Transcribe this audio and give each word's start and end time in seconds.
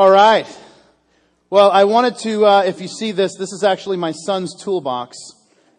All 0.00 0.10
right. 0.10 0.46
Well, 1.50 1.70
I 1.70 1.84
wanted 1.84 2.16
to, 2.20 2.46
uh, 2.46 2.62
if 2.62 2.80
you 2.80 2.88
see 2.88 3.12
this, 3.12 3.36
this 3.36 3.52
is 3.52 3.62
actually 3.62 3.98
my 3.98 4.12
son's 4.12 4.54
toolbox. 4.58 5.18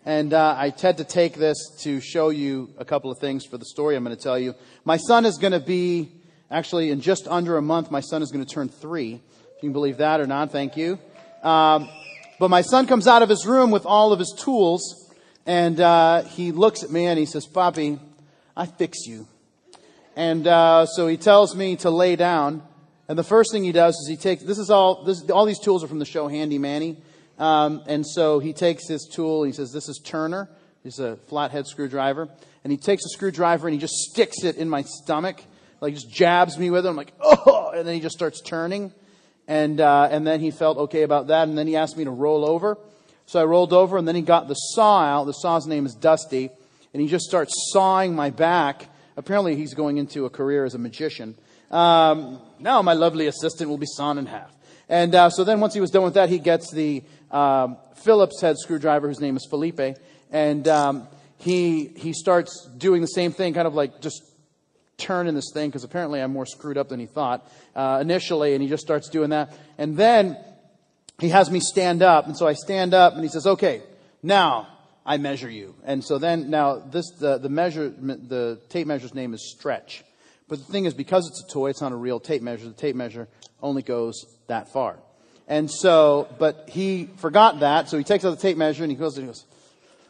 And 0.06 0.32
uh, 0.32 0.56
I 0.56 0.72
had 0.80 0.98
to 0.98 1.04
take 1.04 1.34
this 1.34 1.58
to 1.80 2.00
show 2.00 2.30
you 2.30 2.70
a 2.78 2.86
couple 2.86 3.10
of 3.10 3.18
things 3.18 3.48
for 3.48 3.58
the 3.58 3.66
story 3.66 3.96
I'm 3.96 4.04
going 4.04 4.16
to 4.16 4.22
tell 4.22 4.38
you. 4.38 4.54
My 4.86 4.98
son 4.98 5.26
is 5.26 5.40
going 5.40 5.54
to 5.54 5.60
be, 5.60 6.12
actually, 6.52 6.92
in 6.92 7.02
just 7.02 7.28
under 7.28 7.58
a 7.58 7.64
month, 7.64 7.90
my 7.90 8.00
son 8.00 8.22
is 8.22 8.32
going 8.32 8.46
to 8.46 8.54
turn 8.54 8.70
three. 8.70 9.14
If 9.16 9.64
you 9.64 9.70
can 9.70 9.74
believe 9.74 9.98
that 9.98 10.22
or 10.22 10.28
not, 10.28 10.52
thank 10.52 10.78
you. 10.78 11.00
Um, 11.42 11.90
but 12.40 12.52
my 12.52 12.62
son 12.62 12.86
comes 12.86 13.08
out 13.08 13.24
of 13.24 13.30
his 13.30 13.48
room 13.48 13.72
with 13.72 13.88
all 13.88 14.14
of 14.14 14.20
his 14.20 14.36
tools, 14.38 15.12
and 15.48 15.80
uh, 15.80 16.22
he 16.26 16.52
looks 16.52 16.84
at 16.84 16.92
me 16.92 17.08
and 17.08 17.18
he 17.18 17.26
says, 17.26 17.48
Papi, 17.48 18.00
I 18.56 18.68
fix 18.68 19.08
you. 19.08 19.28
And 20.16 20.46
uh, 20.46 20.86
so 20.86 21.08
he 21.08 21.18
tells 21.18 21.56
me 21.56 21.76
to 21.78 21.90
lay 21.90 22.16
down. 22.16 22.62
And 23.12 23.20
the 23.20 23.26
first 23.26 23.52
thing 23.52 23.66
he 23.66 23.74
does 23.74 23.94
is 23.96 24.08
he 24.08 24.16
takes, 24.16 24.42
this 24.42 24.58
is 24.58 24.70
all, 24.70 25.04
this, 25.04 25.30
all 25.30 25.46
these 25.46 25.60
tools 25.60 25.84
are 25.84 25.88
from 25.90 26.00
the 26.00 26.06
show 26.06 26.30
Handy 26.30 26.58
Manny. 26.58 26.96
Um, 27.38 27.84
and 27.86 28.08
so 28.08 28.40
he 28.40 28.54
takes 28.54 28.88
his 28.88 29.06
tool, 29.06 29.44
he 29.44 29.52
says, 29.52 29.74
This 29.74 29.90
is 29.90 30.00
Turner. 30.02 30.50
He's 30.82 30.98
a 30.98 31.18
flathead 31.28 31.68
screwdriver. 31.68 32.30
And 32.64 32.72
he 32.72 32.78
takes 32.78 33.04
a 33.04 33.10
screwdriver 33.10 33.68
and 33.68 33.74
he 33.74 33.82
just 33.82 33.96
sticks 33.96 34.46
it 34.46 34.56
in 34.56 34.70
my 34.70 34.84
stomach, 34.84 35.44
like 35.82 35.94
just 35.94 36.10
jabs 36.10 36.58
me 36.58 36.70
with 36.70 36.86
it. 36.86 36.90
I'm 36.90 36.96
like, 36.96 37.12
oh, 37.20 37.74
and 37.76 37.86
then 37.86 37.96
he 37.96 38.00
just 38.00 38.16
starts 38.16 38.40
turning. 38.40 38.94
And, 39.46 39.82
uh, 39.82 40.08
and 40.10 40.26
then 40.26 40.40
he 40.40 40.50
felt 40.50 40.78
okay 40.78 41.02
about 41.02 41.28
that. 41.28 41.50
And 41.50 41.58
then 41.58 41.68
he 41.68 41.76
asked 41.76 41.98
me 41.98 42.06
to 42.06 42.12
roll 42.12 42.50
over. 42.50 42.78
So 43.26 43.42
I 43.42 43.44
rolled 43.44 43.74
over 43.74 43.98
and 43.98 44.08
then 44.08 44.16
he 44.16 44.22
got 44.22 44.48
the 44.48 44.54
saw 44.54 45.02
out. 45.02 45.26
The 45.26 45.34
saw's 45.34 45.68
name 45.68 45.86
is 45.86 45.96
Dusty. 45.96 46.50
And 46.94 47.02
he 47.02 47.10
just 47.10 47.26
starts 47.26 47.72
sawing 47.74 48.16
my 48.16 48.30
back. 48.30 48.88
Apparently 49.18 49.58
he's 49.58 49.74
going 49.74 49.98
into 49.98 50.24
a 50.24 50.30
career 50.30 50.64
as 50.64 50.76
a 50.76 50.80
magician. 50.80 51.36
Um, 51.72 52.40
now 52.60 52.82
my 52.82 52.94
lovely 52.94 53.28
assistant 53.28 53.70
will 53.70 53.78
be 53.78 53.88
sawn 53.88 54.18
in 54.18 54.26
half. 54.26 54.52
And 54.90 55.16
uh, 55.16 55.30
so 55.30 55.46
then 55.46 55.62
once 55.62 55.74
he 55.74 55.80
was 55.80 55.90
done 55.90 56.04
with 56.04 56.16
that, 56.16 56.30
he 56.30 56.38
gets 56.38 56.70
the 56.72 57.02
um, 57.32 57.78
Phillips 57.96 58.42
head 58.42 58.58
screwdriver, 58.58 59.08
whose 59.08 59.22
name 59.22 59.38
is 59.38 59.48
Felipe, 59.50 59.98
and 60.32 60.68
um, 60.68 61.08
he 61.38 61.86
he 61.86 62.12
starts 62.12 62.68
doing 62.78 63.02
the 63.02 63.08
same 63.08 63.32
thing, 63.32 63.54
kind 63.54 63.68
of 63.68 63.74
like 63.74 64.02
just 64.02 64.22
turning 64.98 65.34
this 65.34 65.52
thing 65.54 65.70
because 65.70 65.86
apparently 65.86 66.20
I'm 66.20 66.34
more 66.34 66.46
screwed 66.46 66.78
up 66.78 66.90
than 66.90 67.00
he 67.00 67.06
thought 67.06 67.50
uh, 67.74 68.00
initially, 68.02 68.54
and 68.54 68.62
he 68.62 68.68
just 68.68 68.84
starts 68.84 69.08
doing 69.08 69.30
that, 69.30 69.54
and 69.78 69.96
then 69.96 70.38
he 71.20 71.30
has 71.30 71.50
me 71.50 71.62
stand 71.62 72.04
up, 72.04 72.28
and 72.28 72.36
so 72.36 72.46
I 72.46 72.54
stand 72.54 72.94
up, 72.94 73.14
and 73.14 73.24
he 73.24 73.30
says, 73.30 73.48
"Okay, 73.48 73.82
now." 74.22 74.68
I 75.04 75.18
measure 75.18 75.50
you. 75.50 75.74
And 75.84 76.04
so 76.04 76.20
then, 76.20 76.52
now, 76.52 76.76
this, 76.76 77.10
the, 77.20 77.40
the 77.40 77.50
measure, 77.50 77.90
the 77.90 78.60
tape 78.70 78.86
measure's 78.86 79.16
name 79.16 79.34
is 79.34 79.52
Stretch. 79.52 80.04
But 80.52 80.60
the 80.60 80.70
thing 80.70 80.84
is, 80.84 80.94
because 80.94 81.30
it's 81.30 81.42
a 81.42 81.48
toy, 81.48 81.70
it's 81.70 81.80
not 81.80 81.94
a 81.94 81.96
real 81.96 82.20
tape 82.20 82.42
measure. 82.42 82.66
The 82.66 82.74
tape 82.74 82.94
measure 82.94 83.30
only 83.64 83.84
goes 83.84 84.26
that 84.48 84.68
far. 84.68 84.98
And 85.48 85.72
so, 85.72 86.28
but 86.40 86.68
he 86.68 87.10
forgot 87.20 87.62
that, 87.62 87.88
so 87.88 87.98
he 87.98 88.04
takes 88.04 88.26
out 88.26 88.32
the 88.32 88.36
tape 88.36 88.58
measure 88.58 88.84
and 88.84 88.92
he 88.92 88.98
goes 88.98 89.18
and 89.18 89.30
he 89.30 89.34
goes, 89.34 89.46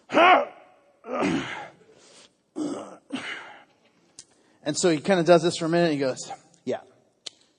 and 4.65 4.75
so 4.75 4.89
he 4.89 4.99
kind 4.99 5.19
of 5.19 5.27
does 5.27 5.43
this 5.43 5.57
for 5.57 5.65
a 5.65 5.69
minute 5.69 5.91
and 5.91 5.93
he 5.93 5.99
goes, 5.99 6.31
yeah, 6.65 6.79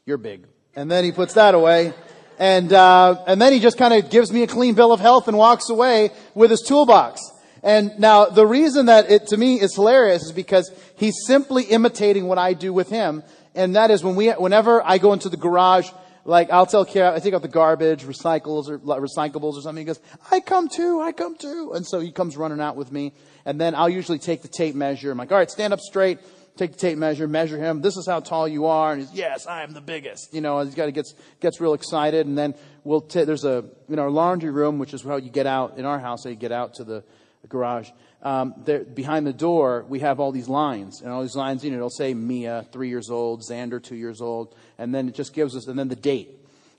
you're 0.05 0.19
big. 0.19 0.44
And 0.75 0.91
then 0.91 1.05
he 1.05 1.12
puts 1.12 1.34
that 1.34 1.55
away. 1.55 1.94
And, 2.41 2.72
uh, 2.72 3.22
and 3.28 3.41
then 3.41 3.53
he 3.53 3.60
just 3.60 3.78
kind 3.78 3.94
of 3.94 4.10
gives 4.10 4.33
me 4.33 4.42
a 4.42 4.48
clean 4.48 4.75
bill 4.75 4.91
of 4.91 4.98
health 4.98 5.28
and 5.28 5.38
walks 5.38 5.70
away 5.70 6.10
with 6.34 6.50
his 6.50 6.62
toolbox. 6.62 7.20
And 7.62 7.98
now 7.98 8.27
the 8.27 8.46
reason 8.46 8.86
that 8.86 9.10
it 9.10 9.28
to 9.28 9.36
me 9.36 9.60
is 9.60 9.74
hilarious 9.74 10.24
is 10.24 10.32
because 10.32 10.70
he's 10.96 11.14
simply 11.27 11.64
imitating 11.64 12.27
what 12.27 12.38
I 12.38 12.54
do 12.54 12.72
with 12.72 12.88
him. 12.91 13.22
And 13.54 13.77
that 13.77 13.91
is 13.91 14.02
when 14.02 14.16
we, 14.16 14.30
whenever 14.30 14.82
I 14.84 14.98
go 14.98 15.12
into 15.12 15.28
the 15.28 15.36
garage 15.36 15.91
like 16.24 16.50
I'll 16.50 16.66
tell 16.66 16.84
Kara, 16.84 17.14
I 17.14 17.19
take 17.19 17.34
out 17.34 17.42
the 17.42 17.48
garbage, 17.48 18.04
recycles 18.04 18.69
or 18.69 18.78
recyclables 18.78 19.54
or 19.54 19.62
something. 19.62 19.82
He 19.82 19.86
goes, 19.86 20.00
I 20.30 20.41
come 20.41 20.69
too, 20.69 21.00
I 21.00 21.12
come 21.12 21.36
too. 21.36 21.72
And 21.74 21.86
so 21.86 22.00
he 22.00 22.12
comes 22.12 22.36
running 22.36 22.60
out 22.60 22.77
with 22.77 22.92
me. 22.92 23.12
And 23.44 23.60
then 23.60 23.75
I'll 23.75 23.88
usually 23.88 24.19
take 24.19 24.42
the 24.42 24.48
tape 24.48 24.75
measure. 24.75 25.10
I'm 25.10 25.19
like, 25.19 25.32
all 25.32 25.38
right, 25.38 25.50
stand 25.50 25.72
up 25.72 25.81
straight, 25.81 26.20
take 26.56 26.72
the 26.72 26.78
tape 26.78 26.97
measure, 26.97 27.26
measure 27.26 27.58
him. 27.58 27.81
This 27.81 27.97
is 27.97 28.06
how 28.06 28.20
tall 28.20 28.47
you 28.47 28.66
are. 28.66 28.92
And 28.92 29.03
he's, 29.03 29.12
yes, 29.12 29.48
I 29.48 29.64
am 29.64 29.72
the 29.72 29.81
biggest. 29.81 30.32
You 30.32 30.41
know, 30.41 30.60
he's 30.60 30.76
got 30.76 30.87
to 30.87 30.92
gets, 30.92 31.14
gets 31.41 31.60
real 31.60 31.75
excited. 31.75 32.26
And 32.26 32.38
then 32.38 32.54
we'll 32.84 33.00
take, 33.00 33.26
there's 33.26 33.44
a, 33.44 33.64
in 33.88 33.98
our 33.98 34.10
laundry 34.10 34.50
room, 34.50 34.78
which 34.78 34.94
is 34.94 35.03
how 35.03 35.16
you 35.16 35.31
get 35.31 35.47
out 35.47 35.76
in 35.76 35.84
our 35.84 35.98
house, 35.98 36.22
how 36.22 36.31
you 36.31 36.37
get 36.37 36.53
out 36.53 36.75
to 36.75 36.84
the, 36.84 37.03
the 37.42 37.48
garage. 37.48 37.91
Um, 38.22 38.54
there, 38.64 38.84
behind 38.84 39.26
the 39.26 39.32
door, 39.32 39.84
we 39.88 40.00
have 40.00 40.20
all 40.20 40.32
these 40.32 40.48
lines, 40.48 41.03
and 41.03 41.10
all 41.10 41.22
these 41.22 41.36
lines, 41.36 41.64
you 41.64 41.70
know, 41.70 41.76
it'll 41.76 41.91
say 41.91 42.14
Mia, 42.14 42.66
three 42.72 42.88
years 42.88 43.10
old, 43.10 43.42
Xander, 43.42 43.82
two 43.82 43.97
years 43.97 44.20
old, 44.20 44.54
and 44.78 44.94
then 44.94 45.08
it 45.08 45.14
just 45.14 45.34
gives 45.34 45.56
us, 45.56 45.66
and 45.66 45.78
then 45.78 45.88
the 45.88 45.97
date. 45.97 46.31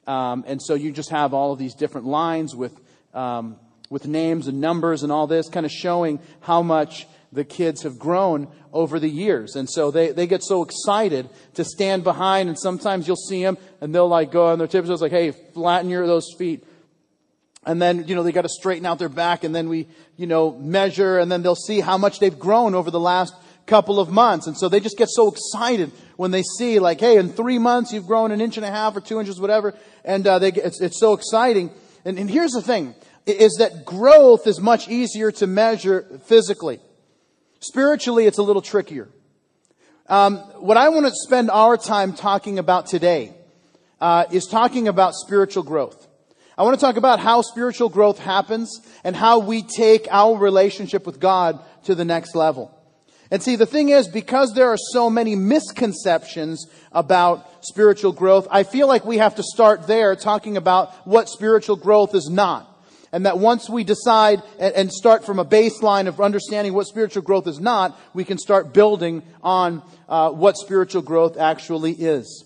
Um, 0.07 0.43
and 0.47 0.61
so 0.61 0.73
you 0.73 0.91
just 0.91 1.09
have 1.09 1.33
all 1.33 1.51
of 1.51 1.59
these 1.59 1.75
different 1.75 2.07
lines 2.07 2.55
with, 2.55 2.79
um, 3.13 3.57
with 3.89 4.07
names 4.07 4.47
and 4.47 4.61
numbers 4.61 5.03
and 5.03 5.11
all 5.11 5.27
this, 5.27 5.49
kind 5.49 5.65
of 5.65 5.71
showing 5.71 6.19
how 6.41 6.61
much 6.61 7.07
the 7.33 7.43
kids 7.43 7.83
have 7.83 7.99
grown 7.99 8.47
over 8.71 8.99
the 8.99 9.09
years. 9.09 9.55
And 9.55 9.69
so 9.69 9.91
they, 9.91 10.11
they 10.11 10.27
get 10.27 10.43
so 10.43 10.63
excited 10.63 11.29
to 11.55 11.65
stand 11.65 12.03
behind, 12.03 12.47
and 12.47 12.57
sometimes 12.57 13.07
you'll 13.07 13.15
see 13.17 13.43
them, 13.43 13.57
and 13.81 13.93
they'll 13.93 14.07
like 14.07 14.31
go 14.31 14.47
on 14.47 14.59
their 14.59 14.67
tips, 14.67 14.87
it's 14.87 15.01
like, 15.01 15.11
hey, 15.11 15.31
flatten 15.31 15.89
your 15.89 16.07
those 16.07 16.33
feet. 16.37 16.63
And 17.65 17.81
then, 17.81 18.07
you 18.07 18.15
know, 18.15 18.23
they 18.23 18.31
got 18.31 18.41
to 18.41 18.49
straighten 18.49 18.85
out 18.85 18.99
their 18.99 19.09
back, 19.09 19.43
and 19.43 19.55
then 19.55 19.69
we, 19.69 19.87
you 20.17 20.27
know, 20.27 20.51
measure, 20.51 21.19
and 21.19 21.31
then 21.31 21.43
they'll 21.43 21.55
see 21.55 21.79
how 21.79 21.97
much 21.97 22.19
they've 22.19 22.37
grown 22.37 22.75
over 22.75 22.91
the 22.91 22.99
last 22.99 23.33
couple 23.65 23.99
of 23.99 24.09
months. 24.09 24.47
And 24.47 24.57
so 24.57 24.67
they 24.67 24.81
just 24.81 24.97
get 24.97 25.07
so 25.09 25.31
excited 25.31 25.91
when 26.17 26.31
they 26.31 26.43
see, 26.43 26.79
like, 26.79 26.99
hey, 26.99 27.17
in 27.17 27.29
three 27.29 27.57
months 27.57 27.93
you've 27.93 28.05
grown 28.05 28.31
an 28.31 28.41
inch 28.41 28.57
and 28.57 28.65
a 28.65 28.69
half 28.69 28.97
or 28.97 29.01
two 29.01 29.19
inches, 29.19 29.39
whatever. 29.39 29.73
And 30.03 30.27
uh, 30.27 30.39
they 30.39 30.51
get, 30.51 30.65
it's, 30.65 30.81
it's 30.81 30.99
so 30.99 31.13
exciting. 31.13 31.71
And, 32.03 32.19
and 32.19 32.29
here's 32.29 32.51
the 32.51 32.61
thing, 32.61 32.95
is 33.25 33.55
that 33.59 33.85
growth 33.85 34.45
is 34.47 34.59
much 34.59 34.89
easier 34.89 35.31
to 35.31 35.47
measure 35.47 36.19
physically. 36.25 36.81
Spiritually, 37.61 38.25
it's 38.25 38.39
a 38.39 38.43
little 38.43 38.61
trickier. 38.61 39.07
Um, 40.07 40.39
what 40.59 40.75
I 40.75 40.89
want 40.89 41.05
to 41.05 41.13
spend 41.15 41.49
our 41.49 41.77
time 41.77 42.11
talking 42.11 42.59
about 42.59 42.87
today 42.87 43.33
uh, 44.01 44.25
is 44.29 44.47
talking 44.47 44.89
about 44.89 45.13
spiritual 45.15 45.63
growth. 45.63 46.02
I 46.57 46.63
want 46.63 46.79
to 46.79 46.85
talk 46.85 46.97
about 46.97 47.19
how 47.19 47.41
spiritual 47.41 47.89
growth 47.89 48.19
happens 48.19 48.79
and 49.03 49.15
how 49.15 49.39
we 49.39 49.63
take 49.63 50.07
our 50.11 50.37
relationship 50.37 51.05
with 51.05 51.19
God 51.19 51.59
to 51.85 51.95
the 51.95 52.05
next 52.05 52.35
level. 52.35 52.79
And 53.31 53.41
see, 53.41 53.55
the 53.55 53.65
thing 53.65 53.89
is, 53.89 54.07
because 54.07 54.53
there 54.53 54.69
are 54.69 54.77
so 54.77 55.09
many 55.09 55.35
misconceptions 55.35 56.67
about 56.91 57.65
spiritual 57.65 58.11
growth, 58.11 58.47
I 58.51 58.61
feel 58.61 58.87
like 58.87 59.05
we 59.05 59.17
have 59.17 59.35
to 59.35 59.43
start 59.43 59.87
there 59.87 60.15
talking 60.15 60.55
about 60.55 60.93
what 61.07 61.27
spiritual 61.27 61.75
growth 61.75 62.13
is 62.13 62.29
not. 62.29 62.69
And 63.11 63.25
that 63.25 63.39
once 63.39 63.67
we 63.67 63.83
decide 63.83 64.43
and 64.59 64.91
start 64.91 65.25
from 65.25 65.39
a 65.39 65.45
baseline 65.45 66.07
of 66.07 66.21
understanding 66.21 66.73
what 66.73 66.85
spiritual 66.85 67.23
growth 67.23 67.47
is 67.47 67.59
not, 67.59 67.99
we 68.13 68.23
can 68.23 68.37
start 68.37 68.73
building 68.73 69.23
on 69.41 69.81
uh, 70.07 70.29
what 70.29 70.57
spiritual 70.57 71.01
growth 71.01 71.37
actually 71.37 71.93
is. 71.93 72.45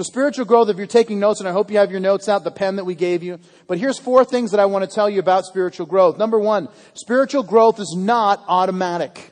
So 0.00 0.04
spiritual 0.04 0.46
growth, 0.46 0.70
if 0.70 0.78
you're 0.78 0.86
taking 0.86 1.20
notes, 1.20 1.40
and 1.40 1.48
I 1.48 1.52
hope 1.52 1.70
you 1.70 1.76
have 1.76 1.90
your 1.90 2.00
notes 2.00 2.26
out, 2.26 2.42
the 2.42 2.50
pen 2.50 2.76
that 2.76 2.86
we 2.86 2.94
gave 2.94 3.22
you. 3.22 3.38
But 3.66 3.76
here's 3.76 3.98
four 3.98 4.24
things 4.24 4.52
that 4.52 4.58
I 4.58 4.64
want 4.64 4.82
to 4.82 4.94
tell 4.94 5.10
you 5.10 5.20
about 5.20 5.44
spiritual 5.44 5.84
growth. 5.84 6.16
Number 6.16 6.38
one, 6.38 6.70
spiritual 6.94 7.42
growth 7.42 7.78
is 7.78 7.94
not 7.94 8.42
automatic. 8.48 9.30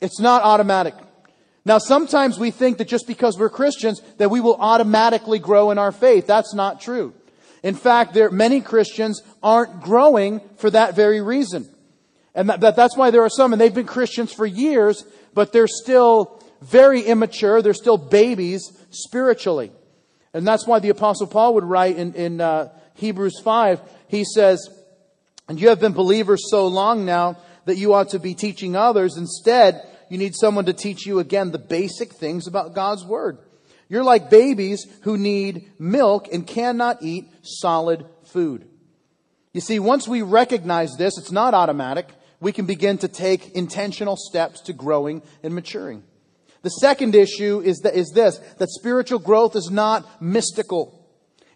It's 0.00 0.18
not 0.18 0.42
automatic. 0.42 0.94
Now, 1.64 1.78
sometimes 1.78 2.36
we 2.36 2.50
think 2.50 2.78
that 2.78 2.88
just 2.88 3.06
because 3.06 3.38
we're 3.38 3.48
Christians, 3.48 4.02
that 4.18 4.28
we 4.28 4.40
will 4.40 4.56
automatically 4.56 5.38
grow 5.38 5.70
in 5.70 5.78
our 5.78 5.92
faith. 5.92 6.26
That's 6.26 6.52
not 6.52 6.80
true. 6.80 7.14
In 7.62 7.76
fact, 7.76 8.12
there, 8.12 8.32
many 8.32 8.62
Christians 8.62 9.22
aren't 9.40 9.82
growing 9.82 10.40
for 10.56 10.68
that 10.68 10.96
very 10.96 11.20
reason. 11.20 11.68
And 12.34 12.50
that, 12.50 12.58
that, 12.58 12.74
that's 12.74 12.96
why 12.96 13.12
there 13.12 13.22
are 13.22 13.30
some, 13.30 13.52
and 13.52 13.60
they've 13.60 13.72
been 13.72 13.86
Christians 13.86 14.32
for 14.32 14.46
years, 14.46 15.04
but 15.32 15.52
they're 15.52 15.68
still 15.68 16.42
very 16.60 17.02
immature. 17.02 17.62
They're 17.62 17.72
still 17.72 17.98
babies 17.98 18.72
spiritually. 18.90 19.70
And 20.36 20.46
that's 20.46 20.66
why 20.66 20.80
the 20.80 20.90
Apostle 20.90 21.26
Paul 21.26 21.54
would 21.54 21.64
write 21.64 21.96
in, 21.96 22.12
in 22.12 22.42
uh, 22.42 22.68
Hebrews 22.96 23.40
5, 23.42 23.80
he 24.08 24.22
says, 24.22 24.68
And 25.48 25.58
you 25.58 25.70
have 25.70 25.80
been 25.80 25.94
believers 25.94 26.50
so 26.50 26.66
long 26.66 27.06
now 27.06 27.38
that 27.64 27.78
you 27.78 27.94
ought 27.94 28.10
to 28.10 28.18
be 28.18 28.34
teaching 28.34 28.76
others. 28.76 29.16
Instead, 29.16 29.80
you 30.10 30.18
need 30.18 30.34
someone 30.36 30.66
to 30.66 30.74
teach 30.74 31.06
you 31.06 31.20
again 31.20 31.52
the 31.52 31.58
basic 31.58 32.12
things 32.12 32.46
about 32.46 32.74
God's 32.74 33.02
Word. 33.02 33.38
You're 33.88 34.04
like 34.04 34.28
babies 34.28 34.84
who 35.04 35.16
need 35.16 35.70
milk 35.78 36.28
and 36.30 36.46
cannot 36.46 37.02
eat 37.02 37.30
solid 37.40 38.04
food. 38.26 38.68
You 39.54 39.62
see, 39.62 39.78
once 39.78 40.06
we 40.06 40.20
recognize 40.20 40.96
this, 40.98 41.16
it's 41.16 41.32
not 41.32 41.54
automatic. 41.54 42.10
We 42.40 42.52
can 42.52 42.66
begin 42.66 42.98
to 42.98 43.08
take 43.08 43.52
intentional 43.52 44.18
steps 44.18 44.60
to 44.62 44.74
growing 44.74 45.22
and 45.42 45.54
maturing. 45.54 46.02
The 46.66 46.70
second 46.70 47.14
issue 47.14 47.60
is, 47.60 47.78
that, 47.82 47.94
is 47.94 48.10
this, 48.10 48.38
that 48.58 48.70
spiritual 48.70 49.20
growth 49.20 49.54
is 49.54 49.70
not 49.70 50.20
mystical. 50.20 51.00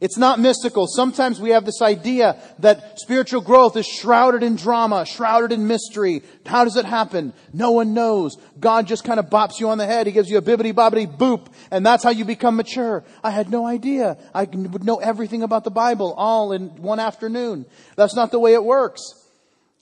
It's 0.00 0.16
not 0.16 0.38
mystical. 0.38 0.86
Sometimes 0.86 1.40
we 1.40 1.50
have 1.50 1.64
this 1.64 1.82
idea 1.82 2.40
that 2.60 3.00
spiritual 3.00 3.40
growth 3.40 3.76
is 3.76 3.88
shrouded 3.88 4.44
in 4.44 4.54
drama, 4.54 5.04
shrouded 5.04 5.50
in 5.50 5.66
mystery. 5.66 6.22
How 6.46 6.62
does 6.62 6.76
it 6.76 6.84
happen? 6.84 7.32
No 7.52 7.72
one 7.72 7.92
knows. 7.92 8.36
God 8.60 8.86
just 8.86 9.02
kind 9.02 9.18
of 9.18 9.26
bops 9.26 9.58
you 9.58 9.68
on 9.70 9.78
the 9.78 9.86
head. 9.86 10.06
He 10.06 10.12
gives 10.12 10.30
you 10.30 10.38
a 10.38 10.42
bibbity 10.42 10.72
bobbity 10.72 11.12
boop, 11.12 11.48
and 11.72 11.84
that's 11.84 12.04
how 12.04 12.10
you 12.10 12.24
become 12.24 12.54
mature. 12.54 13.02
I 13.24 13.30
had 13.32 13.50
no 13.50 13.66
idea. 13.66 14.16
I 14.32 14.44
would 14.44 14.84
know 14.84 14.98
everything 14.98 15.42
about 15.42 15.64
the 15.64 15.72
Bible 15.72 16.14
all 16.16 16.52
in 16.52 16.68
one 16.80 17.00
afternoon. 17.00 17.66
That's 17.96 18.14
not 18.14 18.30
the 18.30 18.38
way 18.38 18.54
it 18.54 18.62
works. 18.62 19.02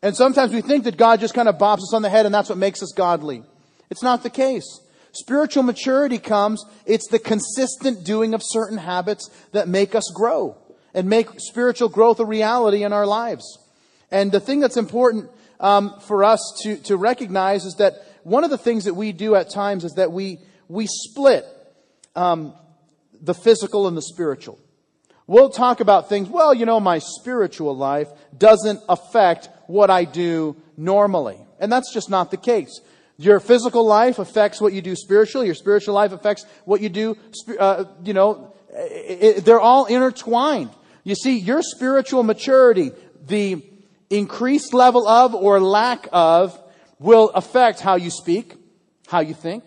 And 0.00 0.16
sometimes 0.16 0.54
we 0.54 0.62
think 0.62 0.84
that 0.84 0.96
God 0.96 1.20
just 1.20 1.34
kind 1.34 1.50
of 1.50 1.58
bops 1.58 1.80
us 1.80 1.92
on 1.92 2.00
the 2.00 2.08
head 2.08 2.24
and 2.24 2.34
that's 2.34 2.48
what 2.48 2.56
makes 2.56 2.82
us 2.82 2.94
godly. 2.96 3.42
It's 3.90 4.02
not 4.02 4.22
the 4.22 4.30
case. 4.30 4.80
Spiritual 5.12 5.62
maturity 5.62 6.18
comes, 6.18 6.64
it's 6.86 7.08
the 7.08 7.18
consistent 7.18 8.04
doing 8.04 8.34
of 8.34 8.42
certain 8.44 8.78
habits 8.78 9.30
that 9.52 9.68
make 9.68 9.94
us 9.94 10.10
grow 10.14 10.56
and 10.94 11.08
make 11.08 11.28
spiritual 11.38 11.88
growth 11.88 12.20
a 12.20 12.24
reality 12.24 12.84
in 12.84 12.92
our 12.92 13.06
lives. 13.06 13.58
And 14.10 14.32
the 14.32 14.40
thing 14.40 14.60
that's 14.60 14.76
important 14.76 15.30
um, 15.60 15.98
for 16.00 16.24
us 16.24 16.40
to, 16.62 16.76
to 16.84 16.96
recognize 16.96 17.64
is 17.64 17.74
that 17.74 17.94
one 18.22 18.44
of 18.44 18.50
the 18.50 18.58
things 18.58 18.84
that 18.84 18.94
we 18.94 19.12
do 19.12 19.34
at 19.34 19.50
times 19.50 19.84
is 19.84 19.92
that 19.92 20.12
we, 20.12 20.38
we 20.68 20.86
split 20.86 21.44
um, 22.14 22.54
the 23.20 23.34
physical 23.34 23.86
and 23.86 23.96
the 23.96 24.02
spiritual. 24.02 24.58
We'll 25.26 25.50
talk 25.50 25.80
about 25.80 26.08
things, 26.08 26.28
well, 26.28 26.54
you 26.54 26.64
know, 26.64 26.80
my 26.80 27.00
spiritual 27.00 27.76
life 27.76 28.08
doesn't 28.36 28.80
affect 28.88 29.48
what 29.66 29.90
I 29.90 30.04
do 30.04 30.56
normally. 30.76 31.38
And 31.60 31.70
that's 31.70 31.92
just 31.92 32.08
not 32.08 32.30
the 32.30 32.36
case. 32.36 32.80
Your 33.18 33.40
physical 33.40 33.84
life 33.84 34.20
affects 34.20 34.60
what 34.60 34.72
you 34.72 34.80
do 34.80 34.94
spiritually. 34.94 35.46
Your 35.46 35.56
spiritual 35.56 35.94
life 35.94 36.12
affects 36.12 36.46
what 36.64 36.80
you 36.80 36.88
do, 36.88 37.16
uh, 37.58 37.84
you 38.04 38.14
know, 38.14 38.54
it, 38.70 39.38
it, 39.38 39.44
they're 39.44 39.60
all 39.60 39.86
intertwined. 39.86 40.70
You 41.02 41.16
see, 41.16 41.36
your 41.36 41.60
spiritual 41.62 42.22
maturity, 42.22 42.92
the 43.26 43.64
increased 44.08 44.72
level 44.72 45.08
of 45.08 45.34
or 45.34 45.60
lack 45.60 46.08
of, 46.12 46.58
will 47.00 47.30
affect 47.30 47.80
how 47.80 47.96
you 47.96 48.10
speak, 48.10 48.54
how 49.08 49.20
you 49.20 49.34
think, 49.34 49.64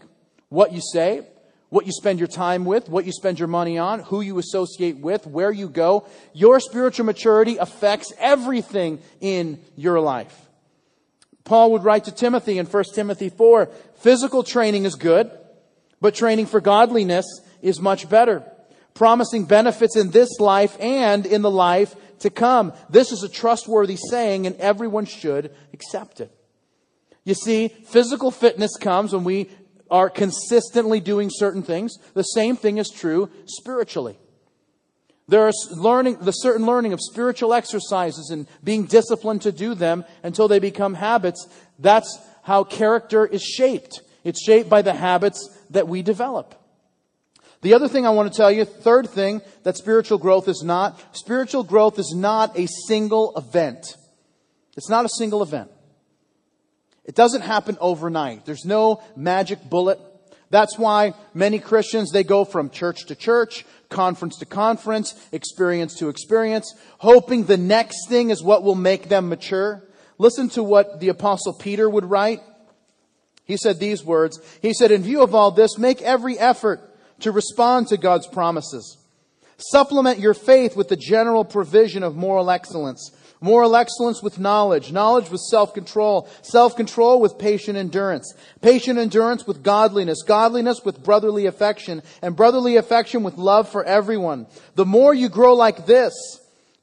what 0.48 0.72
you 0.72 0.82
say, 0.82 1.28
what 1.70 1.86
you 1.86 1.92
spend 1.92 2.20
your 2.20 2.28
time 2.28 2.64
with, 2.64 2.90
what 2.90 3.06
you 3.06 3.12
spend 3.12 3.40
your 3.40 3.48
money 3.48 3.78
on, 3.78 4.00
who 4.00 4.22
you 4.22 4.38
associate 4.40 4.98
with, 4.98 5.26
where 5.26 5.52
you 5.52 5.68
go. 5.68 6.06
Your 6.34 6.60
spiritual 6.60 7.06
maturity 7.06 7.58
affects 7.58 8.14
everything 8.18 9.00
in 9.20 9.60
your 9.76 10.00
life. 10.00 10.50
Paul 11.44 11.72
would 11.72 11.84
write 11.84 12.06
to 12.06 12.12
Timothy 12.12 12.58
in 12.58 12.66
1 12.66 12.84
Timothy 12.94 13.30
4, 13.30 13.68
physical 13.96 14.44
training 14.44 14.86
is 14.86 14.96
good, 14.96 15.32
but 16.00 16.16
training 16.16 16.46
for 16.46 16.62
godliness 16.62 17.26
is 17.62 17.80
much 17.80 18.10
better, 18.10 18.44
promising 18.94 19.46
benefits 19.46 19.96
in 19.96 20.12
this 20.12 20.40
life 20.40 20.76
and 20.80 21.26
in 21.26 21.42
the 21.42 21.52
life 21.52 21.96
to 22.20 22.30
come. 22.30 22.74
This 22.90 23.12
is 23.12 23.24
a 23.24 23.30
trustworthy 23.30 23.98
saying 24.10 24.48
and 24.48 24.56
everyone 24.58 25.06
should 25.06 25.56
accept 25.74 26.22
it. 26.22 26.36
You 27.24 27.34
see, 27.36 27.68
physical 27.68 28.32
fitness 28.32 28.78
comes 28.78 29.14
when 29.14 29.24
we 29.24 29.50
are 29.90 30.10
consistently 30.10 31.00
doing 31.00 31.30
certain 31.32 31.62
things. 31.62 31.98
The 32.14 32.24
same 32.24 32.56
thing 32.56 32.78
is 32.78 32.90
true 32.90 33.30
spiritually. 33.46 34.18
There 35.32 35.48
is 35.48 35.70
learning, 35.72 36.18
the 36.20 36.34
certain 36.34 36.66
learning 36.66 36.92
of 36.92 37.00
spiritual 37.00 37.54
exercises 37.54 38.32
and 38.32 38.48
being 38.66 38.84
disciplined 38.84 39.44
to 39.44 39.54
do 39.54 39.74
them 39.74 40.04
until 40.24 40.50
they 40.50 40.60
become 40.60 40.94
habits. 40.94 41.48
That's 41.80 42.20
how 42.44 42.66
character 42.66 43.26
is 43.26 43.42
shaped. 43.42 44.02
It's 44.26 44.44
shaped 44.44 44.70
by 44.70 44.82
the 44.82 44.92
habits 44.94 45.50
that 45.70 45.88
we 45.88 46.02
develop. 46.02 46.54
The 47.62 47.74
other 47.76 47.88
thing 47.88 48.06
I 48.06 48.10
want 48.10 48.30
to 48.30 48.36
tell 48.36 48.52
you, 48.52 48.66
third 48.66 49.10
thing 49.10 49.42
that 49.64 49.78
spiritual 49.78 50.18
growth 50.18 50.50
is 50.50 50.64
not, 50.64 51.00
spiritual 51.16 51.64
growth 51.64 51.98
is 51.98 52.14
not 52.14 52.60
a 52.60 52.68
single 52.88 53.34
event. 53.38 53.96
It's 54.76 54.90
not 54.90 55.06
a 55.06 55.10
single 55.18 55.42
event. 55.44 55.72
It 57.06 57.16
doesn't 57.16 57.44
happen 57.44 57.78
overnight. 57.80 58.46
There's 58.46 58.66
no 58.66 59.02
magic 59.16 59.64
bullet. 59.70 59.98
That's 60.52 60.78
why 60.78 61.14
many 61.34 61.60
Christians, 61.60 62.12
they 62.12 62.24
go 62.24 62.46
from 62.46 62.70
church 62.70 63.06
to 63.06 63.16
church, 63.16 63.66
conference 63.90 64.38
to 64.40 64.46
conference, 64.46 65.16
experience 65.32 65.96
to 65.96 66.10
experience, 66.10 66.76
hoping 67.00 67.46
the 67.46 67.58
next 67.58 68.08
thing 68.10 68.30
is 68.30 68.44
what 68.44 68.62
will 68.62 68.76
make 68.76 69.10
them 69.10 69.30
mature. 69.30 69.82
Listen 70.18 70.50
to 70.50 70.62
what 70.62 71.00
the 71.00 71.10
apostle 71.10 71.54
Peter 71.54 71.90
would 71.90 72.06
write. 72.06 72.42
He 73.46 73.58
said 73.58 73.80
these 73.80 74.04
words. 74.04 74.40
He 74.62 74.74
said, 74.74 74.92
in 74.92 75.02
view 75.02 75.24
of 75.24 75.34
all 75.34 75.52
this, 75.52 75.78
make 75.78 76.02
every 76.02 76.38
effort 76.38 76.82
to 77.22 77.32
respond 77.32 77.88
to 77.88 77.98
God's 77.98 78.28
promises. 78.28 78.98
Supplement 79.58 80.20
your 80.20 80.34
faith 80.34 80.76
with 80.76 80.90
the 80.90 80.96
general 80.96 81.46
provision 81.46 82.04
of 82.04 82.16
moral 82.16 82.52
excellence 82.52 83.12
Moral 83.44 83.76
excellence 83.76 84.22
with 84.22 84.38
knowledge. 84.38 84.92
Knowledge 84.92 85.32
with 85.32 85.42
self-control. 85.42 86.30
Self-control 86.44 87.20
with 87.20 87.40
patient 87.40 87.76
endurance. 87.76 88.34
Patient 88.62 89.00
endurance 89.00 89.48
with 89.48 89.64
godliness. 89.64 90.22
Godliness 90.22 90.86
with 90.86 91.04
brotherly 91.04 91.48
affection. 91.48 92.04
And 92.22 92.36
brotherly 92.36 92.76
affection 92.76 93.24
with 93.24 93.38
love 93.38 93.68
for 93.68 93.84
everyone. 93.84 94.46
The 94.76 94.86
more 94.86 95.14
you 95.14 95.28
grow 95.28 95.56
like 95.56 95.88
this, 95.88 96.14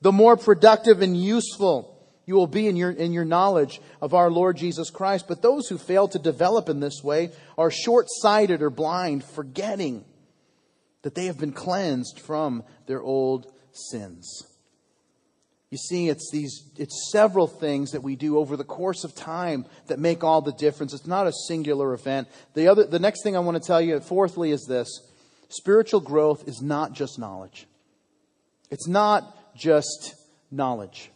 the 0.00 0.10
more 0.10 0.36
productive 0.36 1.00
and 1.00 1.16
useful 1.16 1.94
you 2.26 2.34
will 2.34 2.48
be 2.48 2.66
in 2.66 2.76
your, 2.76 2.90
in 2.90 3.12
your 3.12 3.24
knowledge 3.24 3.80
of 4.02 4.12
our 4.12 4.30
Lord 4.30 4.56
Jesus 4.56 4.90
Christ. 4.90 5.26
But 5.28 5.40
those 5.40 5.68
who 5.68 5.78
fail 5.78 6.08
to 6.08 6.18
develop 6.18 6.68
in 6.68 6.80
this 6.80 7.02
way 7.02 7.30
are 7.56 7.70
short-sighted 7.70 8.60
or 8.60 8.68
blind, 8.68 9.24
forgetting 9.24 10.04
that 11.02 11.14
they 11.14 11.26
have 11.26 11.38
been 11.38 11.52
cleansed 11.52 12.18
from 12.20 12.64
their 12.86 13.00
old 13.00 13.50
sins. 13.72 14.42
You 15.70 15.76
see, 15.76 16.08
it's 16.08 16.30
these, 16.30 16.62
it's 16.78 17.10
several 17.12 17.46
things 17.46 17.90
that 17.90 18.02
we 18.02 18.16
do 18.16 18.38
over 18.38 18.56
the 18.56 18.64
course 18.64 19.04
of 19.04 19.14
time 19.14 19.66
that 19.88 19.98
make 19.98 20.24
all 20.24 20.40
the 20.40 20.52
difference. 20.52 20.94
It's 20.94 21.06
not 21.06 21.26
a 21.26 21.32
singular 21.46 21.92
event. 21.92 22.28
The 22.54 22.68
other, 22.68 22.84
the 22.84 22.98
next 22.98 23.22
thing 23.22 23.36
I 23.36 23.40
want 23.40 23.62
to 23.62 23.66
tell 23.66 23.80
you, 23.80 24.00
fourthly, 24.00 24.50
is 24.50 24.64
this. 24.66 24.88
Spiritual 25.50 26.00
growth 26.00 26.48
is 26.48 26.62
not 26.62 26.92
just 26.92 27.18
knowledge. 27.18 27.66
It's 28.70 28.88
not 28.88 29.56
just 29.56 30.14
knowledge. 30.50 31.10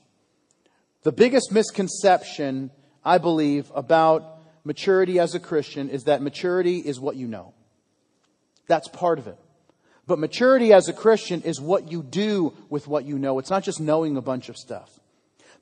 The 1.03 1.13
biggest 1.13 1.51
misconception, 1.51 2.71
I 3.05 3.19
believe, 3.19 3.71
about 3.75 4.39
maturity 4.65 5.19
as 5.19 5.35
a 5.35 5.41
Christian 5.41 5.89
is 5.89 6.05
that 6.05 6.21
maturity 6.21 6.79
is 6.79 7.01
what 7.01 7.17
you 7.17 7.27
know. 7.27 7.55
That's 8.69 8.89
part 8.89 9.19
of 9.19 9.27
it. 9.27 9.39
But 10.07 10.19
maturity 10.19 10.73
as 10.73 10.89
a 10.89 10.93
Christian 10.93 11.43
is 11.43 11.61
what 11.61 11.91
you 11.91 12.03
do 12.03 12.55
with 12.69 12.89
what 12.89 13.05
you 13.05 13.19
know. 13.19 13.39
It's 13.39 13.51
not 13.51 13.63
just 13.63 13.81
knowing 13.81 14.17
a 14.17 14.23
bunch 14.23 14.49
of 14.49 14.57
stuff. 14.57 14.91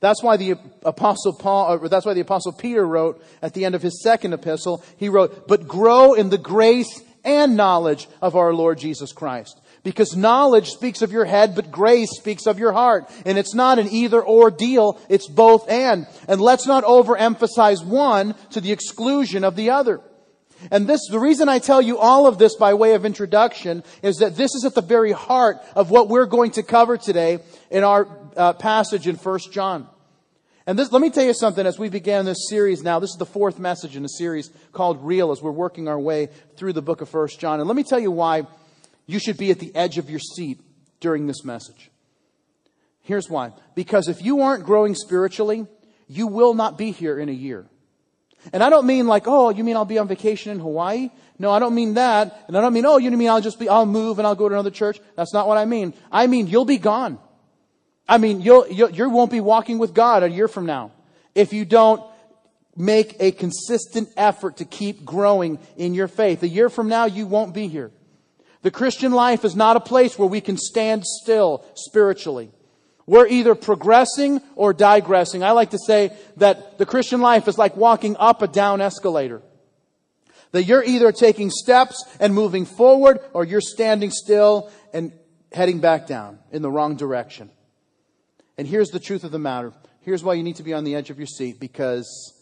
That's 0.00 0.22
why 0.22 0.38
the 0.38 0.56
apostle 0.82 1.34
Paul, 1.34 1.74
or 1.74 1.88
that's 1.88 2.06
why 2.06 2.14
the 2.14 2.22
apostle 2.22 2.52
Peter 2.52 2.86
wrote 2.86 3.22
at 3.42 3.52
the 3.52 3.66
end 3.66 3.74
of 3.74 3.82
his 3.82 4.02
second 4.02 4.32
epistle, 4.32 4.82
he 4.96 5.10
wrote, 5.10 5.46
but 5.46 5.68
grow 5.68 6.14
in 6.14 6.30
the 6.30 6.38
grace 6.38 7.02
and 7.22 7.54
knowledge 7.54 8.08
of 8.22 8.34
our 8.34 8.54
Lord 8.54 8.78
Jesus 8.78 9.12
Christ. 9.12 9.60
Because 9.82 10.16
knowledge 10.16 10.70
speaks 10.70 11.02
of 11.02 11.12
your 11.12 11.26
head, 11.26 11.54
but 11.54 11.70
grace 11.70 12.10
speaks 12.12 12.46
of 12.46 12.58
your 12.58 12.72
heart. 12.72 13.10
And 13.24 13.38
it's 13.38 13.54
not 13.54 13.78
an 13.78 13.88
either 13.88 14.22
or 14.22 14.50
deal, 14.50 14.98
it's 15.08 15.28
both 15.28 15.68
and. 15.70 16.06
And 16.28 16.40
let's 16.40 16.66
not 16.66 16.84
overemphasize 16.84 17.84
one 17.84 18.34
to 18.50 18.60
the 18.60 18.72
exclusion 18.72 19.44
of 19.44 19.56
the 19.56 19.70
other. 19.70 20.00
And 20.70 20.86
this, 20.86 21.00
the 21.10 21.18
reason 21.18 21.48
I 21.48 21.58
tell 21.58 21.80
you 21.80 21.98
all 21.98 22.26
of 22.26 22.38
this 22.38 22.56
by 22.56 22.74
way 22.74 22.94
of 22.94 23.04
introduction 23.04 23.82
is 24.02 24.18
that 24.18 24.36
this 24.36 24.54
is 24.54 24.64
at 24.64 24.74
the 24.74 24.82
very 24.82 25.12
heart 25.12 25.58
of 25.74 25.90
what 25.90 26.08
we're 26.08 26.26
going 26.26 26.50
to 26.52 26.62
cover 26.62 26.96
today 26.96 27.38
in 27.70 27.84
our 27.84 28.08
uh, 28.36 28.52
passage 28.52 29.06
in 29.06 29.16
1 29.16 29.38
John. 29.50 29.88
And 30.66 30.78
this, 30.78 30.92
let 30.92 31.02
me 31.02 31.10
tell 31.10 31.24
you 31.24 31.34
something 31.34 31.66
as 31.66 31.78
we 31.78 31.88
began 31.88 32.24
this 32.24 32.48
series 32.48 32.82
now. 32.82 32.98
This 32.98 33.10
is 33.10 33.16
the 33.16 33.26
fourth 33.26 33.58
message 33.58 33.96
in 33.96 34.04
a 34.04 34.08
series 34.08 34.50
called 34.72 35.04
Real 35.04 35.32
as 35.32 35.42
we're 35.42 35.50
working 35.50 35.88
our 35.88 35.98
way 35.98 36.28
through 36.56 36.74
the 36.74 36.82
book 36.82 37.00
of 37.00 37.12
1 37.12 37.28
John. 37.38 37.60
And 37.60 37.68
let 37.68 37.76
me 37.76 37.82
tell 37.82 37.98
you 37.98 38.10
why 38.10 38.42
you 39.06 39.18
should 39.18 39.38
be 39.38 39.50
at 39.50 39.58
the 39.58 39.74
edge 39.74 39.98
of 39.98 40.10
your 40.10 40.20
seat 40.20 40.60
during 41.00 41.26
this 41.26 41.44
message. 41.44 41.90
Here's 43.00 43.28
why. 43.28 43.52
Because 43.74 44.08
if 44.08 44.22
you 44.22 44.42
aren't 44.42 44.64
growing 44.64 44.94
spiritually, 44.94 45.66
you 46.06 46.26
will 46.26 46.54
not 46.54 46.76
be 46.76 46.90
here 46.90 47.18
in 47.18 47.28
a 47.28 47.32
year. 47.32 47.66
And 48.52 48.62
I 48.62 48.70
don't 48.70 48.86
mean 48.86 49.06
like, 49.06 49.24
oh, 49.26 49.50
you 49.50 49.64
mean 49.64 49.76
I'll 49.76 49.84
be 49.84 49.98
on 49.98 50.08
vacation 50.08 50.52
in 50.52 50.60
Hawaii? 50.60 51.10
No, 51.38 51.50
I 51.50 51.58
don't 51.58 51.74
mean 51.74 51.94
that. 51.94 52.44
And 52.48 52.56
I 52.56 52.60
don't 52.60 52.72
mean, 52.72 52.86
oh, 52.86 52.98
you 52.98 53.10
mean 53.10 53.28
I'll 53.28 53.40
just 53.40 53.58
be, 53.58 53.68
I'll 53.68 53.86
move 53.86 54.18
and 54.18 54.26
I'll 54.26 54.34
go 54.34 54.48
to 54.48 54.54
another 54.54 54.70
church? 54.70 54.98
That's 55.16 55.32
not 55.32 55.46
what 55.46 55.58
I 55.58 55.64
mean. 55.64 55.94
I 56.10 56.26
mean, 56.26 56.46
you'll 56.46 56.64
be 56.64 56.78
gone. 56.78 57.18
I 58.08 58.18
mean, 58.18 58.40
you'll, 58.40 58.66
you'll, 58.68 58.90
you 58.90 59.08
won't 59.08 59.30
be 59.30 59.40
walking 59.40 59.78
with 59.78 59.94
God 59.94 60.22
a 60.22 60.30
year 60.30 60.48
from 60.48 60.66
now 60.66 60.92
if 61.34 61.52
you 61.52 61.64
don't 61.64 62.02
make 62.76 63.16
a 63.20 63.30
consistent 63.32 64.08
effort 64.16 64.56
to 64.58 64.64
keep 64.64 65.04
growing 65.04 65.58
in 65.76 65.94
your 65.94 66.08
faith. 66.08 66.42
A 66.42 66.48
year 66.48 66.68
from 66.68 66.88
now, 66.88 67.04
you 67.04 67.26
won't 67.26 67.54
be 67.54 67.68
here. 67.68 67.90
The 68.62 68.70
Christian 68.70 69.12
life 69.12 69.44
is 69.44 69.56
not 69.56 69.76
a 69.76 69.80
place 69.80 70.18
where 70.18 70.28
we 70.28 70.40
can 70.40 70.56
stand 70.56 71.04
still 71.06 71.64
spiritually. 71.74 72.50
We're 73.10 73.26
either 73.26 73.56
progressing 73.56 74.40
or 74.54 74.72
digressing. 74.72 75.42
I 75.42 75.50
like 75.50 75.70
to 75.70 75.80
say 75.84 76.16
that 76.36 76.78
the 76.78 76.86
Christian 76.86 77.20
life 77.20 77.48
is 77.48 77.58
like 77.58 77.76
walking 77.76 78.16
up 78.16 78.40
a 78.40 78.46
down 78.46 78.80
escalator. 78.80 79.42
That 80.52 80.62
you're 80.62 80.84
either 80.84 81.10
taking 81.10 81.50
steps 81.50 82.04
and 82.20 82.32
moving 82.32 82.64
forward 82.64 83.18
or 83.32 83.44
you're 83.44 83.60
standing 83.60 84.12
still 84.12 84.70
and 84.92 85.10
heading 85.50 85.80
back 85.80 86.06
down 86.06 86.38
in 86.52 86.62
the 86.62 86.70
wrong 86.70 86.94
direction. 86.94 87.50
And 88.56 88.68
here's 88.68 88.90
the 88.90 89.00
truth 89.00 89.24
of 89.24 89.32
the 89.32 89.40
matter. 89.40 89.72
Here's 90.02 90.22
why 90.22 90.34
you 90.34 90.44
need 90.44 90.56
to 90.56 90.62
be 90.62 90.72
on 90.72 90.84
the 90.84 90.94
edge 90.94 91.10
of 91.10 91.18
your 91.18 91.26
seat 91.26 91.58
because 91.58 92.32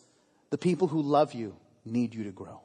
the 0.50 0.58
people 0.58 0.87
who 0.87 1.00
love 1.00 1.32
you 1.32 1.56
need 1.87 2.14
you 2.14 2.25
to 2.25 2.30
grow. 2.30 2.60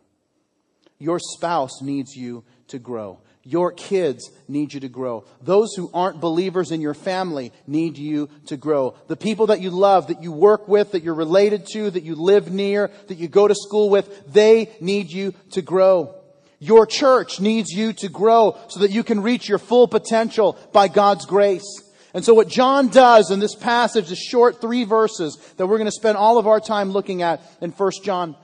Your 0.99 1.19
spouse 1.19 1.81
needs 1.81 2.17
you 2.17 2.43
to 2.67 2.79
grow. 2.79 3.21
Your 3.45 3.73
kids 3.73 4.31
need 4.47 4.73
you 4.73 4.79
to 4.79 4.87
grow. 4.87 5.25
Those 5.41 5.73
who 5.75 5.91
aren't 5.93 6.21
believers 6.21 6.71
in 6.71 6.79
your 6.79 6.93
family 6.93 7.51
need 7.67 7.97
you 7.97 8.29
to 8.45 8.55
grow. 8.55 8.95
The 9.07 9.17
people 9.17 9.47
that 9.47 9.59
you 9.59 9.69
love, 9.69 10.07
that 10.07 10.23
you 10.23 10.31
work 10.31 10.69
with, 10.69 10.91
that 10.91 11.03
you're 11.03 11.13
related 11.13 11.67
to, 11.73 11.91
that 11.91 12.03
you 12.03 12.15
live 12.15 12.53
near, 12.53 12.89
that 13.07 13.17
you 13.17 13.27
go 13.27 13.47
to 13.47 13.55
school 13.55 13.89
with, 13.89 14.31
they 14.31 14.71
need 14.79 15.11
you 15.11 15.33
to 15.51 15.61
grow. 15.61 16.15
Your 16.59 16.85
church 16.85 17.41
needs 17.41 17.71
you 17.71 17.91
to 17.93 18.07
grow 18.07 18.57
so 18.69 18.79
that 18.79 18.91
you 18.91 19.03
can 19.03 19.21
reach 19.21 19.49
your 19.49 19.59
full 19.59 19.89
potential 19.89 20.57
by 20.71 20.87
God's 20.87 21.25
grace. 21.25 21.65
And 22.13 22.23
so 22.23 22.33
what 22.33 22.47
John 22.47 22.87
does 22.87 23.31
in 23.31 23.41
this 23.41 23.55
passage, 23.55 24.07
the 24.07 24.15
short 24.15 24.61
three 24.61 24.85
verses 24.85 25.35
that 25.57 25.67
we're 25.67 25.79
going 25.79 25.89
to 25.89 25.91
spend 25.91 26.15
all 26.15 26.37
of 26.37 26.47
our 26.47 26.61
time 26.61 26.91
looking 26.91 27.23
at 27.23 27.41
in 27.59 27.71
1 27.71 27.91
John, 28.03 28.37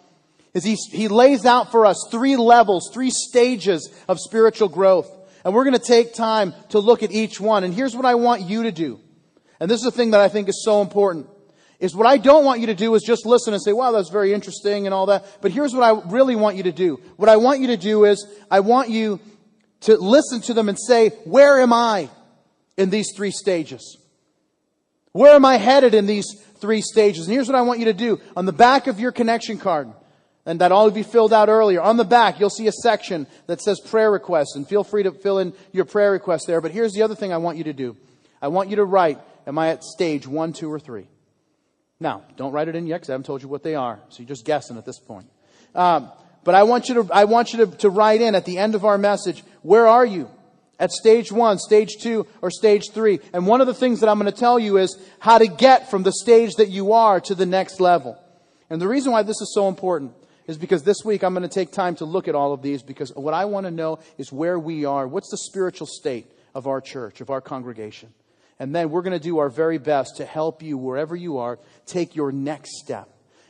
is 0.54 0.64
he, 0.64 0.76
he 0.92 1.08
lays 1.08 1.46
out 1.46 1.72
for 1.72 1.86
us 1.86 2.08
three 2.12 2.36
levels, 2.36 2.90
three 2.94 3.12
stages 3.12 3.90
of 4.08 4.20
spiritual 4.20 4.70
growth. 4.70 5.10
And 5.46 5.54
we're 5.54 5.64
going 5.64 5.78
to 5.78 5.80
take 5.80 6.14
time 6.14 6.54
to 6.70 6.80
look 6.80 7.04
at 7.04 7.12
each 7.12 7.40
one. 7.40 7.64
And 7.64 7.74
here's 7.74 7.96
what 7.96 8.06
I 8.06 8.16
want 8.16 8.42
you 8.42 8.64
to 8.64 8.72
do. 8.72 9.00
And 9.60 9.70
this 9.70 9.80
is 9.80 9.86
the 9.86 9.92
thing 9.92 10.12
that 10.12 10.22
I 10.22 10.28
think 10.28 10.50
is 10.50 10.64
so 10.64 10.82
important. 10.82 11.28
Is 11.80 11.96
what 11.96 12.08
I 12.08 12.18
don't 12.18 12.44
want 12.44 12.60
you 12.60 12.68
to 12.68 12.76
do 12.76 12.94
is 12.96 13.04
just 13.04 13.26
listen 13.26 13.54
and 13.54 13.64
say, 13.64 13.72
wow, 13.72 13.92
that's 13.92 14.10
very 14.10 14.34
interesting 14.34 14.86
and 14.86 14.94
all 14.94 15.06
that. 15.06 15.26
But 15.42 15.52
here's 15.52 15.74
what 15.74 15.84
I 15.84 16.02
really 16.12 16.36
want 16.36 16.58
you 16.58 16.64
to 16.64 16.74
do. 16.74 17.00
What 17.16 17.30
I 17.30 17.38
want 17.38 17.62
you 17.62 17.68
to 17.68 17.78
do 17.78 18.04
is, 18.04 18.28
I 18.52 18.60
want 18.60 18.90
you 18.90 19.22
to 19.82 19.96
listen 19.96 20.42
to 20.42 20.54
them 20.54 20.68
and 20.68 20.78
say, 20.78 21.10
where 21.24 21.62
am 21.62 21.72
I 21.72 22.10
in 22.78 22.90
these 22.90 23.14
three 23.16 23.32
stages? 23.32 23.98
Where 25.14 25.36
am 25.36 25.46
I 25.46 25.56
headed 25.56 25.94
in 25.94 26.06
these 26.06 26.26
three 26.58 26.82
stages? 26.82 27.28
And 27.28 27.34
here's 27.34 27.48
what 27.48 27.56
I 27.56 27.62
want 27.62 27.80
you 27.80 27.86
to 27.86 27.94
do. 27.94 28.20
On 28.36 28.46
the 28.46 28.52
back 28.52 28.88
of 28.88 29.00
your 29.00 29.14
connection 29.14 29.58
card, 29.58 29.88
and 30.50 30.62
that 30.62 30.72
all 30.72 30.88
of 30.88 30.98
you 30.98 31.04
filled 31.04 31.32
out 31.32 31.48
earlier. 31.48 31.80
On 31.80 31.98
the 31.98 32.04
back, 32.04 32.40
you'll 32.40 32.50
see 32.50 32.66
a 32.66 32.72
section 32.72 33.28
that 33.46 33.62
says 33.62 33.80
prayer 33.80 34.10
requests, 34.10 34.56
and 34.56 34.68
feel 34.68 34.84
free 34.84 35.04
to 35.04 35.12
fill 35.12 35.38
in 35.38 35.54
your 35.72 35.86
prayer 35.86 36.12
requests 36.12 36.48
there. 36.48 36.60
But 36.60 36.72
here's 36.72 36.94
the 36.94 37.04
other 37.04 37.14
thing 37.14 37.32
I 37.32 37.38
want 37.38 37.60
you 37.60 37.66
to 37.66 37.74
do. 37.74 37.96
I 38.42 38.48
want 38.48 38.72
you 38.72 38.78
to 38.78 38.84
write, 38.84 39.20
am 39.46 39.60
I 39.60 39.70
at 39.70 39.84
stage 39.84 40.26
one, 40.26 40.54
two, 40.54 40.74
or 40.74 40.80
three? 40.80 41.06
Now, 42.00 42.24
don't 42.36 42.52
write 42.52 42.68
it 42.68 42.76
in 42.76 42.88
yet 42.88 42.96
because 42.96 43.12
I 43.12 43.14
haven't 43.14 43.28
told 43.28 43.44
you 43.44 43.48
what 43.48 43.62
they 43.62 43.76
are, 43.76 44.00
so 44.10 44.24
you're 44.24 44.28
just 44.28 44.44
guessing 44.44 44.76
at 44.76 44.88
this 44.88 44.98
point. 44.98 45.28
Um, 45.76 46.12
but 46.44 46.56
I 46.56 46.64
want 46.64 46.90
you 46.90 46.96
to, 47.04 47.14
I 47.14 47.26
want 47.26 47.54
you 47.54 47.68
to, 47.68 47.78
to 47.78 47.92
write 47.92 48.22
in 48.22 48.34
at 48.34 48.46
the 48.46 48.58
end 48.58 48.74
of 48.74 48.86
our 48.86 48.98
message, 48.98 49.44
where 49.62 49.86
are 49.86 50.06
you? 50.06 50.32
At 50.80 50.92
stage 50.92 51.32
one, 51.32 51.60
stage 51.60 51.98
two, 52.02 52.26
or 52.42 52.50
stage 52.50 52.90
three. 52.90 53.20
And 53.34 53.46
one 53.46 53.62
of 53.62 53.68
the 53.68 53.76
things 53.76 54.00
that 54.00 54.10
I'm 54.10 54.18
going 54.18 54.34
to 54.34 54.40
tell 54.40 54.58
you 54.58 54.78
is 54.78 54.98
how 55.20 55.38
to 55.38 55.46
get 55.46 55.92
from 55.92 56.02
the 56.02 56.14
stage 56.14 56.56
that 56.56 56.70
you 56.70 56.94
are 56.94 57.20
to 57.22 57.36
the 57.36 57.46
next 57.46 57.80
level. 57.80 58.18
And 58.72 58.82
the 58.82 58.88
reason 58.88 59.12
why 59.12 59.22
this 59.22 59.42
is 59.42 59.54
so 59.54 59.68
important 59.68 60.14
is 60.50 60.58
because 60.58 60.82
this 60.82 61.06
week 61.06 61.24
I'm 61.24 61.36
going 61.36 61.48
to 61.48 61.54
take 61.54 61.72
time 61.72 61.94
to 61.98 62.06
look 62.06 62.28
at 62.28 62.34
all 62.34 62.54
of 62.54 62.64
these 62.64 62.82
because 62.82 63.16
what 63.16 63.36
I 63.36 63.46
want 63.46 63.68
to 63.68 63.72
know 63.72 64.00
is 64.18 64.34
where 64.34 64.58
we 64.58 64.84
are. 64.84 65.08
What's 65.08 65.30
the 65.30 65.38
spiritual 65.38 65.86
state 65.86 66.26
of 66.56 66.66
our 66.66 66.82
church, 66.82 67.22
of 67.22 67.30
our 67.30 67.40
congregation? 67.40 68.12
And 68.58 68.76
then 68.76 68.90
we're 68.90 69.04
going 69.04 69.18
to 69.18 69.24
do 69.24 69.38
our 69.38 69.50
very 69.50 69.78
best 69.78 70.18
to 70.18 70.26
help 70.26 70.64
you 70.64 70.76
wherever 70.76 71.16
you 71.16 71.38
are 71.38 71.60
take 71.86 72.16
your 72.16 72.32
next 72.32 72.80
step 72.80 73.08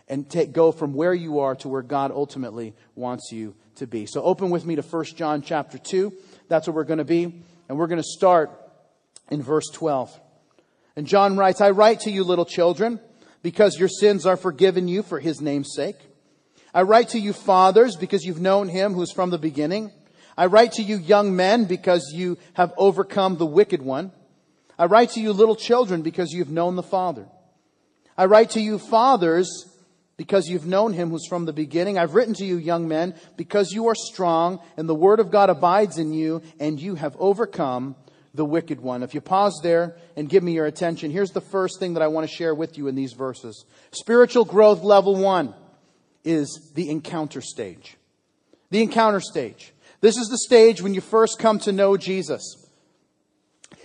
and 0.10 0.30
take, 0.30 0.52
go 0.52 0.74
from 0.74 0.94
where 0.94 1.14
you 1.14 1.40
are 1.40 1.56
to 1.56 1.70
where 1.70 1.84
God 1.84 2.12
ultimately 2.12 2.76
wants 2.96 3.32
you 3.32 3.56
to 3.76 3.88
be. 3.88 4.06
So 4.06 4.22
open 4.22 4.50
with 4.50 4.66
me 4.66 4.76
to 4.76 4.82
1 4.82 5.06
John 5.16 5.42
chapter 5.42 5.78
2. 5.78 6.12
That's 6.50 6.68
where 6.68 6.76
we're 6.76 6.84
going 6.84 6.98
to 6.98 7.06
be. 7.06 7.44
And 7.70 7.78
we're 7.78 7.88
going 7.88 8.02
to 8.02 8.04
start 8.04 8.52
in 9.32 9.42
verse 9.42 9.70
12. 9.72 10.20
And 10.98 11.08
John 11.08 11.38
writes, 11.38 11.62
I 11.62 11.70
write 11.70 12.02
to 12.02 12.12
you, 12.12 12.26
little 12.26 12.44
children, 12.44 13.00
because 13.42 13.80
your 13.80 13.88
sins 13.88 14.26
are 14.26 14.36
forgiven 14.36 14.90
you 14.90 15.02
for 15.02 15.22
his 15.22 15.40
name's 15.40 15.72
sake. 15.74 15.96
I 16.74 16.84
write 16.84 17.10
to 17.10 17.20
you 17.20 17.34
fathers 17.34 17.96
because 17.96 18.24
you've 18.24 18.42
known 18.42 18.68
him 18.68 18.94
who's 18.94 19.12
from 19.12 19.30
the 19.30 19.38
beginning. 19.38 19.92
I 20.38 20.46
write 20.46 20.74
to 20.74 20.84
you 20.84 20.98
young 20.98 21.36
men 21.36 21.66
because 21.66 22.12
you 22.14 22.38
have 22.54 22.74
overcome 22.78 23.38
the 23.38 23.46
wicked 23.46 23.82
one. 23.82 24.12
I 24.78 24.86
write 24.86 25.12
to 25.12 25.20
you 25.20 25.34
little 25.34 25.56
children 25.56 26.02
because 26.02 26.32
you've 26.32 26.52
known 26.52 26.76
the 26.76 26.84
Father. 26.84 27.28
I 28.18 28.26
write 28.26 28.52
to 28.52 28.62
you 28.62 28.80
fathers 28.80 29.66
because 30.16 30.48
you've 30.48 30.68
known 30.68 30.94
him 30.94 31.10
who's 31.10 31.28
from 31.28 31.46
the 31.46 31.54
beginning. 31.54 31.98
I've 31.98 32.14
written 32.14 32.34
to 32.36 32.46
you 32.46 32.58
young 32.58 32.88
men 32.88 33.16
because 33.36 33.72
you 33.72 33.88
are 33.88 33.96
strong 33.96 34.60
and 34.78 34.88
the 34.88 34.96
word 34.96 35.20
of 35.20 35.32
God 35.32 35.50
abides 35.50 35.98
in 35.98 36.14
you 36.14 36.42
and 36.60 36.80
you 36.80 36.96
have 36.96 37.16
overcome 37.20 37.96
the 38.34 38.46
wicked 38.46 38.80
one. 38.80 39.02
If 39.02 39.14
you 39.14 39.22
pause 39.22 39.60
there 39.64 39.96
and 40.16 40.30
give 40.30 40.44
me 40.44 40.54
your 40.54 40.66
attention, 40.66 41.12
here's 41.12 41.32
the 41.32 41.42
first 41.42 41.80
thing 41.80 41.96
that 41.96 42.04
I 42.04 42.08
want 42.08 42.30
to 42.30 42.34
share 42.34 42.54
with 42.54 42.78
you 42.78 42.88
in 42.88 42.96
these 42.96 43.14
verses. 43.14 43.66
Spiritual 43.92 44.46
growth 44.46 44.84
level 44.84 45.16
one 45.16 45.54
is 46.24 46.72
the 46.76 46.90
encounter 46.90 47.42
stage. 47.42 47.98
The 48.70 48.82
encounter 48.82 49.20
stage. 49.20 49.74
This 50.02 50.18
is 50.18 50.28
the 50.30 50.38
stage 50.38 50.82
when 50.82 50.94
you 50.94 51.02
first 51.02 51.40
come 51.40 51.60
to 51.60 51.72
know 51.72 51.98
Jesus. 51.98 52.68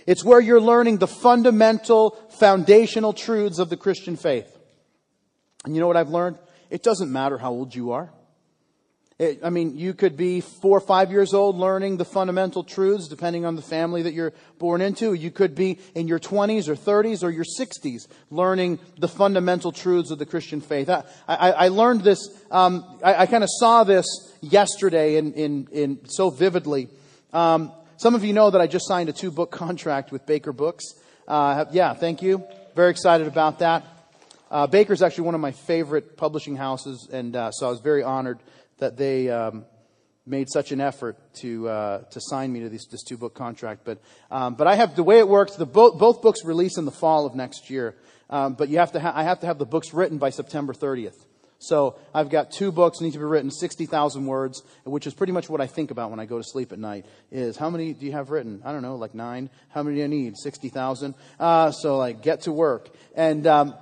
It's 0.07 0.23
where 0.23 0.39
you're 0.39 0.61
learning 0.61 0.97
the 0.97 1.07
fundamental, 1.07 2.11
foundational 2.39 3.13
truths 3.13 3.59
of 3.59 3.69
the 3.69 3.77
Christian 3.77 4.15
faith. 4.15 4.55
And 5.63 5.73
you 5.73 5.81
know 5.81 5.87
what 5.87 5.97
I've 5.97 6.09
learned? 6.09 6.37
It 6.69 6.83
doesn't 6.83 7.11
matter 7.11 7.37
how 7.37 7.51
old 7.51 7.73
you 7.73 7.91
are. 7.91 8.11
It, 9.17 9.39
I 9.45 9.49
mean, 9.49 9.77
you 9.77 9.93
could 9.93 10.17
be 10.17 10.41
four 10.41 10.77
or 10.77 10.81
five 10.81 11.09
years 11.09 11.33
old 11.33 11.55
learning 11.55 11.95
the 11.95 12.03
fundamental 12.03 12.65
truths, 12.65 13.07
depending 13.07 13.45
on 13.45 13.55
the 13.55 13.61
family 13.61 14.01
that 14.01 14.13
you're 14.13 14.33
born 14.59 14.81
into. 14.81 15.13
You 15.13 15.31
could 15.31 15.55
be 15.55 15.79
in 15.93 16.09
your 16.09 16.19
20s 16.19 16.67
or 16.67 16.75
30s 16.75 17.23
or 17.23 17.29
your 17.29 17.45
60s 17.45 18.07
learning 18.29 18.79
the 18.97 19.07
fundamental 19.07 19.71
truths 19.71 20.11
of 20.11 20.19
the 20.19 20.25
Christian 20.25 20.59
faith. 20.59 20.89
I, 20.89 21.03
I, 21.29 21.51
I 21.51 21.67
learned 21.69 22.01
this, 22.01 22.27
um, 22.51 22.83
I, 23.01 23.15
I 23.15 23.25
kind 23.25 23.43
of 23.45 23.49
saw 23.49 23.85
this 23.85 24.05
yesterday 24.41 25.15
in, 25.15 25.31
in, 25.33 25.67
in 25.71 26.09
so 26.09 26.29
vividly. 26.29 26.89
Um, 27.31 27.71
some 27.95 28.15
of 28.15 28.25
you 28.25 28.33
know 28.33 28.51
that 28.51 28.59
I 28.59 28.67
just 28.67 28.85
signed 28.85 29.07
a 29.07 29.13
two 29.13 29.31
book 29.31 29.49
contract 29.49 30.11
with 30.11 30.25
Baker 30.25 30.51
Books. 30.51 30.83
Uh, 31.25 31.63
yeah, 31.71 31.93
thank 31.93 32.21
you. 32.21 32.43
Very 32.75 32.91
excited 32.91 33.27
about 33.27 33.59
that. 33.59 33.85
Uh, 34.51 34.67
Baker's 34.67 35.01
actually 35.01 35.23
one 35.23 35.35
of 35.35 35.41
my 35.41 35.53
favorite 35.53 36.17
publishing 36.17 36.57
houses, 36.57 37.07
and 37.11 37.33
uh, 37.35 37.51
so 37.51 37.67
I 37.67 37.69
was 37.69 37.79
very 37.79 38.03
honored 38.03 38.39
that 38.79 38.97
they 38.97 39.29
um, 39.29 39.65
made 40.25 40.49
such 40.49 40.71
an 40.71 40.81
effort 40.81 41.17
to 41.35 41.67
uh, 41.67 41.99
to 42.11 42.19
sign 42.21 42.51
me 42.51 42.61
to 42.61 42.69
this, 42.69 42.87
this 42.87 43.03
two 43.03 43.17
book 43.17 43.35
contract. 43.35 43.81
But 43.83 43.99
um, 44.31 44.55
but 44.55 44.67
I 44.67 44.75
have 44.75 44.95
the 44.95 45.03
way 45.03 45.19
it 45.19 45.27
works. 45.27 45.55
The 45.55 45.65
both 45.65 45.99
both 45.99 46.21
books 46.21 46.43
release 46.43 46.77
in 46.77 46.85
the 46.85 46.91
fall 46.91 47.25
of 47.25 47.35
next 47.35 47.69
year. 47.69 47.95
Um, 48.29 48.55
but 48.55 48.69
you 48.69 48.79
have 48.79 48.91
to 48.93 48.99
ha- 48.99 49.13
I 49.15 49.23
have 49.23 49.39
to 49.41 49.45
have 49.45 49.57
the 49.57 49.65
books 49.65 49.93
written 49.93 50.17
by 50.17 50.31
September 50.31 50.73
30th. 50.73 51.25
So 51.59 51.95
I've 52.13 52.29
got 52.29 52.51
two 52.51 52.71
books 52.71 53.01
need 53.01 53.13
to 53.13 53.19
be 53.19 53.23
written, 53.23 53.49
60,000 53.49 54.25
words, 54.25 54.61
which 54.83 55.07
is 55.07 55.13
pretty 55.13 55.31
much 55.31 55.49
what 55.49 55.61
I 55.61 55.67
think 55.67 55.89
about 55.89 56.11
when 56.11 56.19
I 56.19 56.25
go 56.25 56.37
to 56.37 56.43
sleep 56.43 56.71
at 56.71 56.79
night. 56.79 57.05
Is 57.31 57.57
how 57.57 57.69
many 57.69 57.93
do 57.93 58.05
you 58.05 58.11
have 58.11 58.29
written? 58.29 58.61
I 58.65 58.71
don't 58.71 58.81
know, 58.81 58.97
like 58.97 59.15
nine. 59.15 59.49
How 59.69 59.81
many 59.81 59.97
do 59.97 60.03
I 60.03 60.07
need? 60.07 60.37
60,000. 60.37 61.15
Uh, 61.39 61.71
so 61.71 61.97
like 61.97 62.21
get 62.21 62.41
to 62.41 62.51
work. 62.51 62.89
And 63.15 63.47
um, 63.47 63.73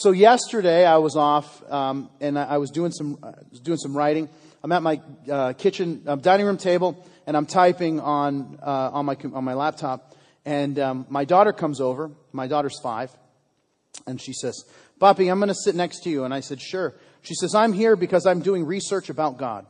so 0.00 0.12
yesterday 0.12 0.86
I 0.86 0.96
was 0.96 1.14
off, 1.14 1.62
um, 1.70 2.08
and 2.22 2.38
I, 2.38 2.54
I, 2.54 2.56
was 2.56 2.70
doing 2.70 2.90
some 2.90 3.18
uh, 3.22 3.32
doing 3.62 3.76
some 3.76 3.94
writing. 3.94 4.30
I'm 4.64 4.72
at 4.72 4.82
my 4.82 4.98
uh, 5.30 5.52
kitchen 5.52 6.02
uh, 6.06 6.16
dining 6.16 6.46
room 6.46 6.56
table, 6.56 7.06
and 7.26 7.36
I'm 7.36 7.44
typing 7.44 8.00
on 8.00 8.58
uh, 8.62 8.90
on 8.94 9.04
my 9.04 9.16
on 9.34 9.44
my 9.44 9.52
laptop. 9.52 10.16
And 10.46 10.78
um, 10.78 11.06
my 11.10 11.26
daughter 11.26 11.52
comes 11.52 11.82
over. 11.82 12.10
My 12.32 12.46
daughter's 12.46 12.80
five, 12.82 13.10
and 14.06 14.18
she 14.18 14.32
says, 14.32 14.64
"Papi, 14.98 15.30
I'm 15.30 15.38
going 15.38 15.48
to 15.48 15.54
sit 15.54 15.74
next 15.74 16.02
to 16.04 16.10
you." 16.10 16.24
And 16.24 16.32
I 16.32 16.40
said, 16.40 16.62
"Sure." 16.62 16.94
She 17.20 17.34
says, 17.34 17.54
"I'm 17.54 17.74
here 17.74 17.94
because 17.94 18.24
I'm 18.24 18.40
doing 18.40 18.64
research 18.64 19.10
about 19.10 19.36
God." 19.36 19.66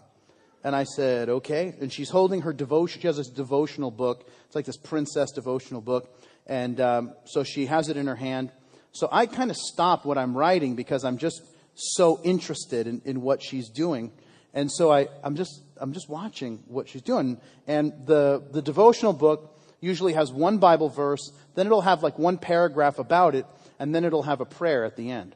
And 0.63 0.77
I 0.77 0.85
said, 0.85 1.29
"Okay." 1.29 1.75
And 1.81 1.93
she's 1.93 2.09
holding 2.09 2.43
her 2.43 2.53
devotion. 2.53 3.01
She 3.01 3.09
has 3.09 3.17
this 3.17 3.31
devotional 3.31 3.91
book. 3.91 4.31
It's 4.47 4.55
like 4.55 4.67
this 4.67 4.77
princess 4.77 5.33
devotional 5.33 5.81
book, 5.81 6.17
and 6.47 6.81
um, 6.81 7.15
so 7.25 7.43
she 7.43 7.67
has 7.67 7.89
it 7.89 7.97
in 7.97 8.07
her 8.07 8.15
hand. 8.15 8.53
So 8.93 9.09
I 9.11 9.27
kind 9.27 9.51
of 9.51 9.57
stop 9.57 10.05
what 10.05 10.19
I'm 10.19 10.37
writing 10.37 10.75
because 10.75 11.05
I'm 11.05 11.19
just 11.19 11.43
so 11.75 12.21
interested 12.23 12.87
in, 12.87 13.03
in 13.05 13.21
what 13.23 13.43
she's 13.43 13.69
doing. 13.69 14.13
And 14.53 14.71
so 14.71 14.93
I, 14.93 15.09
I'm 15.23 15.37
just 15.37 15.63
I'm 15.77 15.93
just 15.93 16.09
watching 16.09 16.63
what 16.67 16.89
she's 16.89 17.03
doing. 17.03 17.41
And 17.67 17.93
the 18.07 18.43
the 18.51 18.63
devotional 18.63 19.13
book 19.13 19.57
usually 19.81 20.13
has 20.13 20.33
one 20.33 20.59
Bible 20.59 20.89
verse, 20.89 21.33
then 21.55 21.67
it'll 21.67 21.81
have 21.81 22.03
like 22.03 22.19
one 22.19 22.37
paragraph 22.37 22.99
about 22.99 23.35
it, 23.35 23.47
and 23.79 23.95
then 23.95 24.05
it'll 24.05 24.25
have 24.25 24.41
a 24.41 24.45
prayer 24.45 24.85
at 24.85 24.97
the 24.97 25.11
end. 25.11 25.35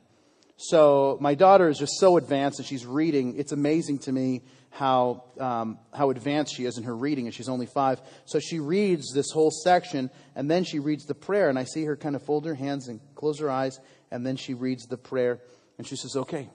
So 0.56 1.18
my 1.20 1.34
daughter 1.34 1.68
is 1.68 1.78
just 1.78 1.98
so 1.98 2.16
advanced 2.16 2.58
and 2.58 2.66
she's 2.66 2.86
reading. 2.86 3.36
It's 3.36 3.52
amazing 3.52 3.98
to 4.00 4.12
me 4.12 4.42
how 4.74 5.22
um, 5.38 5.78
how 5.92 6.10
advanced 6.10 6.52
she 6.52 6.64
is 6.64 6.78
in 6.78 6.82
her 6.82 6.96
reading, 6.96 7.26
and 7.26 7.34
she's 7.34 7.48
only 7.48 7.66
five. 7.66 8.02
So 8.24 8.40
she 8.40 8.58
reads 8.58 9.12
this 9.14 9.30
whole 9.30 9.52
section, 9.52 10.10
and 10.34 10.50
then 10.50 10.64
she 10.64 10.80
reads 10.80 11.04
the 11.04 11.14
prayer, 11.14 11.48
and 11.48 11.56
I 11.56 11.62
see 11.62 11.84
her 11.84 11.96
kind 11.96 12.16
of 12.16 12.24
fold 12.24 12.44
her 12.44 12.56
hands 12.56 12.88
and 12.88 12.98
close 13.14 13.38
her 13.38 13.48
eyes, 13.48 13.78
and 14.10 14.26
then 14.26 14.34
she 14.34 14.52
reads 14.52 14.86
the 14.86 14.96
prayer, 14.96 15.38
and 15.78 15.86
she 15.86 15.94
says, 15.94 16.16
"Okay, 16.16 16.50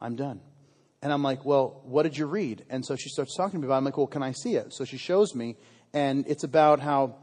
I'm 0.00 0.16
done." 0.16 0.40
And 1.00 1.12
I'm 1.12 1.22
like, 1.22 1.44
"Well, 1.44 1.80
what 1.84 2.02
did 2.02 2.18
you 2.18 2.26
read?" 2.26 2.64
And 2.70 2.84
so 2.84 2.96
she 2.96 3.08
starts 3.08 3.36
talking 3.36 3.52
to 3.52 3.58
me 3.58 3.66
about. 3.66 3.76
It. 3.76 3.78
I'm 3.78 3.84
like, 3.84 3.96
"Well, 3.96 4.08
can 4.08 4.24
I 4.24 4.32
see 4.32 4.56
it?" 4.56 4.74
So 4.74 4.84
she 4.84 4.98
shows 4.98 5.36
me, 5.36 5.56
and 5.94 6.26
it's 6.26 6.42
about 6.42 6.80
how 6.80 7.18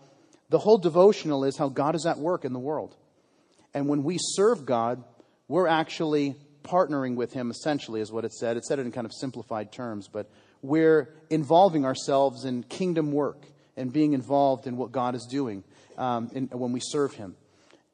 the 0.50 0.60
whole 0.60 0.78
devotional 0.78 1.44
is 1.44 1.58
how 1.58 1.68
God 1.68 1.94
is 1.94 2.06
at 2.06 2.20
work 2.20 2.46
in 2.46 2.54
the 2.54 2.60
world. 2.60 2.96
And 3.74 3.90
when 3.90 4.04
we 4.04 4.18
serve 4.18 4.66
God, 4.66 5.04
we're 5.50 5.68
actually 5.68 6.38
partnering 6.68 7.16
with 7.16 7.34
Him, 7.34 7.50
essentially, 7.50 8.02
is 8.02 8.12
what 8.12 8.26
it 8.26 8.34
said. 8.34 8.58
It 8.58 8.66
said 8.66 8.80
it 8.80 8.86
in 8.86 8.92
kind 8.92 9.06
of 9.06 9.14
simplified 9.14 9.72
terms, 9.72 10.08
but 10.08 10.30
we're 10.62 11.14
involving 11.30 11.86
ourselves 11.86 12.46
in 12.46 12.64
kingdom 12.64 13.12
work 13.12 13.46
and 13.76 13.94
being 13.94 14.14
involved 14.14 14.68
in 14.68 14.78
what 14.78 14.92
God 14.92 15.16
is 15.16 15.28
doing 15.30 15.64
um, 15.98 16.30
in, 16.34 16.48
when 16.48 16.72
we 16.72 16.80
serve 16.82 17.14
Him. 17.14 17.36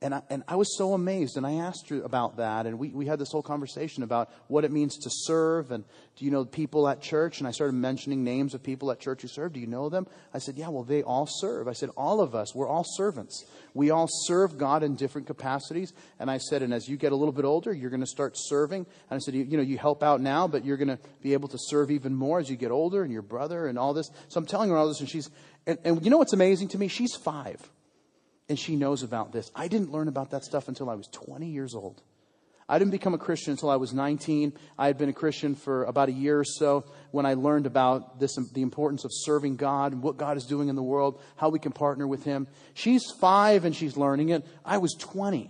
And 0.04 0.14
I, 0.14 0.22
and 0.30 0.44
I 0.50 0.58
was 0.58 0.78
so 0.78 0.94
amazed, 0.94 1.38
and 1.38 1.48
I 1.48 1.54
asked 1.54 1.88
her 1.88 2.02
about 2.04 2.36
that, 2.36 2.66
and 2.66 2.78
we, 2.78 2.90
we 2.90 3.06
had 3.06 3.20
this 3.20 3.32
whole 3.32 3.42
conversation 3.42 4.04
about 4.04 4.30
what 4.50 4.66
it 4.66 4.72
means 4.72 4.98
to 4.98 5.10
serve, 5.10 5.72
and 5.72 5.86
do 6.18 6.26
you 6.26 6.30
know 6.30 6.44
people 6.44 6.90
at 6.90 7.00
church? 7.00 7.40
And 7.40 7.48
I 7.48 7.52
started 7.52 7.74
mentioning 7.74 8.22
names 8.22 8.54
of 8.54 8.62
people 8.62 8.92
at 8.92 9.00
church 9.00 9.22
who 9.22 9.30
serve. 9.30 9.54
Do 9.54 9.62
you 9.62 9.66
know 9.66 9.88
them? 9.88 10.06
I 10.34 10.40
said, 10.40 10.58
yeah, 10.58 10.68
well, 10.68 10.84
they 10.84 11.04
all 11.04 11.26
serve. 11.26 11.70
I 11.70 11.74
said, 11.74 11.90
all 11.96 12.20
of 12.20 12.36
us, 12.36 12.54
we're 12.54 12.68
all 12.68 12.84
servants. 12.86 13.46
We 13.74 13.92
all 13.92 14.10
serve 14.26 14.58
God 14.58 14.84
in 14.84 14.96
different 14.96 15.26
capacities. 15.26 15.94
And 16.20 16.30
I 16.30 16.38
said, 16.38 16.64
and 16.64 16.74
as 16.74 16.90
you 16.90 16.98
get 16.98 17.14
a 17.14 17.16
little 17.16 17.32
bit 17.32 17.46
older, 17.46 17.74
you're 17.74 17.90
going 17.90 18.02
to 18.02 18.06
start 18.06 18.34
serving. 18.36 18.86
And 19.10 19.16
I 19.16 19.20
said, 19.20 19.34
you, 19.34 19.46
you 19.46 19.56
know, 19.56 19.64
you 19.64 19.78
help 19.78 20.04
out 20.04 20.20
now, 20.20 20.50
but 20.50 20.66
you're 20.66 20.78
going 20.78 20.90
to 20.90 21.00
be 21.22 21.32
able 21.32 21.48
to 21.48 21.58
serve 21.58 21.90
even 21.90 22.14
more 22.14 22.40
as 22.40 22.50
you 22.50 22.58
get 22.58 22.72
older, 22.72 23.04
and 23.04 23.12
your 23.14 23.22
brother, 23.22 23.68
and 23.68 23.80
all 23.80 23.94
this. 23.94 24.12
So 24.28 24.38
I'm 24.38 24.46
telling 24.46 24.70
her 24.70 24.76
all 24.76 24.90
this, 24.90 25.00
and 25.00 25.10
she's, 25.10 25.30
and, 25.66 25.80
and 25.86 26.04
you 26.04 26.12
know 26.12 26.18
what's 26.18 26.34
amazing 26.34 26.68
to 26.70 26.78
me? 26.78 26.90
She's 26.90 27.16
five 27.16 27.58
and 28.54 28.60
she 28.60 28.76
knows 28.76 29.02
about 29.02 29.32
this. 29.32 29.50
I 29.56 29.68
didn't 29.68 29.92
learn 29.92 30.08
about 30.08 30.30
that 30.30 30.44
stuff 30.44 30.68
until 30.68 30.88
I 30.88 30.94
was 30.94 31.08
20 31.08 31.48
years 31.48 31.74
old. 31.74 32.04
I 32.70 32.78
didn't 32.78 32.92
become 32.92 33.16
a 33.16 33.18
Christian 33.18 33.50
until 33.50 33.72
I 33.72 33.78
was 33.78 33.96
19. 33.96 34.54
I 34.78 34.86
had 34.86 35.00
been 35.00 35.10
a 35.10 35.14
Christian 35.14 35.56
for 35.56 35.86
about 35.86 36.10
a 36.10 36.12
year 36.12 36.40
or 36.40 36.44
so 36.44 36.86
when 37.10 37.26
I 37.26 37.34
learned 37.34 37.66
about 37.66 38.20
this, 38.20 38.36
the 38.36 38.62
importance 38.62 39.06
of 39.06 39.12
serving 39.12 39.56
God 39.56 39.92
and 39.92 40.04
what 40.04 40.18
God 40.18 40.38
is 40.38 40.46
doing 40.46 40.70
in 40.70 40.76
the 40.76 40.84
world, 40.84 41.20
how 41.36 41.50
we 41.50 41.58
can 41.58 41.72
partner 41.72 42.06
with 42.06 42.26
Him. 42.26 42.46
She's 42.76 43.02
five 43.20 43.66
and 43.66 43.76
she's 43.76 43.98
learning 43.98 44.30
it. 44.30 44.46
I 44.64 44.78
was 44.78 44.96
20. 45.00 45.50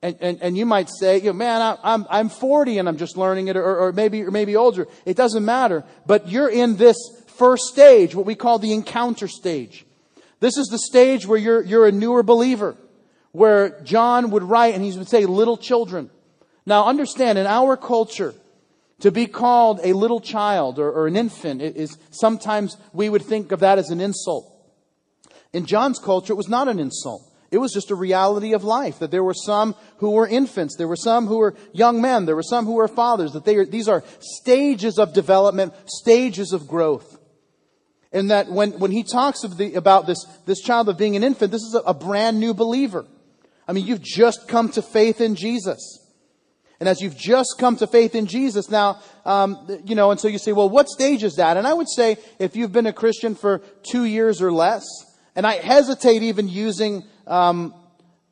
And, 0.00 0.16
and, 0.22 0.40
and 0.40 0.56
you 0.56 0.64
might 0.64 0.88
say, 0.88 1.18
you 1.18 1.24
know, 1.24 1.34
man, 1.34 1.60
I, 1.60 1.76
I'm, 1.84 2.06
I'm 2.08 2.30
40 2.30 2.78
and 2.78 2.88
I'm 2.88 2.96
just 2.96 3.18
learning 3.18 3.48
it, 3.48 3.58
or, 3.58 3.80
or 3.80 3.92
maybe, 3.92 4.22
or 4.22 4.30
maybe 4.30 4.56
older. 4.56 4.88
It 5.04 5.18
doesn't 5.18 5.44
matter. 5.44 5.84
But 6.06 6.30
you're 6.30 6.48
in 6.48 6.76
this 6.76 6.96
first 7.36 7.64
stage, 7.64 8.14
what 8.14 8.24
we 8.24 8.34
call 8.34 8.58
the 8.58 8.72
encounter 8.72 9.28
stage. 9.28 9.84
This 10.44 10.58
is 10.58 10.66
the 10.66 10.78
stage 10.78 11.26
where 11.26 11.38
you're, 11.38 11.62
you're 11.62 11.86
a 11.86 11.90
newer 11.90 12.22
believer, 12.22 12.76
where 13.32 13.80
John 13.80 14.28
would 14.28 14.42
write 14.42 14.74
and 14.74 14.84
he 14.84 14.92
would 14.92 15.08
say, 15.08 15.24
little 15.24 15.56
children. 15.56 16.10
Now 16.66 16.84
understand, 16.84 17.38
in 17.38 17.46
our 17.46 17.78
culture, 17.78 18.34
to 19.00 19.10
be 19.10 19.26
called 19.26 19.80
a 19.82 19.94
little 19.94 20.20
child 20.20 20.78
or, 20.78 20.92
or 20.92 21.06
an 21.06 21.16
infant 21.16 21.62
is 21.62 21.96
sometimes 22.10 22.76
we 22.92 23.08
would 23.08 23.22
think 23.22 23.52
of 23.52 23.60
that 23.60 23.78
as 23.78 23.88
an 23.88 24.02
insult. 24.02 24.44
In 25.54 25.64
John's 25.64 25.98
culture, 25.98 26.34
it 26.34 26.36
was 26.36 26.50
not 26.50 26.68
an 26.68 26.78
insult. 26.78 27.22
It 27.50 27.56
was 27.56 27.72
just 27.72 27.90
a 27.90 27.94
reality 27.94 28.52
of 28.52 28.64
life 28.64 28.98
that 28.98 29.10
there 29.10 29.24
were 29.24 29.32
some 29.32 29.74
who 29.96 30.10
were 30.10 30.28
infants, 30.28 30.76
there 30.76 30.88
were 30.88 30.94
some 30.94 31.26
who 31.26 31.38
were 31.38 31.54
young 31.72 32.02
men, 32.02 32.26
there 32.26 32.36
were 32.36 32.42
some 32.42 32.66
who 32.66 32.74
were 32.74 32.88
fathers, 32.88 33.32
that 33.32 33.46
they 33.46 33.56
are, 33.56 33.64
these 33.64 33.88
are 33.88 34.04
stages 34.20 34.98
of 34.98 35.14
development, 35.14 35.72
stages 35.86 36.52
of 36.52 36.68
growth. 36.68 37.13
And 38.14 38.30
that 38.30 38.48
when, 38.48 38.70
when 38.78 38.92
he 38.92 39.02
talks 39.02 39.42
of 39.42 39.58
the, 39.58 39.74
about 39.74 40.06
this, 40.06 40.24
this 40.46 40.60
child 40.60 40.88
of 40.88 40.96
being 40.96 41.16
an 41.16 41.24
infant, 41.24 41.50
this 41.50 41.62
is 41.62 41.74
a, 41.74 41.80
a 41.80 41.92
brand 41.92 42.38
new 42.38 42.54
believer. 42.54 43.04
I 43.66 43.72
mean, 43.72 43.84
you've 43.84 44.00
just 44.00 44.46
come 44.46 44.70
to 44.70 44.82
faith 44.82 45.20
in 45.20 45.34
Jesus. 45.34 46.00
And 46.78 46.88
as 46.88 47.00
you've 47.00 47.16
just 47.16 47.56
come 47.58 47.76
to 47.76 47.86
faith 47.88 48.14
in 48.14 48.26
Jesus, 48.26 48.70
now, 48.70 49.00
um, 49.24 49.66
you 49.84 49.96
know, 49.96 50.12
and 50.12 50.20
so 50.20 50.28
you 50.28 50.38
say, 50.38 50.52
well, 50.52 50.68
what 50.68 50.88
stage 50.88 51.24
is 51.24 51.36
that? 51.36 51.56
And 51.56 51.66
I 51.66 51.74
would 51.74 51.88
say 51.88 52.16
if 52.38 52.54
you've 52.54 52.72
been 52.72 52.86
a 52.86 52.92
Christian 52.92 53.34
for 53.34 53.58
two 53.82 54.04
years 54.04 54.40
or 54.40 54.52
less, 54.52 54.84
and 55.34 55.46
I 55.46 55.54
hesitate 55.54 56.22
even 56.22 56.48
using 56.48 57.02
um, 57.26 57.74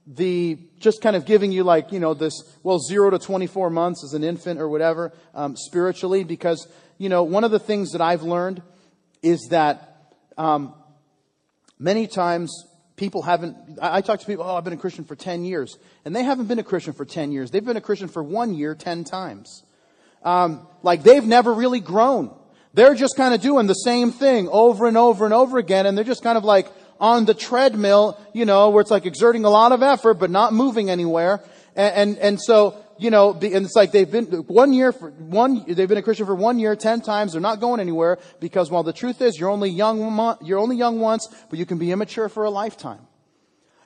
the 0.07 0.59
just 0.79 1.01
kind 1.01 1.17
of 1.17 1.25
giving 1.25 1.53
you 1.53 1.62
like 1.62 1.93
you 1.93 2.01
know 2.01 2.12
this 2.12 2.35
well 2.65 2.81
zero 2.81 3.09
to 3.11 3.19
24 3.19 3.71
months 3.71 4.03
as 4.03 4.15
an 4.15 4.25
infant 4.25 4.61
or 4.61 4.69
whatever 4.69 5.12
um, 5.33 5.57
spiritually 5.57 6.25
because 6.25 6.67
you 6.99 7.09
know 7.09 7.23
one 7.23 7.45
of 7.45 7.53
the 7.53 7.59
things 7.61 7.93
that 7.93 8.01
i've 8.01 8.23
learned 8.23 8.61
is 9.23 9.49
that 9.50 10.14
um, 10.37 10.75
many 11.79 12.07
times 12.07 12.67
people 12.97 13.23
haven't, 13.23 13.57
I, 13.81 14.00
talk 14.00 14.21
to 14.21 14.26
people, 14.26 14.45
oh, 14.45 14.57
I've 14.57 14.64
been 14.64 14.73
a 14.73 14.79
Christian 14.79 15.05
for 15.05 15.17
10 15.17 15.45
years. 15.45 15.76
And 16.05 16.14
they 16.14 16.23
haven't 16.23 16.47
been 16.47 16.59
a 16.59 16.64
Christian 16.64 16.93
for 16.93 17.05
10 17.05 17.32
years. 17.32 17.50
They've 17.50 17.65
been 17.65 17.76
a 17.76 17.80
Christian 17.80 18.08
for 18.08 18.23
one 18.23 18.54
year 18.54 18.75
10 18.75 19.04
times. 19.04 19.63
Um, 20.23 20.67
like 20.82 21.02
they've 21.02 21.25
never 21.25 21.52
really 21.52 21.80
grown. 21.80 22.35
They're 22.75 22.95
just 22.95 23.17
kind 23.17 23.35
of 23.35 23.41
doing 23.41 23.67
the 23.67 23.75
same 23.75 24.13
thing 24.13 24.49
over 24.49 24.87
and 24.87 24.97
over 24.97 25.25
and 25.25 25.35
over 25.35 25.58
again. 25.58 25.87
And 25.87 25.97
they're 25.97 26.04
just 26.04 26.23
kind 26.23 26.39
of 26.39 26.45
like 26.45 26.69
on 27.00 27.25
the 27.25 27.35
treadmill, 27.35 28.19
you 28.32 28.45
know, 28.45 28.71
where 28.71 28.80
it's 28.80 28.91
like 28.91 29.04
exerting 29.04 29.45
a 29.45 29.50
lot 29.50 29.73
of 29.73 29.82
effort, 29.82 30.15
but 30.15 30.30
not 30.30 30.52
moving 30.52 30.89
anywhere. 30.89 31.43
And, 31.75 31.95
and, 31.95 32.19
and 32.19 32.41
so 32.41 32.81
you 32.99 33.11
know, 33.11 33.33
and 33.33 33.65
it's 33.67 33.75
like 33.75 33.93
they've 33.93 34.11
been 34.11 34.26
one 34.26 34.73
year 34.73 34.93
for 34.93 35.11
one, 35.11 35.65
they've 35.67 35.89
been 35.89 35.99
a 35.99 36.02
Christian 36.02 36.26
for 36.26 36.35
one 36.35 36.59
year, 36.59 36.76
ten 36.76 37.00
times. 37.00 37.33
They're 37.33 37.41
not 37.41 37.61
going 37.61 37.81
anywhere 37.81 38.19
because, 38.41 38.71
well, 38.71 38.83
the 38.83 38.93
truth 38.93 39.21
is, 39.21 39.39
you're 39.39 39.50
only 39.50 39.71
young, 39.71 40.37
you're 40.43 40.59
only 40.59 40.76
young 40.76 41.00
once, 41.00 41.28
but 41.50 41.59
you 41.59 41.67
can 41.67 41.78
be 41.78 41.91
immature 41.91 42.28
for 42.28 42.45
a 42.45 42.50
lifetime. 42.50 43.00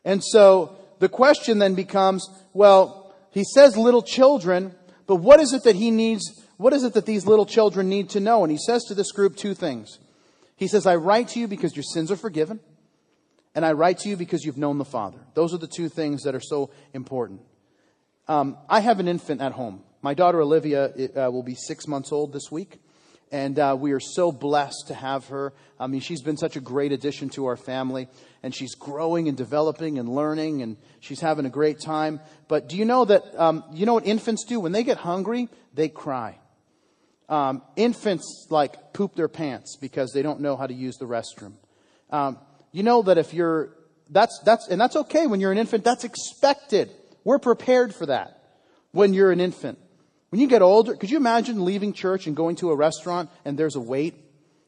And 0.05 0.23
so 0.23 0.77
the 0.99 1.09
question 1.09 1.59
then 1.59 1.75
becomes, 1.75 2.29
well, 2.53 3.15
he 3.31 3.45
says 3.45 3.77
little 3.77 4.03
children, 4.03 4.75
but 5.07 5.17
what 5.17 5.41
is 5.41 5.53
it 5.53 5.65
that 5.65 5.77
he 5.77 5.91
needs? 5.91 6.43
What 6.57 6.73
is 6.73 6.85
it 6.85 6.95
that 6.95 7.07
these 7.07 7.27
little 7.27 7.47
children 7.47 7.89
need 7.89 8.11
to 8.11 8.21
know? 8.21 8.43
And 8.43 8.51
he 8.51 8.59
says 8.59 8.85
to 8.85 8.95
this 8.95 9.13
group 9.13 9.37
two 9.37 9.55
things. 9.55 9.99
He 10.57 10.69
says, 10.69 10.87
I 10.87 10.97
write 10.97 11.29
to 11.29 11.41
you 11.41 11.49
because 11.49 11.77
your 11.77 11.83
sins 11.83 12.11
are 12.11 12.17
forgiven, 12.17 12.61
and 13.55 13.65
I 13.65 13.73
write 13.73 13.99
to 13.99 14.09
you 14.09 14.17
because 14.17 14.45
you've 14.45 14.57
known 14.57 14.79
the 14.79 14.85
Father. 14.87 15.19
Those 15.35 15.53
are 15.53 15.59
the 15.59 15.67
two 15.67 15.91
things 15.91 16.23
that 16.23 16.35
are 16.35 16.41
so 16.41 16.71
important. 16.95 17.41
Um, 18.29 18.59
I 18.69 18.81
have 18.81 18.99
an 19.01 19.09
infant 19.09 19.41
at 19.41 19.53
home. 19.53 19.83
My 20.03 20.15
daughter 20.15 20.41
Olivia 20.41 20.87
uh, 20.87 21.31
will 21.31 21.43
be 21.43 21.55
six 21.55 21.87
months 21.87 22.13
old 22.13 22.33
this 22.33 22.51
week. 22.51 22.81
And 23.33 23.59
uh, 23.59 23.77
we 23.79 23.93
are 23.93 24.01
so 24.01 24.31
blessed 24.31 24.85
to 24.89 24.95
have 24.95 25.27
her. 25.29 25.53
I 25.81 25.89
mean, 25.89 26.01
she's 26.01 26.23
been 26.23 26.37
such 26.37 26.55
a 26.55 26.61
great 26.61 26.93
addition 26.93 27.29
to 27.31 27.47
our 27.47 27.57
family. 27.57 28.09
And 28.43 28.55
she's 28.55 28.75
growing 28.77 29.27
and 29.27 29.37
developing 29.37 29.99
and 29.99 30.09
learning, 30.09 30.63
and 30.63 30.77
she's 31.01 31.21
having 31.21 31.45
a 31.45 31.51
great 31.51 31.81
time. 31.81 32.21
But 32.47 32.69
do 32.69 32.77
you 32.77 32.85
know 32.85 33.05
that, 33.05 33.23
um, 33.37 33.65
you 33.73 33.85
know 33.85 33.95
what 33.95 34.07
infants 34.07 34.45
do? 34.45 34.61
When 34.61 34.71
they 34.71 34.85
get 34.85 34.99
hungry, 34.99 35.49
they 35.75 35.89
cry. 35.89 36.39
Um, 37.29 37.63
infants, 37.75 38.47
like, 38.51 38.93
poop 38.93 39.17
their 39.17 39.29
pants 39.29 39.77
because 39.81 40.13
they 40.13 40.23
don't 40.23 40.41
know 40.41 40.57
how 40.57 40.69
to 40.69 40.75
use 40.75 40.97
the 40.97 41.07
restroom. 41.07 41.55
Um, 42.11 42.39
you 42.71 42.85
know 42.85 43.03
that 43.03 43.19
if 43.19 43.35
you're, 43.35 43.71
that's, 44.11 44.39
that's, 44.45 44.69
and 44.69 44.81
that's 44.81 44.95
okay 44.95 45.27
when 45.27 45.41
you're 45.41 45.51
an 45.51 45.59
infant, 45.59 45.83
that's 45.83 46.05
expected. 46.05 46.93
We're 47.27 47.41
prepared 47.41 47.93
for 47.93 48.07
that 48.07 48.41
when 48.93 49.13
you're 49.13 49.33
an 49.33 49.41
infant. 49.41 49.81
When 50.29 50.41
you 50.41 50.47
get 50.47 50.63
older, 50.63 50.95
could 50.95 51.11
you 51.11 51.17
imagine 51.17 51.65
leaving 51.65 51.93
church 51.93 52.29
and 52.29 52.37
going 52.37 52.55
to 52.57 52.71
a 52.71 52.77
restaurant 52.77 53.31
and 53.45 53.59
there's 53.59 53.75
a 53.75 53.81
wait 53.81 54.15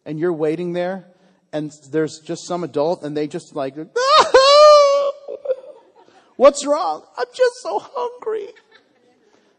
and 0.04 0.18
you're 0.18 0.32
waiting 0.32 0.72
there 0.72 1.06
and 1.52 1.70
there's 1.92 2.18
just 2.18 2.48
some 2.48 2.64
adult 2.64 3.04
and 3.04 3.16
they 3.16 3.28
just 3.28 3.54
like, 3.54 3.76
what's 6.36 6.66
wrong? 6.66 7.04
I'm 7.16 7.26
just 7.32 7.62
so 7.62 7.78
hungry. 7.78 8.48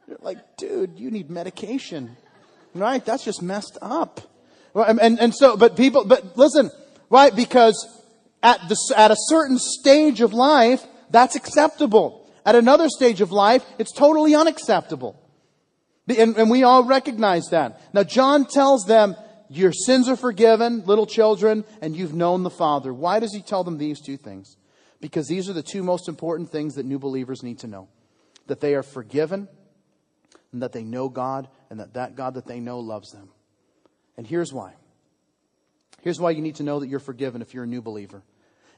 You're 0.06 0.18
like, 0.20 0.58
dude, 0.58 1.00
you 1.00 1.10
need 1.10 1.30
medication. 1.30 2.18
Right? 2.76 3.06
That's 3.06 3.24
just 3.24 3.42
messed 3.42 3.78
up. 3.82 4.20
And, 4.76 5.00
and, 5.00 5.18
and 5.22 5.34
so, 5.34 5.56
but 5.56 5.78
people, 5.78 6.04
but 6.04 6.38
listen, 6.38 6.70
right? 7.10 7.34
Because 7.34 7.88
at 8.44 8.60
the, 8.68 8.76
at 8.98 9.10
a 9.10 9.18
certain 9.18 9.58
stage 9.58 10.20
of 10.20 10.34
life, 10.34 10.86
that's 11.10 11.38
acceptable. 11.38 12.18
At 12.50 12.56
another 12.56 12.90
stage 12.90 13.22
of 13.22 13.32
life, 13.32 13.64
it's 13.78 13.92
totally 13.92 14.34
unacceptable. 14.34 15.16
And, 16.08 16.36
and 16.36 16.50
we 16.50 16.64
all 16.64 16.84
recognize 16.84 17.46
that. 17.52 17.80
Now, 17.94 18.02
John 18.02 18.48
tells 18.48 18.86
them, 18.86 19.16
your 19.50 19.72
sins 19.72 20.10
are 20.10 20.16
forgiven, 20.16 20.84
little 20.88 21.06
children, 21.06 21.64
and 21.80 21.96
you've 21.96 22.16
known 22.16 22.42
the 22.42 22.50
Father. 22.50 22.92
Why 22.92 23.20
does 23.20 23.36
he 23.36 23.44
tell 23.44 23.64
them 23.64 23.78
these 23.78 24.02
two 24.02 24.18
things? 24.18 24.58
Because 25.00 25.28
these 25.28 25.48
are 25.48 25.54
the 25.54 25.62
two 25.62 25.84
most 25.84 26.10
important 26.10 26.50
things 26.50 26.74
that 26.74 26.88
new 26.88 26.98
believers 26.98 27.44
need 27.44 27.60
to 27.60 27.68
know. 27.68 27.88
That 28.48 28.62
they 28.62 28.74
are 28.74 28.82
forgiven, 28.82 29.48
and 30.52 30.64
that 30.64 30.72
they 30.72 30.84
know 30.84 31.08
God, 31.08 31.50
and 31.70 31.80
that 31.80 31.94
that 31.94 32.16
God 32.16 32.34
that 32.34 32.48
they 32.48 32.60
know 32.60 32.80
loves 32.80 33.12
them. 33.12 33.30
And 34.18 34.26
here's 34.26 34.52
why. 34.52 34.74
Here's 36.02 36.20
why 36.20 36.32
you 36.32 36.42
need 36.42 36.56
to 36.56 36.64
know 36.64 36.80
that 36.80 36.88
you're 36.88 37.00
forgiven 37.00 37.44
if 37.44 37.54
you're 37.54 37.66
a 37.66 37.68
new 37.68 37.84
believer. 37.84 38.24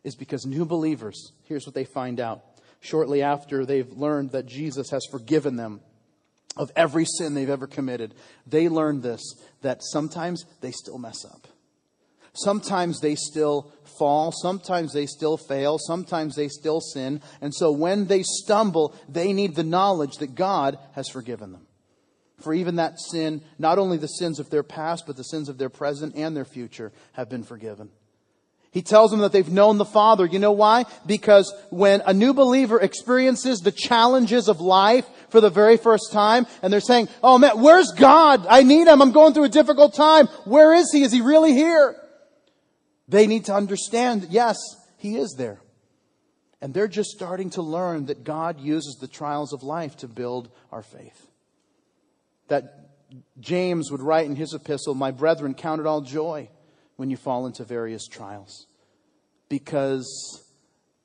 Is 0.03 0.17
because 0.17 0.45
new 0.45 0.65
believers, 0.65 1.31
here's 1.45 1.65
what 1.65 1.73
they 1.73 1.85
find 1.85 2.19
out 2.19 2.43
shortly 2.81 3.21
after 3.21 3.65
they've 3.65 3.91
learned 3.91 4.31
that 4.31 4.45
Jesus 4.45 4.89
has 4.89 5.05
forgiven 5.09 5.55
them 5.55 5.79
of 6.57 6.71
every 6.75 7.05
sin 7.05 7.33
they've 7.33 7.49
ever 7.49 7.67
committed, 7.67 8.13
they 8.45 8.67
learn 8.67 9.01
this 9.01 9.21
that 9.61 9.81
sometimes 9.81 10.43
they 10.59 10.71
still 10.71 10.97
mess 10.97 11.23
up. 11.23 11.47
Sometimes 12.33 12.99
they 12.99 13.15
still 13.15 13.73
fall. 13.97 14.31
Sometimes 14.31 14.93
they 14.93 15.05
still 15.05 15.37
fail. 15.37 15.77
Sometimes 15.77 16.35
they 16.35 16.47
still 16.47 16.79
sin. 16.79 17.21
And 17.41 17.53
so 17.53 17.71
when 17.71 18.07
they 18.07 18.23
stumble, 18.23 18.95
they 19.07 19.33
need 19.33 19.55
the 19.55 19.63
knowledge 19.63 20.17
that 20.17 20.35
God 20.35 20.77
has 20.93 21.09
forgiven 21.09 21.51
them. 21.51 21.67
For 22.41 22.53
even 22.53 22.77
that 22.77 22.99
sin, 22.99 23.41
not 23.59 23.77
only 23.77 23.97
the 23.97 24.07
sins 24.07 24.39
of 24.39 24.49
their 24.49 24.63
past, 24.63 25.03
but 25.05 25.17
the 25.17 25.23
sins 25.23 25.49
of 25.49 25.57
their 25.57 25.69
present 25.69 26.15
and 26.15 26.35
their 26.35 26.45
future 26.45 26.91
have 27.13 27.29
been 27.29 27.43
forgiven. 27.43 27.89
He 28.71 28.81
tells 28.81 29.11
them 29.11 29.19
that 29.19 29.33
they've 29.33 29.51
known 29.51 29.77
the 29.77 29.85
Father. 29.85 30.25
You 30.25 30.39
know 30.39 30.53
why? 30.53 30.85
Because 31.05 31.53
when 31.69 32.01
a 32.05 32.13
new 32.13 32.33
believer 32.33 32.79
experiences 32.79 33.59
the 33.59 33.71
challenges 33.71 34.47
of 34.47 34.61
life 34.61 35.05
for 35.27 35.41
the 35.41 35.49
very 35.49 35.75
first 35.75 36.13
time, 36.13 36.47
and 36.61 36.71
they're 36.71 36.79
saying, 36.79 37.09
Oh 37.21 37.37
man, 37.37 37.61
where's 37.61 37.91
God? 37.91 38.45
I 38.49 38.63
need 38.63 38.87
Him. 38.87 39.01
I'm 39.01 39.11
going 39.11 39.33
through 39.33 39.43
a 39.43 39.49
difficult 39.49 39.93
time. 39.93 40.27
Where 40.45 40.73
is 40.73 40.89
He? 40.93 41.03
Is 41.03 41.11
He 41.11 41.19
really 41.19 41.51
here? 41.51 41.97
They 43.09 43.27
need 43.27 43.45
to 43.45 43.53
understand, 43.53 44.27
yes, 44.29 44.55
He 44.97 45.17
is 45.17 45.35
there. 45.37 45.59
And 46.61 46.73
they're 46.73 46.87
just 46.87 47.09
starting 47.09 47.49
to 47.51 47.61
learn 47.61 48.05
that 48.05 48.23
God 48.23 48.61
uses 48.61 48.95
the 49.01 49.07
trials 49.07 49.51
of 49.51 49.63
life 49.63 49.97
to 49.97 50.07
build 50.07 50.49
our 50.71 50.83
faith. 50.83 51.27
That 52.47 52.87
James 53.41 53.91
would 53.91 54.01
write 54.01 54.27
in 54.27 54.37
his 54.37 54.53
epistle, 54.53 54.93
My 54.93 55.11
brethren, 55.11 55.55
count 55.55 55.81
it 55.81 55.87
all 55.87 55.99
joy 55.99 56.47
when 57.01 57.09
you 57.09 57.17
fall 57.17 57.47
into 57.47 57.63
various 57.63 58.05
trials. 58.05 58.67
Because 59.49 60.43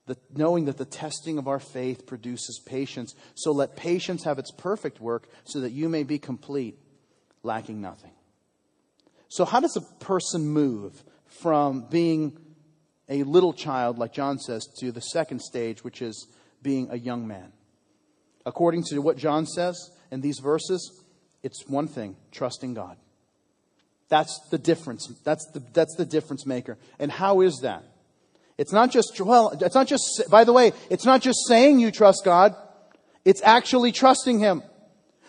the, 0.04 0.14
knowing 0.34 0.66
that 0.66 0.76
the 0.76 0.84
testing 0.84 1.38
of 1.38 1.48
our 1.48 1.58
faith 1.58 2.06
produces 2.06 2.60
patience, 2.66 3.14
so 3.34 3.50
let 3.50 3.76
patience 3.76 4.24
have 4.24 4.38
its 4.38 4.50
perfect 4.50 5.00
work 5.00 5.26
so 5.44 5.60
that 5.60 5.72
you 5.72 5.88
may 5.88 6.02
be 6.02 6.18
complete, 6.18 6.78
lacking 7.42 7.80
nothing. 7.80 8.10
So, 9.28 9.46
how 9.46 9.60
does 9.60 9.74
a 9.74 9.80
person 10.04 10.46
move 10.46 11.02
from 11.24 11.86
being 11.88 12.36
a 13.08 13.22
little 13.22 13.54
child, 13.54 13.96
like 13.96 14.12
John 14.12 14.38
says, 14.38 14.68
to 14.80 14.92
the 14.92 15.00
second 15.00 15.40
stage, 15.40 15.82
which 15.82 16.02
is 16.02 16.28
being 16.60 16.88
a 16.90 16.98
young 16.98 17.26
man? 17.26 17.54
According 18.44 18.84
to 18.90 18.98
what 18.98 19.16
John 19.16 19.46
says 19.46 19.90
in 20.10 20.20
these 20.20 20.40
verses, 20.40 21.02
it's 21.42 21.66
one 21.66 21.88
thing 21.88 22.16
trusting 22.32 22.74
God. 22.74 22.98
That's 24.08 24.38
the 24.50 24.58
difference. 24.58 25.12
That's 25.24 25.44
the, 25.52 25.62
that's 25.72 25.96
the 25.96 26.04
difference 26.04 26.46
maker. 26.46 26.78
And 26.98 27.10
how 27.10 27.40
is 27.40 27.60
that? 27.62 27.84
It's 28.58 28.72
not 28.72 28.90
just, 28.90 29.20
well, 29.20 29.50
it's 29.60 29.74
not 29.74 29.86
just, 29.86 30.24
by 30.30 30.44
the 30.44 30.52
way, 30.52 30.72
it's 30.88 31.04
not 31.04 31.20
just 31.20 31.46
saying 31.46 31.78
you 31.78 31.90
trust 31.90 32.22
God. 32.24 32.54
It's 33.24 33.42
actually 33.42 33.92
trusting 33.92 34.38
Him. 34.38 34.62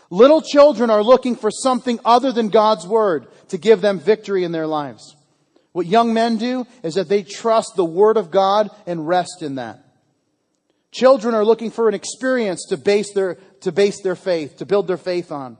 Little 0.09 0.41
children 0.41 0.89
are 0.89 1.03
looking 1.03 1.35
for 1.35 1.51
something 1.51 1.99
other 2.05 2.31
than 2.31 2.49
God's 2.49 2.87
Word 2.87 3.27
to 3.49 3.57
give 3.57 3.81
them 3.81 3.99
victory 3.99 4.43
in 4.43 4.51
their 4.51 4.67
lives. 4.67 5.15
What 5.73 5.87
young 5.87 6.13
men 6.13 6.37
do 6.37 6.65
is 6.83 6.95
that 6.95 7.09
they 7.09 7.23
trust 7.23 7.73
the 7.75 7.85
Word 7.85 8.17
of 8.17 8.31
God 8.31 8.69
and 8.85 9.07
rest 9.07 9.41
in 9.41 9.55
that. 9.55 9.83
Children 10.91 11.35
are 11.35 11.45
looking 11.45 11.69
for 11.69 11.89
an 11.89 11.93
experience 11.93 12.65
to 12.69 12.77
base 12.77 13.13
their, 13.13 13.35
to 13.61 13.71
base 13.71 14.01
their 14.01 14.15
faith, 14.15 14.57
to 14.57 14.65
build 14.65 14.87
their 14.87 14.97
faith 14.97 15.31
on. 15.31 15.57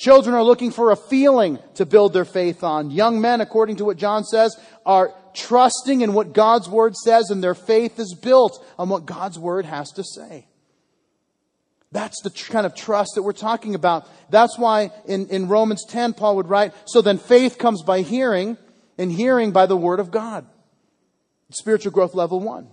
Children 0.00 0.34
are 0.34 0.42
looking 0.42 0.70
for 0.70 0.92
a 0.92 0.96
feeling 0.96 1.58
to 1.74 1.84
build 1.84 2.14
their 2.14 2.24
faith 2.24 2.64
on. 2.64 2.90
Young 2.90 3.20
men, 3.20 3.42
according 3.42 3.76
to 3.76 3.84
what 3.84 3.98
John 3.98 4.24
says, 4.24 4.58
are 4.86 5.12
trusting 5.34 6.00
in 6.00 6.14
what 6.14 6.32
God's 6.32 6.70
word 6.70 6.96
says 6.96 7.28
and 7.28 7.44
their 7.44 7.54
faith 7.54 7.98
is 7.98 8.14
built 8.14 8.64
on 8.78 8.88
what 8.88 9.04
God's 9.04 9.38
word 9.38 9.66
has 9.66 9.92
to 9.92 10.02
say. 10.02 10.46
That's 11.92 12.18
the 12.22 12.30
kind 12.30 12.64
of 12.64 12.74
trust 12.74 13.10
that 13.14 13.24
we're 13.24 13.34
talking 13.34 13.74
about. 13.74 14.08
That's 14.30 14.58
why 14.58 14.90
in, 15.04 15.28
in 15.28 15.48
Romans 15.48 15.84
10, 15.86 16.14
Paul 16.14 16.36
would 16.36 16.48
write, 16.48 16.72
so 16.86 17.02
then 17.02 17.18
faith 17.18 17.58
comes 17.58 17.82
by 17.82 18.00
hearing, 18.00 18.56
and 18.96 19.12
hearing 19.12 19.50
by 19.50 19.66
the 19.66 19.76
word 19.76 20.00
of 20.00 20.10
God. 20.10 20.46
Spiritual 21.50 21.92
growth 21.92 22.14
level 22.14 22.40
one. 22.40 22.68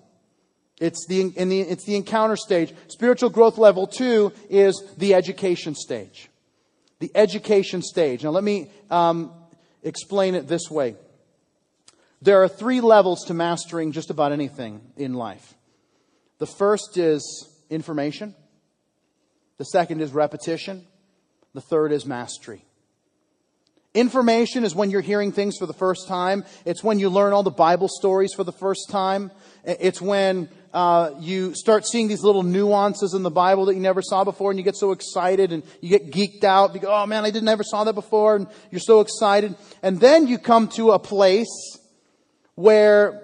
It's 0.79 1.05
the, 1.07 1.31
the, 1.31 1.59
it's 1.59 1.83
the 1.83 1.97
encounter 1.97 2.37
stage. 2.37 2.73
Spiritual 2.87 3.31
growth 3.31 3.57
level 3.57 3.85
two 3.85 4.31
is 4.49 4.81
the 4.95 5.13
education 5.13 5.75
stage 5.75 6.29
the 6.99 7.11
education 7.15 7.81
stage. 7.81 8.23
Now, 8.23 8.31
let 8.31 8.43
me 8.43 8.71
um, 8.89 9.31
explain 9.83 10.35
it 10.35 10.47
this 10.47 10.69
way. 10.69 10.95
There 12.21 12.41
are 12.41 12.47
three 12.47 12.81
levels 12.81 13.25
to 13.25 13.33
mastering 13.33 13.91
just 13.91 14.09
about 14.09 14.31
anything 14.31 14.81
in 14.95 15.13
life. 15.13 15.53
The 16.39 16.47
first 16.47 16.97
is 16.97 17.49
information, 17.69 18.35
the 19.57 19.65
second 19.65 20.01
is 20.01 20.11
repetition, 20.11 20.85
the 21.53 21.61
third 21.61 21.91
is 21.91 22.05
mastery. 22.05 22.63
Information 23.93 24.63
is 24.63 24.75
when 24.75 24.91
you're 24.91 25.01
hearing 25.01 25.31
things 25.31 25.57
for 25.57 25.65
the 25.65 25.73
first 25.73 26.07
time. 26.07 26.45
It's 26.65 26.83
when 26.83 26.99
you 26.99 27.09
learn 27.09 27.33
all 27.33 27.41
the 27.41 27.49
Bible 27.49 27.87
stories 27.89 28.31
for 28.35 28.43
the 28.43 28.51
first 28.51 28.89
time. 28.91 29.31
It's 29.63 29.99
when 29.99 30.49
uh, 30.73 31.11
you 31.19 31.53
start 31.55 31.85
seeing 31.85 32.07
these 32.07 32.23
little 32.23 32.43
nuances 32.43 33.13
in 33.13 33.23
the 33.23 33.31
Bible 33.31 33.65
that 33.65 33.75
you 33.75 33.81
never 33.81 34.01
saw 34.01 34.23
before, 34.23 34.51
and 34.51 34.59
you 34.59 34.63
get 34.63 34.75
so 34.75 34.91
excited 34.91 35.51
and 35.51 35.63
you 35.81 35.89
get 35.89 36.11
geeked 36.11 36.43
out. 36.43 36.73
You 36.73 36.81
go, 36.81 36.93
oh 36.93 37.05
man, 37.05 37.25
I 37.25 37.31
didn't 37.31 37.49
ever 37.49 37.63
saw 37.63 37.83
that 37.83 37.93
before, 37.93 38.35
and 38.35 38.47
you're 38.71 38.79
so 38.79 39.01
excited. 39.01 39.55
And 39.81 39.99
then 39.99 40.27
you 40.27 40.37
come 40.37 40.67
to 40.69 40.91
a 40.91 40.99
place 40.99 41.77
where 42.55 43.23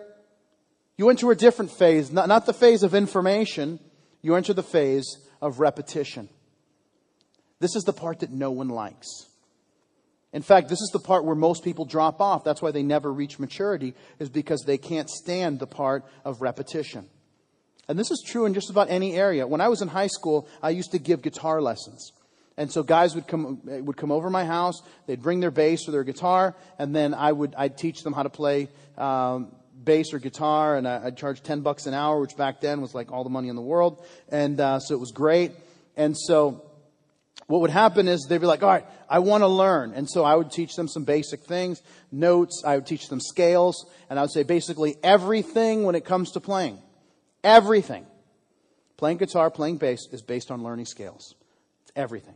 you 0.97 1.09
enter 1.09 1.31
a 1.31 1.35
different 1.35 1.71
phase, 1.71 2.11
not, 2.11 2.27
not 2.27 2.45
the 2.45 2.53
phase 2.53 2.83
of 2.83 2.93
information, 2.93 3.79
you 4.21 4.35
enter 4.35 4.53
the 4.53 4.63
phase 4.63 5.17
of 5.41 5.59
repetition. 5.59 6.29
This 7.59 7.75
is 7.75 7.83
the 7.83 7.93
part 7.93 8.19
that 8.19 8.31
no 8.31 8.51
one 8.51 8.69
likes. 8.69 9.07
In 10.33 10.41
fact, 10.41 10.67
this 10.67 10.81
is 10.81 10.89
the 10.91 10.99
part 10.99 11.25
where 11.25 11.35
most 11.35 11.63
people 11.63 11.85
drop 11.85 12.19
off. 12.19 12.43
That's 12.43 12.61
why 12.61 12.71
they 12.71 12.83
never 12.83 13.11
reach 13.13 13.37
maturity, 13.39 13.93
is 14.19 14.29
because 14.29 14.63
they 14.63 14.77
can't 14.77 15.09
stand 15.09 15.59
the 15.59 15.67
part 15.67 16.03
of 16.25 16.41
repetition. 16.41 17.07
And 17.87 17.99
this 17.99 18.11
is 18.11 18.23
true 18.25 18.45
in 18.45 18.53
just 18.53 18.69
about 18.69 18.89
any 18.89 19.15
area. 19.15 19.45
When 19.45 19.61
I 19.61 19.67
was 19.67 19.81
in 19.81 19.87
high 19.89 20.07
school, 20.07 20.47
I 20.61 20.69
used 20.69 20.91
to 20.91 20.99
give 20.99 21.21
guitar 21.21 21.61
lessons. 21.61 22.11
And 22.57 22.71
so 22.71 22.83
guys 22.83 23.15
would 23.15 23.27
come, 23.27 23.61
would 23.63 23.97
come 23.97 24.11
over 24.11 24.29
my 24.29 24.45
house, 24.45 24.81
they'd 25.07 25.21
bring 25.21 25.39
their 25.39 25.51
bass 25.51 25.87
or 25.87 25.91
their 25.91 26.03
guitar, 26.03 26.55
and 26.77 26.95
then 26.95 27.13
I 27.13 27.31
would, 27.31 27.55
I'd 27.57 27.77
teach 27.77 28.03
them 28.03 28.13
how 28.13 28.23
to 28.23 28.29
play, 28.29 28.69
um, 28.97 29.55
bass 29.83 30.13
or 30.13 30.19
guitar, 30.19 30.77
and 30.77 30.87
I, 30.87 31.05
would 31.05 31.17
charge 31.17 31.41
10 31.41 31.61
bucks 31.61 31.87
an 31.87 31.95
hour, 31.95 32.19
which 32.21 32.37
back 32.37 32.61
then 32.61 32.79
was 32.79 32.93
like 32.93 33.11
all 33.11 33.23
the 33.23 33.31
money 33.31 33.49
in 33.49 33.55
the 33.55 33.61
world. 33.61 34.05
And, 34.29 34.59
uh, 34.59 34.79
so 34.79 34.93
it 34.93 34.99
was 34.99 35.11
great. 35.11 35.51
And 35.97 36.15
so, 36.17 36.63
what 37.47 37.61
would 37.61 37.71
happen 37.71 38.07
is 38.07 38.25
they'd 38.29 38.37
be 38.37 38.47
like, 38.47 38.63
all 38.63 38.69
right, 38.69 38.85
I 39.09 39.19
want 39.19 39.41
to 39.41 39.47
learn. 39.47 39.93
And 39.93 40.09
so 40.09 40.23
I 40.23 40.35
would 40.35 40.51
teach 40.51 40.75
them 40.75 40.87
some 40.87 41.03
basic 41.03 41.43
things, 41.43 41.81
notes, 42.11 42.63
I 42.65 42.75
would 42.75 42.85
teach 42.85 43.09
them 43.09 43.19
scales, 43.19 43.85
and 44.09 44.17
I 44.17 44.21
would 44.21 44.31
say 44.31 44.43
basically 44.43 44.95
everything 45.03 45.83
when 45.83 45.95
it 45.95 46.05
comes 46.05 46.31
to 46.31 46.39
playing. 46.39 46.79
Everything. 47.43 48.05
Playing 48.97 49.17
guitar, 49.17 49.49
playing 49.51 49.77
bass 49.77 50.07
is 50.11 50.21
based 50.21 50.51
on 50.51 50.63
learning 50.63 50.85
scales. 50.85 51.35
It's 51.83 51.91
everything. 51.95 52.35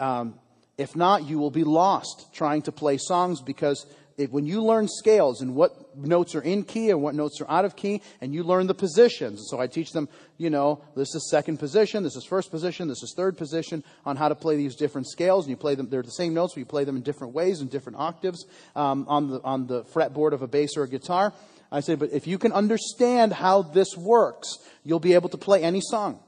Um, 0.00 0.38
if 0.78 0.96
not, 0.96 1.24
you 1.24 1.38
will 1.38 1.50
be 1.50 1.64
lost 1.64 2.32
trying 2.32 2.62
to 2.62 2.72
play 2.72 2.96
songs 2.96 3.40
because 3.40 3.86
when 4.30 4.46
you 4.46 4.62
learn 4.62 4.86
scales 4.88 5.40
and 5.40 5.54
what 5.54 5.96
notes 5.96 6.34
are 6.34 6.40
in 6.40 6.62
key 6.62 6.90
and 6.90 7.02
what 7.02 7.14
notes 7.14 7.40
are 7.40 7.50
out 7.50 7.64
of 7.64 7.74
key, 7.76 8.00
and 8.20 8.32
you 8.32 8.44
learn 8.44 8.66
the 8.66 8.74
positions. 8.74 9.48
So 9.50 9.60
I 9.60 9.66
teach 9.66 9.90
them, 9.90 10.08
you 10.38 10.50
know, 10.50 10.82
this 10.96 11.14
is 11.14 11.28
second 11.30 11.58
position, 11.58 12.02
this 12.02 12.16
is 12.16 12.24
first 12.24 12.50
position, 12.50 12.88
this 12.88 13.02
is 13.02 13.12
third 13.16 13.36
position 13.36 13.82
on 14.04 14.16
how 14.16 14.28
to 14.28 14.34
play 14.34 14.56
these 14.56 14.76
different 14.76 15.08
scales. 15.08 15.44
And 15.44 15.50
you 15.50 15.56
play 15.56 15.74
them, 15.74 15.88
they're 15.88 16.02
the 16.02 16.10
same 16.10 16.34
notes, 16.34 16.54
but 16.54 16.60
you 16.60 16.66
play 16.66 16.84
them 16.84 16.96
in 16.96 17.02
different 17.02 17.34
ways, 17.34 17.60
and 17.60 17.70
different 17.70 17.98
octaves 17.98 18.46
um, 18.76 19.04
on, 19.08 19.28
the, 19.28 19.40
on 19.42 19.66
the 19.66 19.82
fretboard 19.84 20.32
of 20.32 20.42
a 20.42 20.48
bass 20.48 20.76
or 20.76 20.84
a 20.84 20.88
guitar. 20.88 21.32
I 21.74 21.80
say, 21.80 21.96
but 21.96 22.12
if 22.12 22.28
you 22.28 22.38
can 22.38 22.52
understand 22.52 23.32
how 23.32 23.62
this 23.62 23.96
works, 23.96 24.58
you'll 24.84 25.00
be 25.00 25.14
able 25.14 25.28
to 25.30 25.36
play 25.36 25.62
any 25.64 25.80
song. 25.80 26.20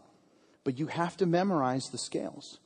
But 0.64 0.76
you 0.76 0.88
have 0.88 1.16
to 1.18 1.26
memorize 1.26 1.84
the 1.92 1.98
scales. 1.98 2.58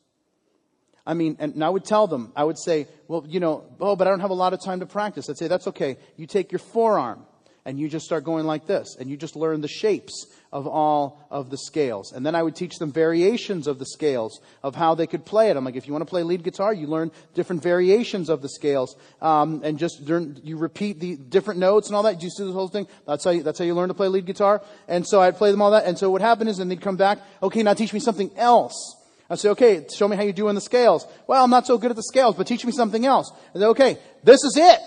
I 1.06 1.12
mean, 1.12 1.36
and 1.38 1.62
I 1.62 1.68
would 1.68 1.84
tell 1.84 2.06
them, 2.06 2.32
I 2.34 2.44
would 2.44 2.58
say, 2.58 2.86
well, 3.06 3.24
you 3.28 3.38
know, 3.38 3.64
oh, 3.80 3.96
but 3.96 4.06
I 4.06 4.10
don't 4.10 4.20
have 4.20 4.30
a 4.30 4.34
lot 4.34 4.54
of 4.54 4.64
time 4.64 4.80
to 4.80 4.86
practice. 4.86 5.28
I'd 5.28 5.36
say, 5.36 5.46
that's 5.46 5.66
okay. 5.68 5.98
You 6.16 6.26
take 6.26 6.52
your 6.52 6.58
forearm 6.58 7.26
and 7.64 7.78
you 7.78 7.88
just 7.88 8.04
start 8.04 8.24
going 8.24 8.46
like 8.46 8.66
this 8.66 8.96
and 8.98 9.10
you 9.10 9.16
just 9.16 9.36
learn 9.36 9.60
the 9.60 9.68
shapes 9.68 10.26
of 10.52 10.66
all 10.66 11.26
of 11.30 11.50
the 11.50 11.58
scales. 11.58 12.12
And 12.12 12.26
then 12.26 12.34
I 12.34 12.42
would 12.42 12.56
teach 12.56 12.78
them 12.78 12.90
variations 12.90 13.66
of 13.66 13.78
the 13.78 13.86
scales 13.86 14.40
of 14.62 14.74
how 14.74 14.94
they 14.94 15.06
could 15.06 15.24
play 15.24 15.50
it. 15.50 15.56
I'm 15.56 15.64
like, 15.64 15.76
if 15.76 15.86
you 15.86 15.92
want 15.92 16.02
to 16.02 16.10
play 16.10 16.22
lead 16.22 16.42
guitar, 16.42 16.72
you 16.74 16.86
learn 16.86 17.12
different 17.34 17.62
variations 17.62 18.28
of 18.28 18.42
the 18.42 18.48
scales, 18.48 18.96
um, 19.22 19.60
and 19.62 19.78
just 19.78 20.00
learn, 20.00 20.40
you 20.42 20.56
repeat 20.56 20.98
the 20.98 21.16
different 21.16 21.60
notes 21.60 21.86
and 21.88 21.96
all 21.96 22.02
that. 22.02 22.22
You 22.22 22.30
see 22.30 22.44
this 22.44 22.52
whole 22.52 22.68
thing? 22.68 22.88
That's 23.06 23.24
how 23.24 23.30
you, 23.30 23.42
that's 23.42 23.58
how 23.58 23.64
you 23.64 23.74
learn 23.74 23.88
to 23.88 23.94
play 23.94 24.08
lead 24.08 24.26
guitar. 24.26 24.62
And 24.88 25.06
so 25.06 25.20
I'd 25.20 25.36
play 25.36 25.50
them 25.52 25.62
all 25.62 25.70
that. 25.70 25.84
And 25.84 25.96
so 25.96 26.10
what 26.10 26.22
happened 26.22 26.50
is, 26.50 26.58
then 26.58 26.68
they'd 26.68 26.80
come 26.80 26.96
back. 26.96 27.18
Okay, 27.42 27.62
now 27.62 27.74
teach 27.74 27.92
me 27.92 28.00
something 28.00 28.30
else. 28.36 28.96
I'd 29.28 29.38
say, 29.38 29.50
okay, 29.50 29.86
show 29.94 30.08
me 30.08 30.16
how 30.16 30.24
you 30.24 30.32
do 30.32 30.48
in 30.48 30.56
the 30.56 30.60
scales. 30.60 31.06
Well, 31.28 31.44
I'm 31.44 31.50
not 31.50 31.64
so 31.64 31.78
good 31.78 31.90
at 31.90 31.96
the 31.96 32.02
scales, 32.02 32.34
but 32.34 32.48
teach 32.48 32.64
me 32.64 32.72
something 32.72 33.06
else. 33.06 33.30
And 33.54 33.60
say, 33.60 33.66
okay, 33.66 33.98
this 34.24 34.42
is 34.42 34.56
it. 34.56 34.80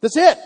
That's 0.00 0.16
it. 0.16 0.38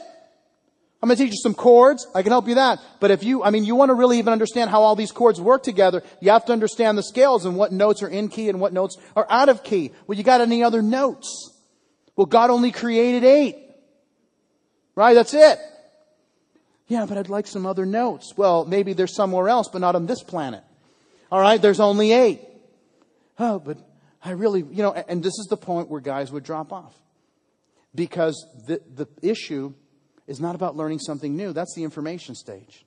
I'm 1.02 1.08
going 1.08 1.16
to 1.16 1.24
teach 1.24 1.32
you 1.32 1.40
some 1.42 1.54
chords. 1.54 2.06
I 2.14 2.22
can 2.22 2.30
help 2.30 2.46
you 2.46 2.56
that. 2.56 2.78
But 3.00 3.10
if 3.10 3.24
you, 3.24 3.42
I 3.42 3.50
mean, 3.50 3.64
you 3.64 3.74
want 3.74 3.88
to 3.88 3.94
really 3.94 4.18
even 4.18 4.34
understand 4.34 4.68
how 4.68 4.82
all 4.82 4.96
these 4.96 5.12
chords 5.12 5.40
work 5.40 5.62
together, 5.62 6.02
you 6.20 6.30
have 6.30 6.44
to 6.46 6.52
understand 6.52 6.98
the 6.98 7.02
scales 7.02 7.46
and 7.46 7.56
what 7.56 7.72
notes 7.72 8.02
are 8.02 8.08
in 8.08 8.28
key 8.28 8.50
and 8.50 8.60
what 8.60 8.74
notes 8.74 8.98
are 9.16 9.26
out 9.30 9.48
of 9.48 9.64
key. 9.64 9.92
Well, 10.06 10.18
you 10.18 10.24
got 10.24 10.42
any 10.42 10.62
other 10.62 10.82
notes? 10.82 11.58
Well, 12.16 12.26
God 12.26 12.50
only 12.50 12.70
created 12.70 13.24
eight. 13.24 13.56
Right? 14.94 15.14
That's 15.14 15.32
it. 15.32 15.58
Yeah, 16.86 17.06
but 17.06 17.16
I'd 17.16 17.30
like 17.30 17.46
some 17.46 17.64
other 17.64 17.86
notes. 17.86 18.34
Well, 18.36 18.66
maybe 18.66 18.92
they're 18.92 19.06
somewhere 19.06 19.48
else, 19.48 19.68
but 19.68 19.80
not 19.80 19.94
on 19.94 20.04
this 20.04 20.22
planet. 20.22 20.62
All 21.32 21.40
right? 21.40 21.62
There's 21.62 21.80
only 21.80 22.12
eight. 22.12 22.40
Oh, 23.38 23.58
but 23.58 23.78
I 24.22 24.32
really, 24.32 24.60
you 24.60 24.82
know, 24.82 24.92
and 24.92 25.22
this 25.22 25.38
is 25.38 25.46
the 25.48 25.56
point 25.56 25.88
where 25.88 26.02
guys 26.02 26.30
would 26.30 26.44
drop 26.44 26.74
off. 26.74 26.94
Because 27.94 28.46
the, 28.66 28.82
the 28.94 29.08
issue 29.22 29.72
is 30.30 30.38
not 30.38 30.54
about 30.54 30.76
learning 30.76 31.00
something 31.00 31.36
new. 31.36 31.52
That's 31.52 31.74
the 31.74 31.82
information 31.82 32.36
stage. 32.36 32.86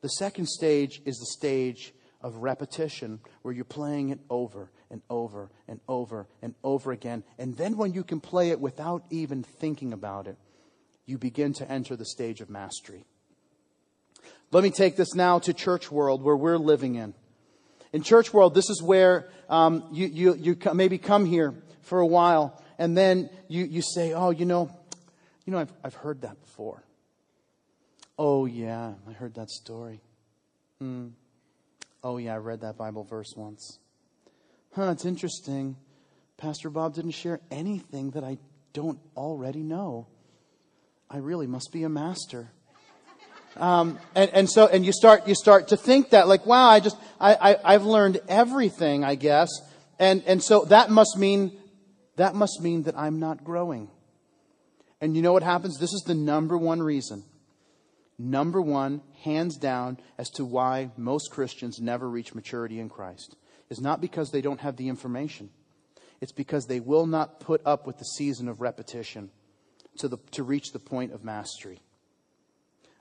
The 0.00 0.08
second 0.08 0.48
stage 0.48 1.02
is 1.04 1.18
the 1.18 1.26
stage 1.26 1.92
of 2.22 2.36
repetition 2.36 3.20
where 3.42 3.52
you're 3.52 3.66
playing 3.66 4.08
it 4.08 4.20
over 4.30 4.70
and 4.90 5.02
over 5.10 5.50
and 5.68 5.80
over 5.86 6.26
and 6.40 6.54
over 6.64 6.92
again. 6.92 7.24
And 7.38 7.58
then 7.58 7.76
when 7.76 7.92
you 7.92 8.02
can 8.02 8.20
play 8.20 8.48
it 8.48 8.58
without 8.58 9.04
even 9.10 9.42
thinking 9.42 9.92
about 9.92 10.26
it, 10.26 10.38
you 11.04 11.18
begin 11.18 11.52
to 11.54 11.70
enter 11.70 11.94
the 11.94 12.06
stage 12.06 12.40
of 12.40 12.48
mastery. 12.48 13.04
Let 14.50 14.64
me 14.64 14.70
take 14.70 14.96
this 14.96 15.14
now 15.14 15.38
to 15.40 15.52
church 15.52 15.92
world 15.92 16.22
where 16.22 16.36
we're 16.36 16.56
living 16.56 16.94
in. 16.94 17.12
In 17.92 18.00
church 18.00 18.32
world, 18.32 18.54
this 18.54 18.70
is 18.70 18.82
where 18.82 19.28
um, 19.50 19.84
you, 19.92 20.06
you, 20.06 20.34
you 20.34 20.56
maybe 20.72 20.96
come 20.96 21.26
here 21.26 21.52
for 21.82 22.00
a 22.00 22.06
while 22.06 22.62
and 22.78 22.96
then 22.96 23.28
you, 23.46 23.66
you 23.66 23.82
say, 23.82 24.14
oh, 24.14 24.30
you 24.30 24.46
know, 24.46 24.70
you 25.46 25.52
know, 25.52 25.58
I've, 25.58 25.72
I've 25.82 25.94
heard 25.94 26.22
that 26.22 26.40
before. 26.40 26.82
Oh, 28.18 28.46
yeah, 28.46 28.94
I 29.08 29.12
heard 29.12 29.34
that 29.34 29.50
story. 29.50 30.00
Hmm. 30.80 31.08
Oh, 32.02 32.18
yeah, 32.18 32.34
I 32.34 32.38
read 32.38 32.60
that 32.60 32.76
Bible 32.76 33.04
verse 33.04 33.32
once. 33.36 33.78
Huh, 34.74 34.90
it's 34.90 35.04
interesting. 35.04 35.76
Pastor 36.36 36.68
Bob 36.68 36.94
didn't 36.94 37.12
share 37.12 37.40
anything 37.50 38.10
that 38.10 38.24
I 38.24 38.38
don't 38.72 38.98
already 39.16 39.62
know. 39.62 40.06
I 41.08 41.18
really 41.18 41.46
must 41.46 41.70
be 41.72 41.84
a 41.84 41.88
master. 41.88 42.50
Um, 43.56 43.98
and, 44.14 44.30
and 44.32 44.50
so, 44.50 44.66
and 44.66 44.84
you 44.84 44.92
start, 44.92 45.26
you 45.26 45.34
start 45.34 45.68
to 45.68 45.76
think 45.76 46.10
that, 46.10 46.28
like, 46.28 46.44
wow, 46.44 46.68
I 46.68 46.80
just, 46.80 46.96
I, 47.18 47.34
I, 47.34 47.74
I've 47.74 47.84
learned 47.84 48.20
everything, 48.28 49.02
I 49.02 49.14
guess. 49.14 49.48
And, 49.98 50.22
and 50.26 50.42
so 50.42 50.64
that 50.66 50.90
must 50.90 51.16
mean, 51.16 51.56
that 52.16 52.34
must 52.34 52.60
mean 52.60 52.82
that 52.82 52.98
I'm 52.98 53.18
not 53.18 53.44
growing. 53.44 53.88
And 55.00 55.14
you 55.14 55.22
know 55.22 55.32
what 55.32 55.42
happens? 55.42 55.78
This 55.78 55.92
is 55.92 56.04
the 56.06 56.14
number 56.14 56.56
one 56.56 56.82
reason. 56.82 57.24
Number 58.18 58.62
one, 58.62 59.02
hands 59.22 59.58
down, 59.58 59.98
as 60.16 60.30
to 60.30 60.44
why 60.44 60.90
most 60.96 61.30
Christians 61.30 61.80
never 61.80 62.08
reach 62.08 62.34
maturity 62.34 62.80
in 62.80 62.88
Christ 62.88 63.36
is 63.68 63.80
not 63.80 64.00
because 64.00 64.30
they 64.30 64.40
don't 64.40 64.60
have 64.60 64.76
the 64.76 64.88
information. 64.88 65.50
It's 66.20 66.32
because 66.32 66.66
they 66.66 66.80
will 66.80 67.06
not 67.06 67.40
put 67.40 67.60
up 67.66 67.86
with 67.86 67.98
the 67.98 68.04
season 68.04 68.48
of 68.48 68.60
repetition 68.60 69.30
to, 69.98 70.08
the, 70.08 70.18
to 70.32 70.42
reach 70.42 70.72
the 70.72 70.78
point 70.78 71.12
of 71.12 71.24
mastery. 71.24 71.80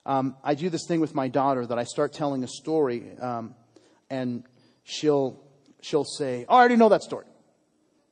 Um, 0.05 0.35
I 0.43 0.55
do 0.55 0.69
this 0.69 0.85
thing 0.87 0.99
with 0.99 1.15
my 1.15 1.27
daughter 1.27 1.65
that 1.65 1.79
I 1.79 1.83
start 1.83 2.13
telling 2.13 2.43
a 2.43 2.47
story, 2.47 3.17
um, 3.19 3.55
and 4.09 4.43
she'll, 4.83 5.43
she'll 5.81 6.03
say, 6.03 6.45
Oh, 6.47 6.55
I 6.55 6.59
already 6.59 6.75
know 6.75 6.89
that 6.89 7.03
story. 7.03 7.25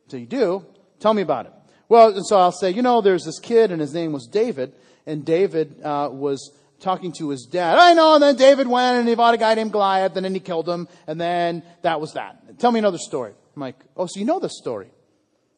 So 0.08 0.18
you 0.18 0.26
do? 0.26 0.66
Tell 1.00 1.14
me 1.14 1.22
about 1.22 1.48
it. 1.48 1.54
Well, 1.94 2.10
and 2.16 2.26
so 2.26 2.40
I'll 2.40 2.52
say, 2.52 2.72
You 2.72 2.82
know, 2.82 3.02
there's 3.02 3.24
this 3.24 3.38
kid, 3.38 3.72
and 3.72 3.80
his 3.80 3.94
name 3.94 4.14
was 4.14 4.26
David, 4.26 4.74
and 5.06 5.24
David 5.24 5.80
uh, 5.84 6.10
was 6.12 6.52
talking 6.80 7.12
to 7.20 7.30
his 7.30 7.44
dad. 7.46 7.78
I 7.78 7.94
know, 7.94 8.16
and 8.16 8.24
then 8.24 8.36
David 8.36 8.66
went 8.66 8.98
and 8.98 9.08
he 9.08 9.14
fought 9.14 9.36
a 9.36 9.38
guy 9.38 9.54
named 9.54 9.72
Goliath, 9.72 10.16
and 10.16 10.26
then 10.26 10.34
he 10.34 10.40
killed 10.40 10.68
him, 10.68 10.88
and 11.06 11.22
then 11.22 11.62
that 11.84 12.02
was 12.02 12.14
that. 12.14 12.58
Tell 12.58 12.72
me 12.72 12.80
another 12.80 12.98
story. 12.98 13.34
I'm 13.56 13.62
like, 13.62 13.76
Oh, 13.96 14.08
so 14.08 14.20
you 14.20 14.26
know 14.26 14.40
this 14.40 14.58
story? 14.58 14.90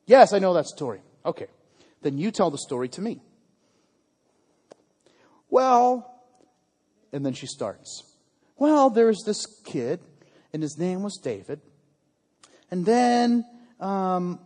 Yes, 0.07 0.33
I 0.33 0.39
know 0.39 0.53
that 0.55 0.65
story. 0.65 0.99
Okay. 1.25 1.47
Then 2.01 2.17
you 2.17 2.31
tell 2.31 2.51
the 2.51 2.57
story 2.57 2.89
to 2.89 3.01
me. 3.01 3.21
Well, 5.49 6.21
and 7.13 7.25
then 7.25 7.31
she 7.31 7.47
starts. 7.47 8.03
Well, 8.57 8.89
there's 8.89 9.23
this 9.25 9.45
kid, 9.63 10.01
and 10.51 10.61
his 10.61 10.77
name 10.77 11.01
was 11.01 11.17
David. 11.17 11.61
And 12.69 12.85
then, 12.85 13.45
um, 13.79 14.39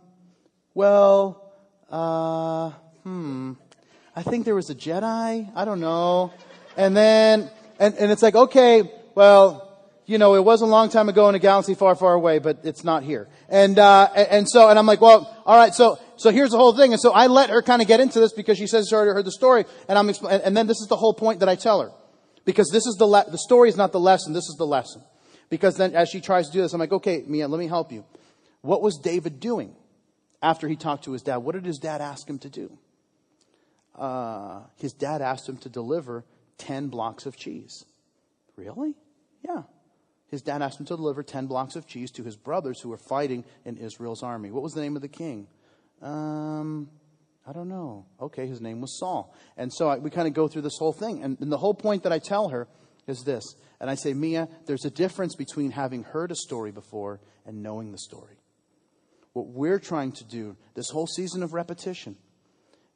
well, 0.72 1.49
uh, 1.90 2.70
hmm, 3.02 3.52
I 4.14 4.22
think 4.22 4.44
there 4.44 4.54
was 4.54 4.70
a 4.70 4.74
Jedi. 4.74 5.50
I 5.54 5.64
don't 5.64 5.80
know. 5.80 6.32
And 6.76 6.96
then, 6.96 7.50
and, 7.78 7.94
and 7.94 8.12
it's 8.12 8.22
like, 8.22 8.34
okay, 8.34 8.90
well, 9.14 9.66
you 10.06 10.18
know, 10.18 10.34
it 10.34 10.44
was 10.44 10.60
a 10.60 10.66
long 10.66 10.88
time 10.88 11.08
ago 11.08 11.28
in 11.28 11.34
a 11.34 11.38
galaxy 11.38 11.74
far, 11.74 11.94
far 11.94 12.14
away, 12.14 12.38
but 12.38 12.60
it's 12.64 12.84
not 12.84 13.02
here. 13.02 13.28
And, 13.48 13.78
uh, 13.78 14.06
and 14.14 14.48
so, 14.48 14.68
and 14.68 14.78
I'm 14.78 14.86
like, 14.86 15.00
well, 15.00 15.42
all 15.46 15.56
right, 15.56 15.74
so, 15.74 15.98
so 16.16 16.30
here's 16.30 16.50
the 16.50 16.56
whole 16.56 16.76
thing. 16.76 16.92
And 16.92 17.00
so 17.00 17.12
I 17.12 17.26
let 17.26 17.50
her 17.50 17.62
kind 17.62 17.80
of 17.80 17.88
get 17.88 18.00
into 18.00 18.18
this 18.20 18.32
because 18.32 18.58
she 18.58 18.66
says 18.66 18.88
she 18.88 18.94
already 18.94 19.12
heard 19.12 19.24
the 19.24 19.32
story, 19.32 19.64
and 19.88 19.98
I'm, 19.98 20.08
expl- 20.08 20.40
and 20.44 20.56
then 20.56 20.66
this 20.66 20.80
is 20.80 20.88
the 20.88 20.96
whole 20.96 21.14
point 21.14 21.40
that 21.40 21.48
I 21.48 21.54
tell 21.54 21.80
her. 21.80 21.90
Because 22.44 22.70
this 22.70 22.86
is 22.86 22.96
the, 22.96 23.06
le- 23.06 23.30
the 23.30 23.38
story 23.38 23.68
is 23.68 23.76
not 23.76 23.92
the 23.92 24.00
lesson, 24.00 24.32
this 24.32 24.48
is 24.48 24.56
the 24.58 24.66
lesson. 24.66 25.02
Because 25.48 25.76
then 25.76 25.94
as 25.94 26.08
she 26.08 26.20
tries 26.20 26.46
to 26.46 26.52
do 26.52 26.60
this, 26.60 26.72
I'm 26.72 26.80
like, 26.80 26.92
okay, 26.92 27.22
Mia, 27.26 27.48
let 27.48 27.58
me 27.58 27.66
help 27.66 27.92
you. 27.92 28.04
What 28.62 28.82
was 28.82 28.98
David 28.98 29.40
doing 29.40 29.74
after 30.42 30.68
he 30.68 30.76
talked 30.76 31.04
to 31.04 31.12
his 31.12 31.22
dad? 31.22 31.38
What 31.38 31.54
did 31.54 31.64
his 31.64 31.78
dad 31.78 32.00
ask 32.00 32.28
him 32.28 32.38
to 32.40 32.48
do? 32.48 32.78
Uh, 33.96 34.60
his 34.76 34.92
dad 34.92 35.20
asked 35.22 35.48
him 35.48 35.58
to 35.58 35.68
deliver 35.68 36.24
10 36.58 36.88
blocks 36.88 37.26
of 37.26 37.36
cheese. 37.36 37.84
Really? 38.56 38.94
Yeah. 39.44 39.62
His 40.28 40.42
dad 40.42 40.62
asked 40.62 40.78
him 40.78 40.86
to 40.86 40.96
deliver 40.96 41.22
10 41.22 41.46
blocks 41.46 41.76
of 41.76 41.86
cheese 41.86 42.10
to 42.12 42.22
his 42.22 42.36
brothers 42.36 42.80
who 42.80 42.88
were 42.88 42.98
fighting 42.98 43.44
in 43.64 43.76
Israel's 43.76 44.22
army. 44.22 44.50
What 44.50 44.62
was 44.62 44.72
the 44.72 44.80
name 44.80 44.96
of 44.96 45.02
the 45.02 45.08
king? 45.08 45.48
Um, 46.00 46.88
I 47.46 47.52
don't 47.52 47.68
know. 47.68 48.06
Okay, 48.20 48.46
his 48.46 48.60
name 48.60 48.80
was 48.80 48.98
Saul. 48.98 49.34
And 49.56 49.72
so 49.72 49.88
I, 49.88 49.98
we 49.98 50.10
kind 50.10 50.28
of 50.28 50.34
go 50.34 50.46
through 50.46 50.62
this 50.62 50.78
whole 50.78 50.92
thing. 50.92 51.22
And, 51.22 51.38
and 51.40 51.50
the 51.50 51.58
whole 51.58 51.74
point 51.74 52.04
that 52.04 52.12
I 52.12 52.18
tell 52.18 52.50
her 52.50 52.68
is 53.06 53.24
this. 53.24 53.44
And 53.80 53.90
I 53.90 53.94
say, 53.94 54.14
Mia, 54.14 54.48
there's 54.66 54.84
a 54.84 54.90
difference 54.90 55.34
between 55.34 55.72
having 55.72 56.04
heard 56.04 56.30
a 56.30 56.36
story 56.36 56.70
before 56.70 57.20
and 57.44 57.62
knowing 57.62 57.92
the 57.92 57.98
story. 57.98 58.39
What 59.32 59.46
we're 59.46 59.78
trying 59.78 60.12
to 60.12 60.24
do, 60.24 60.56
this 60.74 60.90
whole 60.90 61.06
season 61.06 61.42
of 61.42 61.52
repetition, 61.52 62.16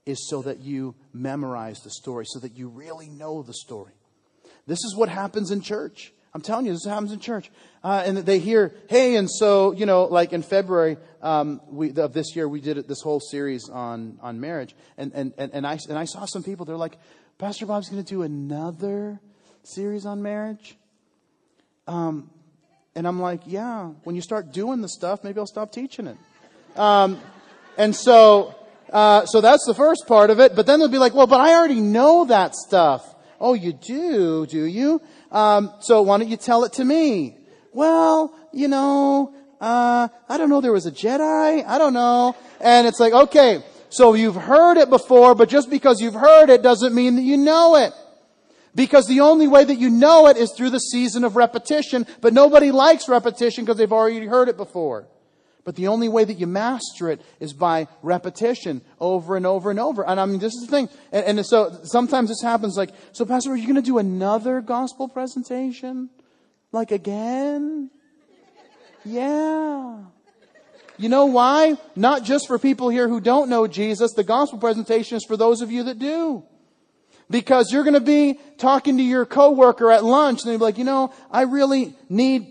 is 0.07 0.29
so 0.29 0.42
that 0.42 0.61
you 0.61 0.94
memorize 1.12 1.81
the 1.81 1.90
story, 1.90 2.27
so 2.27 2.38
that 2.40 2.57
you 2.57 2.68
really 2.68 3.09
know 3.09 3.42
the 3.42 3.55
story. 3.55 3.92
This 4.66 4.85
is 4.85 4.94
what 4.97 5.09
happens 5.09 5.51
in 5.51 5.61
church. 5.61 6.12
I'm 6.35 6.40
telling 6.40 6.66
you, 6.66 6.73
this 6.73 6.85
happens 6.85 7.12
in 7.12 7.20
church. 7.20 7.51
Uh, 7.83 8.03
and 8.05 8.18
they 8.18 8.40
hear, 8.40 8.75
hey, 8.88 9.14
and 9.14 9.31
so, 9.31 9.73
you 9.73 9.87
know, 9.87 10.05
like 10.05 10.33
in 10.33 10.42
February 10.42 10.97
um, 11.23 11.61
we, 11.68 11.92
of 11.94 12.12
this 12.12 12.35
year, 12.35 12.49
we 12.49 12.61
did 12.61 12.88
this 12.88 13.01
whole 13.03 13.20
series 13.20 13.68
on, 13.68 14.18
on 14.20 14.40
marriage. 14.40 14.75
And, 14.99 15.12
and, 15.14 15.33
and, 15.38 15.53
and, 15.55 15.66
I, 15.66 15.79
and 15.88 15.97
I 15.97 16.07
saw 16.07 16.25
some 16.25 16.42
people, 16.42 16.66
they're 16.66 16.77
like, 16.77 16.99
Pastor 17.38 17.66
Bob's 17.66 17.88
going 17.88 18.03
to 18.03 18.09
do 18.09 18.23
another 18.23 19.20
series 19.62 20.07
on 20.07 20.23
marriage? 20.23 20.77
Um, 21.87 22.31
and 22.94 23.07
I'm 23.07 23.20
like, 23.20 23.40
yeah, 23.46 23.90
when 24.04 24.14
you 24.14 24.22
start 24.22 24.52
doing 24.52 24.80
the 24.80 24.88
stuff, 24.88 25.24
maybe 25.24 25.38
I'll 25.38 25.46
stop 25.46 25.72
teaching 25.72 26.07
it. 26.07 26.16
Um, 26.76 27.20
and 27.76 27.94
so, 27.94 28.54
uh, 28.92 29.26
so 29.26 29.40
that's 29.40 29.64
the 29.66 29.74
first 29.74 30.07
part 30.07 30.30
of 30.30 30.40
it. 30.40 30.54
But 30.54 30.66
then 30.66 30.78
they'll 30.78 30.88
be 30.88 30.98
like, 30.98 31.14
well, 31.14 31.26
but 31.26 31.40
I 31.40 31.54
already 31.54 31.80
know 31.80 32.24
that 32.26 32.54
stuff. 32.54 33.14
Oh, 33.40 33.54
you 33.54 33.72
do, 33.72 34.46
do 34.46 34.64
you? 34.64 35.00
Um, 35.33 35.72
so 35.80 36.02
why 36.02 36.18
don't 36.18 36.28
you 36.28 36.37
tell 36.37 36.64
it 36.64 36.74
to 36.74 36.85
me? 36.85 37.37
Well, 37.72 38.33
you 38.52 38.68
know, 38.68 39.35
uh, 39.61 40.09
I 40.28 40.38
don't 40.38 40.48
know. 40.48 40.61
There 40.61 40.72
was 40.72 40.87
a 40.87 40.92
Jedi. 40.92 41.66
I 41.66 41.78
don't 41.78 41.94
know. 41.94 42.37
And 42.61 42.87
it's 42.87 43.00
like, 43.00 43.12
okay, 43.12 43.62
so 43.88 44.14
you've 44.14 44.37
heard 44.37 44.76
it 44.76 44.88
before, 44.88 45.35
but 45.35 45.48
just 45.48 45.70
because 45.70 46.00
you've 46.00 46.14
heard 46.14 46.48
it 46.50 46.62
doesn't 46.62 46.94
mean 46.94 47.16
that 47.16 47.22
you 47.22 47.37
know 47.37 47.76
it. 47.76 47.92
Because 48.75 49.07
the 49.07 49.21
only 49.21 49.47
way 49.47 49.65
that 49.65 49.77
you 49.77 49.89
know 49.89 50.27
it 50.27 50.37
is 50.37 50.53
through 50.57 50.71
the 50.71 50.81
season 50.81 51.23
of 51.25 51.37
repetition, 51.37 52.07
but 52.21 52.33
nobody 52.33 52.73
likes 52.73 53.09
repetition 53.09 53.65
because 53.65 53.79
they've 53.79 53.93
already 53.93 54.27
heard 54.27 54.49
it 54.49 54.57
before. 54.57 55.07
But 55.65 55.77
the 55.77 55.89
only 55.89 56.09
way 56.09 56.25
that 56.25 56.35
you 56.35 56.47
master 56.47 57.11
it 57.11 57.23
is 57.41 57.55
by 57.55 57.89
repetition 58.03 58.83
over 59.01 59.37
and 59.37 59.47
over 59.47 59.71
and 59.71 59.81
over. 59.81 60.07
And 60.07 60.21
I 60.21 60.27
mean, 60.27 60.39
this 60.39 60.53
is 60.55 60.67
the 60.67 60.71
thing. 60.71 60.89
And, 61.11 61.39
and 61.39 61.47
so 61.47 61.81
sometimes 61.85 62.29
this 62.29 62.43
happens 62.43 62.77
like, 62.77 62.91
so 63.13 63.25
Pastor, 63.25 63.53
are 63.53 63.57
you 63.57 63.65
going 63.65 63.77
to 63.77 63.83
do 63.83 63.99
another 63.99 64.61
gospel 64.61 65.09
presentation? 65.09 66.11
Like 66.71 66.91
again? 66.91 67.91
Yeah. 69.05 70.01
You 70.97 71.09
know 71.09 71.27
why? 71.27 71.77
Not 71.97 72.25
just 72.25 72.47
for 72.47 72.59
people 72.59 72.89
here 72.89 73.09
who 73.09 73.21
don't 73.21 73.49
know 73.49 73.67
Jesus. 73.67 74.13
The 74.13 74.25
gospel 74.25 74.59
presentation 74.59 75.17
is 75.17 75.25
for 75.25 75.37
those 75.37 75.61
of 75.63 75.71
you 75.71 75.85
that 75.85 75.99
do. 75.99 76.45
Because 77.35 77.73
you're 77.73 77.83
going 77.83 77.94
to 77.94 78.01
be 78.01 78.38
talking 78.59 78.97
to 78.99 79.03
your 79.03 79.27
coworker 79.27 79.90
at 79.90 80.05
lunch 80.05 80.42
and 80.42 80.53
they'll 80.53 80.59
be 80.61 80.62
like, 80.62 80.79
you 80.79 80.85
know, 80.85 81.12
I 81.33 81.42
really 81.42 81.92
need 82.09 82.47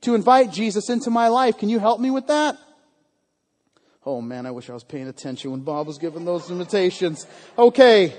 to 0.00 0.16
invite 0.16 0.50
Jesus 0.50 0.90
into 0.90 1.08
my 1.08 1.28
life. 1.28 1.56
Can 1.56 1.68
you 1.68 1.78
help 1.78 2.00
me 2.00 2.10
with 2.10 2.26
that? 2.26 2.58
Oh 4.04 4.20
man, 4.20 4.44
I 4.44 4.50
wish 4.50 4.68
I 4.68 4.72
was 4.72 4.82
paying 4.82 5.06
attention 5.06 5.52
when 5.52 5.60
Bob 5.60 5.86
was 5.86 5.98
giving 5.98 6.24
those 6.24 6.50
invitations. 6.50 7.28
Okay. 7.56 8.12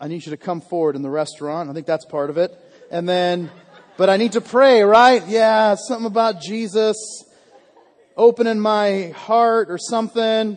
I 0.00 0.08
need 0.08 0.24
you 0.24 0.30
to 0.30 0.38
come 0.38 0.62
forward 0.62 0.96
in 0.96 1.02
the 1.02 1.10
restaurant. 1.10 1.68
I 1.68 1.74
think 1.74 1.86
that's 1.86 2.06
part 2.06 2.30
of 2.30 2.38
it. 2.38 2.58
And 2.90 3.06
then, 3.06 3.50
but 3.98 4.08
I 4.08 4.16
need 4.16 4.32
to 4.32 4.40
pray, 4.40 4.80
right? 4.80 5.22
Yeah, 5.28 5.74
something 5.74 6.06
about 6.06 6.40
Jesus 6.40 6.96
opening 8.16 8.58
my 8.58 9.08
heart 9.08 9.70
or 9.70 9.76
something. 9.76 10.56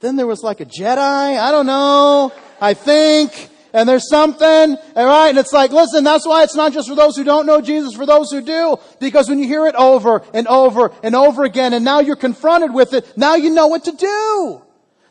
Then 0.00 0.16
there 0.16 0.26
was 0.26 0.42
like 0.42 0.60
a 0.60 0.66
Jedi. 0.66 0.98
I 1.38 1.52
don't 1.52 1.66
know. 1.66 2.32
I 2.60 2.74
think 2.74 3.50
and 3.72 3.88
there's 3.88 4.08
something, 4.08 4.76
all 4.96 5.06
right? 5.06 5.28
And 5.28 5.38
it's 5.38 5.52
like, 5.52 5.70
listen, 5.70 6.04
that's 6.04 6.26
why 6.26 6.42
it's 6.42 6.54
not 6.54 6.72
just 6.72 6.88
for 6.88 6.94
those 6.94 7.16
who 7.16 7.24
don't 7.24 7.46
know 7.46 7.60
Jesus, 7.60 7.94
for 7.94 8.06
those 8.06 8.30
who 8.30 8.40
do. 8.40 8.76
Because 8.98 9.28
when 9.28 9.38
you 9.38 9.46
hear 9.46 9.66
it 9.66 9.74
over 9.74 10.22
and 10.34 10.46
over 10.48 10.92
and 11.02 11.14
over 11.14 11.44
again, 11.44 11.72
and 11.72 11.84
now 11.84 12.00
you're 12.00 12.16
confronted 12.16 12.74
with 12.74 12.92
it, 12.92 13.16
now 13.16 13.36
you 13.36 13.50
know 13.50 13.68
what 13.68 13.84
to 13.84 13.92
do. 13.92 14.62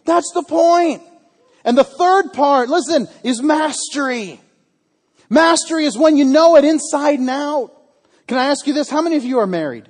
That's 0.06 0.32
the 0.34 0.44
point. 0.44 1.04
And 1.64 1.78
the 1.78 1.84
third 1.84 2.34
part, 2.34 2.70
listen, 2.70 3.08
is 3.24 3.42
mastery. 3.42 4.40
Mastery 5.30 5.86
is 5.86 5.98
when 5.98 6.18
you 6.18 6.26
know 6.26 6.56
it 6.56 6.66
inside 6.66 7.20
and 7.20 7.30
out. 7.30 7.72
Can 8.28 8.38
I 8.38 8.46
ask 8.46 8.66
you 8.68 8.74
this? 8.74 8.90
How 8.90 9.02
many 9.02 9.16
of 9.16 9.24
you 9.24 9.40
are 9.40 9.48
married? 9.48 9.88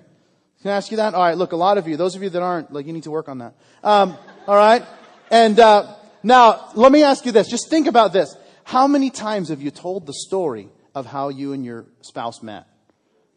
Can 0.62 0.72
I 0.72 0.76
ask 0.76 0.92
you 0.92 0.98
that? 0.98 1.14
All 1.14 1.24
right, 1.24 1.38
look, 1.38 1.54
a 1.54 1.56
lot 1.58 1.78
of 1.78 1.88
you, 1.88 1.96
those 1.96 2.16
of 2.16 2.24
you 2.24 2.30
that 2.30 2.42
aren't, 2.42 2.74
like, 2.74 2.86
you 2.86 2.94
need 2.94 3.04
to 3.04 3.12
work 3.12 3.30
on 3.30 3.38
that. 3.40 3.54
Um, 3.84 4.18
all 4.46 4.56
right? 4.56 4.84
And, 5.32 5.60
uh, 5.60 5.96
now, 6.24 6.70
let 6.76 6.92
me 6.92 7.04
ask 7.04 7.26
you 7.26 7.32
this. 7.32 7.48
Just 7.48 7.70
think 7.70 7.88
about 7.88 8.14
this. 8.14 8.36
How 8.64 8.88
many 8.88 9.10
times 9.10 9.50
have 9.50 9.62
you 9.62 9.72
told 9.72 10.06
the 10.06 10.14
story 10.14 10.70
of 10.94 11.06
how 11.06 11.30
you 11.30 11.54
and 11.54 11.66
your 11.66 11.86
spouse 12.02 12.44
met? 12.44 12.68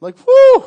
Like, 0.01 0.17
whoo! 0.27 0.65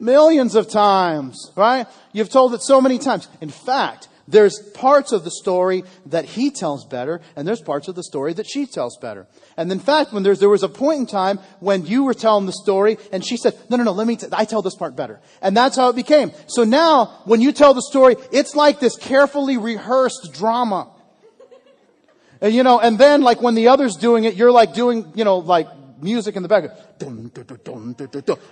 Millions 0.00 0.54
of 0.54 0.68
times, 0.68 1.52
right? 1.56 1.86
You've 2.12 2.30
told 2.30 2.54
it 2.54 2.62
so 2.62 2.80
many 2.80 2.98
times. 2.98 3.28
In 3.40 3.50
fact, 3.50 4.08
there's 4.28 4.58
parts 4.74 5.12
of 5.12 5.24
the 5.24 5.30
story 5.30 5.84
that 6.06 6.26
he 6.26 6.50
tells 6.50 6.84
better, 6.84 7.20
and 7.34 7.48
there's 7.48 7.62
parts 7.62 7.88
of 7.88 7.94
the 7.94 8.02
story 8.02 8.34
that 8.34 8.46
she 8.46 8.66
tells 8.66 8.98
better. 8.98 9.26
And 9.56 9.72
in 9.72 9.80
fact, 9.80 10.12
when 10.12 10.22
there 10.22 10.48
was 10.48 10.62
a 10.62 10.68
point 10.68 11.00
in 11.00 11.06
time 11.06 11.38
when 11.60 11.86
you 11.86 12.04
were 12.04 12.14
telling 12.14 12.44
the 12.44 12.52
story, 12.52 12.98
and 13.10 13.24
she 13.24 13.36
said, 13.38 13.54
no, 13.70 13.78
no, 13.78 13.84
no, 13.84 13.92
let 13.92 14.06
me, 14.06 14.16
t- 14.16 14.26
I 14.32 14.44
tell 14.44 14.60
this 14.60 14.76
part 14.76 14.94
better. 14.94 15.20
And 15.40 15.56
that's 15.56 15.76
how 15.76 15.88
it 15.88 15.96
became. 15.96 16.32
So 16.46 16.64
now, 16.64 17.22
when 17.24 17.40
you 17.40 17.52
tell 17.52 17.72
the 17.72 17.82
story, 17.82 18.16
it's 18.30 18.54
like 18.54 18.80
this 18.80 18.96
carefully 18.96 19.56
rehearsed 19.56 20.30
drama. 20.34 20.90
And 22.40 22.54
you 22.54 22.62
know, 22.62 22.78
and 22.80 22.98
then 22.98 23.22
like 23.22 23.42
when 23.42 23.54
the 23.54 23.68
other's 23.68 23.96
doing 23.96 24.24
it, 24.24 24.34
you're 24.34 24.52
like 24.52 24.74
doing, 24.74 25.12
you 25.14 25.24
know, 25.24 25.38
like 25.38 25.68
music 26.00 26.36
in 26.36 26.42
the 26.42 26.48
background. 26.48 26.78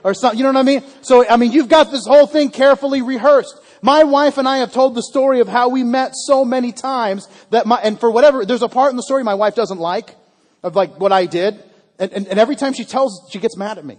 Or 0.03 0.14
something, 0.14 0.38
you 0.38 0.44
know 0.44 0.51
what 0.51 0.61
I 0.61 0.62
mean? 0.62 0.83
So, 1.03 1.29
I 1.29 1.37
mean, 1.37 1.53
you've 1.53 1.68
got 1.68 1.90
this 1.90 2.07
whole 2.07 2.27
thing 2.27 2.51
carefully 2.51 3.03
rehearsed. 3.03 3.59
My 3.83 4.05
wife 4.05 4.38
and 4.38 4.49
I 4.49 4.59
have 4.59 4.72
told 4.72 4.94
the 4.94 5.03
story 5.03 5.40
of 5.40 5.49
how 5.49 5.68
we 5.68 5.85
met 5.85 6.12
so 6.14 6.44
many 6.44 6.72
times 6.72 7.29
that 7.51 7.66
my, 7.66 7.79
and 7.83 7.99
for 7.99 8.11
whatever, 8.11 8.44
there's 8.44 8.62
a 8.62 8.68
part 8.68 8.90
in 8.90 8.96
the 8.96 9.03
story 9.03 9.22
my 9.22 9.35
wife 9.35 9.55
doesn't 9.55 9.79
like, 9.79 10.14
of 10.62 10.75
like 10.75 10.99
what 10.99 11.12
I 11.12 11.27
did. 11.27 11.62
And, 11.99 12.12
and, 12.12 12.27
and 12.27 12.38
every 12.38 12.57
time 12.57 12.72
she 12.72 12.85
tells, 12.85 13.29
she 13.31 13.38
gets 13.38 13.57
mad 13.57 13.79
at 13.79 13.85
me. 13.85 13.99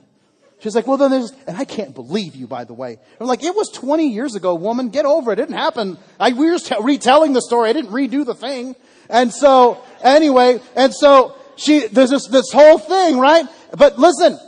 She's 0.60 0.76
like, 0.76 0.88
well 0.88 0.98
then 0.98 1.12
there's, 1.12 1.32
and 1.46 1.56
I 1.56 1.66
can't 1.66 1.94
believe 1.94 2.36
you 2.36 2.48
by 2.48 2.64
the 2.64 2.74
way. 2.74 2.98
I'm 3.20 3.28
like, 3.28 3.44
it 3.44 3.56
was 3.56 3.70
20 3.70 4.10
years 4.10 4.36
ago, 4.36 4.56
woman, 4.56 4.90
get 4.90 5.06
over 5.06 5.32
it. 5.32 5.40
It 5.40 5.44
didn't 5.44 5.58
happen. 5.58 5.98
I, 6.20 6.34
we 6.34 6.48
were 6.48 6.58
just 6.58 6.72
retelling 6.82 7.34
the 7.34 7.42
story. 7.42 7.70
I 7.70 7.74
didn't 7.74 7.92
redo 7.92 8.26
the 8.26 8.36
thing. 8.36 8.76
And 9.10 9.32
so, 9.32 9.82
anyway, 10.02 10.60
and 10.76 10.94
so 10.94 11.36
she, 11.56 11.88
there's 11.88 12.10
this, 12.10 12.28
this 12.28 12.52
whole 12.52 12.78
thing, 12.78 13.20
right? 13.20 13.46
But 13.78 14.00
listen, 14.00 14.40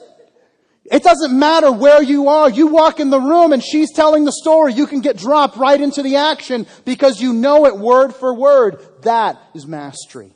it 0.91 1.03
doesn't 1.03 1.37
matter 1.37 1.71
where 1.71 2.01
you 2.01 2.29
are. 2.29 2.49
You 2.49 2.67
walk 2.67 2.99
in 2.99 3.11
the 3.11 3.19
room 3.19 3.53
and 3.53 3.63
she's 3.63 3.93
telling 3.93 4.25
the 4.25 4.31
story. 4.31 4.73
You 4.73 4.87
can 4.87 5.01
get 5.01 5.17
dropped 5.17 5.57
right 5.57 5.79
into 5.79 6.01
the 6.01 6.15
action 6.15 6.65
because 6.85 7.21
you 7.21 7.33
know 7.33 7.67
it 7.67 7.77
word 7.77 8.15
for 8.15 8.33
word. 8.33 8.81
That 9.03 9.39
is 9.53 9.67
mastery. 9.67 10.33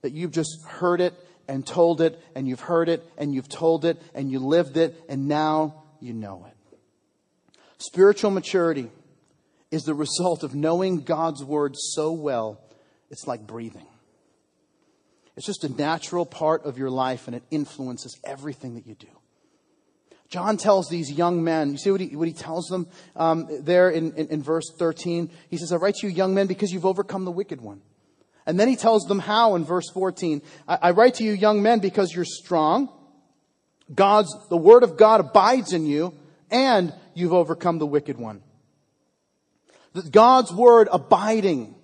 That 0.00 0.12
you've 0.12 0.32
just 0.32 0.64
heard 0.66 1.02
it 1.02 1.12
and 1.48 1.66
told 1.66 2.00
it 2.00 2.22
and 2.34 2.46
you've 2.46 2.60
heard 2.60 2.88
it 2.88 3.04
and 3.16 3.34
you've 3.34 3.48
told 3.48 3.84
it 3.84 4.00
and 4.14 4.30
you 4.30 4.38
lived 4.38 4.76
it 4.76 5.02
and 5.08 5.26
now 5.26 5.82
you 6.00 6.12
know 6.12 6.46
it. 6.46 6.54
Spiritual 7.78 8.30
maturity 8.30 8.90
is 9.70 9.82
the 9.82 9.94
result 9.94 10.42
of 10.42 10.54
knowing 10.54 11.00
God's 11.00 11.44
word 11.44 11.74
so 11.76 12.12
well, 12.12 12.60
it's 13.10 13.26
like 13.26 13.46
breathing. 13.46 13.86
It's 15.36 15.46
just 15.46 15.64
a 15.64 15.68
natural 15.68 16.26
part 16.26 16.64
of 16.64 16.78
your 16.78 16.90
life 16.90 17.28
and 17.28 17.36
it 17.36 17.44
influences 17.50 18.18
everything 18.24 18.74
that 18.74 18.86
you 18.86 18.94
do. 18.94 19.08
John 20.28 20.58
tells 20.58 20.88
these 20.88 21.10
young 21.10 21.42
men, 21.42 21.70
you 21.72 21.78
see 21.78 21.90
what 21.90 22.00
he, 22.00 22.14
what 22.14 22.28
he 22.28 22.34
tells 22.34 22.66
them 22.66 22.86
um, 23.16 23.48
there 23.62 23.88
in, 23.88 24.12
in, 24.12 24.28
in 24.28 24.42
verse 24.42 24.70
13? 24.78 25.30
He 25.48 25.56
says, 25.56 25.72
I 25.72 25.76
write 25.76 25.94
to 25.96 26.06
you, 26.06 26.12
young 26.12 26.34
men, 26.34 26.48
because 26.48 26.70
you've 26.70 26.84
overcome 26.84 27.24
the 27.24 27.30
wicked 27.30 27.62
one. 27.62 27.80
And 28.48 28.58
then 28.58 28.66
he 28.66 28.76
tells 28.76 29.04
them 29.04 29.18
how 29.18 29.56
in 29.56 29.64
verse 29.64 29.90
14. 29.90 30.40
I, 30.66 30.78
I 30.82 30.90
write 30.92 31.16
to 31.16 31.24
you, 31.24 31.32
young 31.32 31.62
men, 31.62 31.80
because 31.80 32.14
you're 32.14 32.24
strong. 32.24 32.88
God's, 33.94 34.34
the 34.48 34.56
word 34.56 34.82
of 34.84 34.96
God 34.96 35.20
abides 35.20 35.74
in 35.74 35.84
you, 35.84 36.14
and 36.50 36.94
you've 37.12 37.34
overcome 37.34 37.78
the 37.78 37.86
wicked 37.86 38.16
one. 38.16 38.42
That 39.92 40.10
God's 40.10 40.50
word 40.50 40.88
abiding 40.90 41.74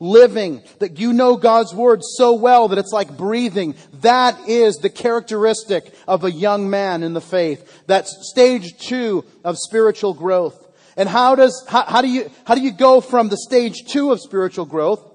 living, 0.00 0.62
that 0.80 0.98
you 0.98 1.12
know 1.12 1.36
God's 1.36 1.72
word 1.72 2.00
so 2.02 2.32
well 2.32 2.68
that 2.68 2.78
it's 2.78 2.92
like 2.92 3.16
breathing. 3.16 3.76
That 4.00 4.48
is 4.48 4.76
the 4.76 4.90
characteristic 4.90 5.94
of 6.08 6.24
a 6.24 6.32
young 6.32 6.70
man 6.70 7.04
in 7.04 7.12
the 7.12 7.20
faith. 7.20 7.84
That's 7.86 8.30
stage 8.32 8.78
two 8.78 9.24
of 9.44 9.58
spiritual 9.58 10.14
growth. 10.14 10.66
And 10.96 11.08
how 11.08 11.36
does, 11.36 11.64
how, 11.68 11.84
how 11.84 12.02
do 12.02 12.08
you, 12.08 12.30
how 12.46 12.56
do 12.56 12.62
you 12.62 12.72
go 12.72 13.00
from 13.00 13.28
the 13.28 13.36
stage 13.36 13.84
two 13.86 14.10
of 14.10 14.20
spiritual 14.20 14.64
growth 14.64 15.06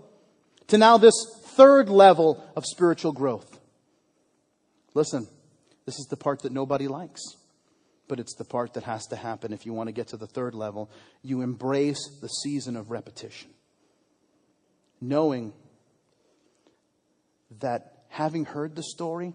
to 0.68 0.78
now 0.78 0.98
this 0.98 1.16
third 1.56 1.90
level 1.90 2.44
of 2.56 2.66
spiritual 2.66 3.12
growth? 3.12 3.60
Listen, 4.94 5.28
this 5.86 5.96
is 5.96 6.08
the 6.10 6.18
part 6.18 6.42
that 6.44 6.52
nobody 6.52 6.88
likes. 6.88 7.22
But 8.08 8.20
it's 8.20 8.36
the 8.36 8.46
part 8.46 8.76
that 8.76 8.84
has 8.84 9.08
to 9.08 9.16
happen 9.16 9.52
if 9.52 9.66
you 9.66 9.74
want 9.74 9.88
to 9.88 9.92
get 9.92 10.10
to 10.10 10.18
the 10.18 10.28
third 10.28 10.54
level. 10.54 10.92
You 11.24 11.42
embrace 11.42 12.20
the 12.22 12.28
season 12.28 12.76
of 12.76 12.92
repetition 12.92 13.50
knowing 15.02 15.54
that 17.60 18.04
having 18.10 18.46
heard 18.46 18.76
the 18.76 18.84
story 18.84 19.34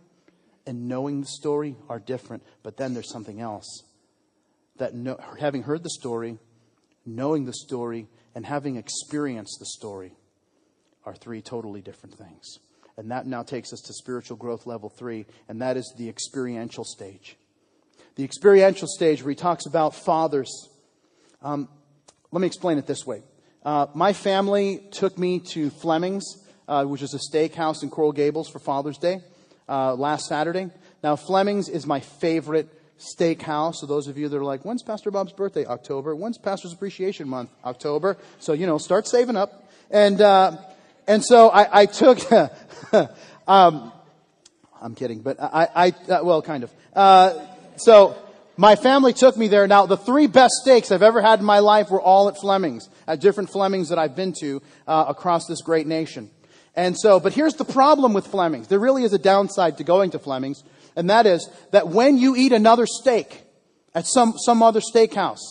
and 0.66 0.88
knowing 0.88 1.20
the 1.20 1.26
story 1.26 1.76
are 1.88 1.98
different, 1.98 2.42
but 2.62 2.76
then 2.76 2.94
there's 2.94 3.10
something 3.10 3.40
else. 3.40 3.84
That 4.76 4.94
no, 4.94 5.18
having 5.38 5.62
heard 5.62 5.82
the 5.82 5.90
story, 5.90 6.38
knowing 7.04 7.44
the 7.44 7.52
story, 7.52 8.08
and 8.34 8.46
having 8.46 8.76
experienced 8.76 9.58
the 9.58 9.66
story 9.66 10.12
are 11.10 11.14
three 11.16 11.42
totally 11.42 11.80
different 11.80 12.14
things. 12.16 12.60
And 12.96 13.10
that 13.10 13.26
now 13.26 13.42
takes 13.42 13.72
us 13.72 13.80
to 13.80 13.92
spiritual 13.92 14.36
growth 14.36 14.64
level 14.64 14.88
three, 14.88 15.26
and 15.48 15.60
that 15.60 15.76
is 15.76 15.92
the 15.98 16.08
experiential 16.08 16.84
stage. 16.84 17.36
The 18.14 18.22
experiential 18.22 18.86
stage 18.86 19.22
where 19.22 19.30
he 19.30 19.34
talks 19.34 19.66
about 19.66 19.94
fathers. 19.94 20.68
Um, 21.42 21.68
let 22.30 22.40
me 22.40 22.46
explain 22.46 22.78
it 22.78 22.86
this 22.86 23.04
way. 23.04 23.22
Uh, 23.64 23.86
my 23.92 24.12
family 24.12 24.86
took 24.92 25.18
me 25.18 25.40
to 25.40 25.70
Fleming's, 25.70 26.46
uh, 26.68 26.84
which 26.84 27.02
is 27.02 27.12
a 27.12 27.18
steakhouse 27.18 27.82
in 27.82 27.90
Coral 27.90 28.12
Gables 28.12 28.48
for 28.48 28.60
Father's 28.60 28.98
Day 28.98 29.20
uh, 29.68 29.94
last 29.94 30.26
Saturday. 30.26 30.70
Now, 31.02 31.16
Fleming's 31.16 31.68
is 31.68 31.86
my 31.86 31.98
favorite 31.98 32.68
steakhouse. 33.00 33.76
So 33.76 33.86
those 33.86 34.06
of 34.06 34.16
you 34.16 34.28
that 34.28 34.36
are 34.36 34.44
like, 34.44 34.64
when's 34.64 34.82
Pastor 34.82 35.10
Bob's 35.10 35.32
birthday? 35.32 35.66
October. 35.66 36.14
When's 36.14 36.38
Pastor's 36.38 36.72
Appreciation 36.72 37.28
Month? 37.28 37.50
October. 37.64 38.16
So, 38.38 38.52
you 38.52 38.66
know, 38.66 38.78
start 38.78 39.08
saving 39.08 39.36
up. 39.36 39.68
And, 39.90 40.20
uh, 40.20 40.58
and 41.10 41.24
so 41.24 41.48
I, 41.48 41.80
I 41.80 41.86
took, 41.86 42.20
um, 43.48 43.92
I'm 44.80 44.94
kidding, 44.94 45.22
but 45.22 45.38
I, 45.42 45.68
I 45.74 46.12
uh, 46.12 46.20
well, 46.22 46.40
kind 46.40 46.62
of. 46.62 46.72
Uh, 46.94 47.46
so 47.74 48.16
my 48.56 48.76
family 48.76 49.12
took 49.12 49.36
me 49.36 49.48
there. 49.48 49.66
Now, 49.66 49.86
the 49.86 49.96
three 49.96 50.28
best 50.28 50.52
steaks 50.62 50.92
I've 50.92 51.02
ever 51.02 51.20
had 51.20 51.40
in 51.40 51.44
my 51.44 51.58
life 51.58 51.90
were 51.90 52.00
all 52.00 52.28
at 52.28 52.36
Fleming's, 52.38 52.88
at 53.08 53.20
different 53.20 53.50
Fleming's 53.50 53.88
that 53.88 53.98
I've 53.98 54.14
been 54.14 54.32
to 54.40 54.62
uh, 54.86 55.06
across 55.08 55.46
this 55.48 55.62
great 55.62 55.88
nation. 55.88 56.30
And 56.76 56.96
so, 56.96 57.18
but 57.18 57.32
here's 57.32 57.54
the 57.54 57.64
problem 57.64 58.12
with 58.12 58.28
Fleming's. 58.28 58.68
There 58.68 58.78
really 58.78 59.02
is 59.02 59.12
a 59.12 59.18
downside 59.18 59.78
to 59.78 59.84
going 59.84 60.12
to 60.12 60.20
Fleming's, 60.20 60.62
and 60.94 61.10
that 61.10 61.26
is 61.26 61.50
that 61.72 61.88
when 61.88 62.18
you 62.18 62.36
eat 62.36 62.52
another 62.52 62.86
steak 62.86 63.42
at 63.96 64.06
some, 64.06 64.34
some 64.38 64.62
other 64.62 64.80
steakhouse, 64.80 65.42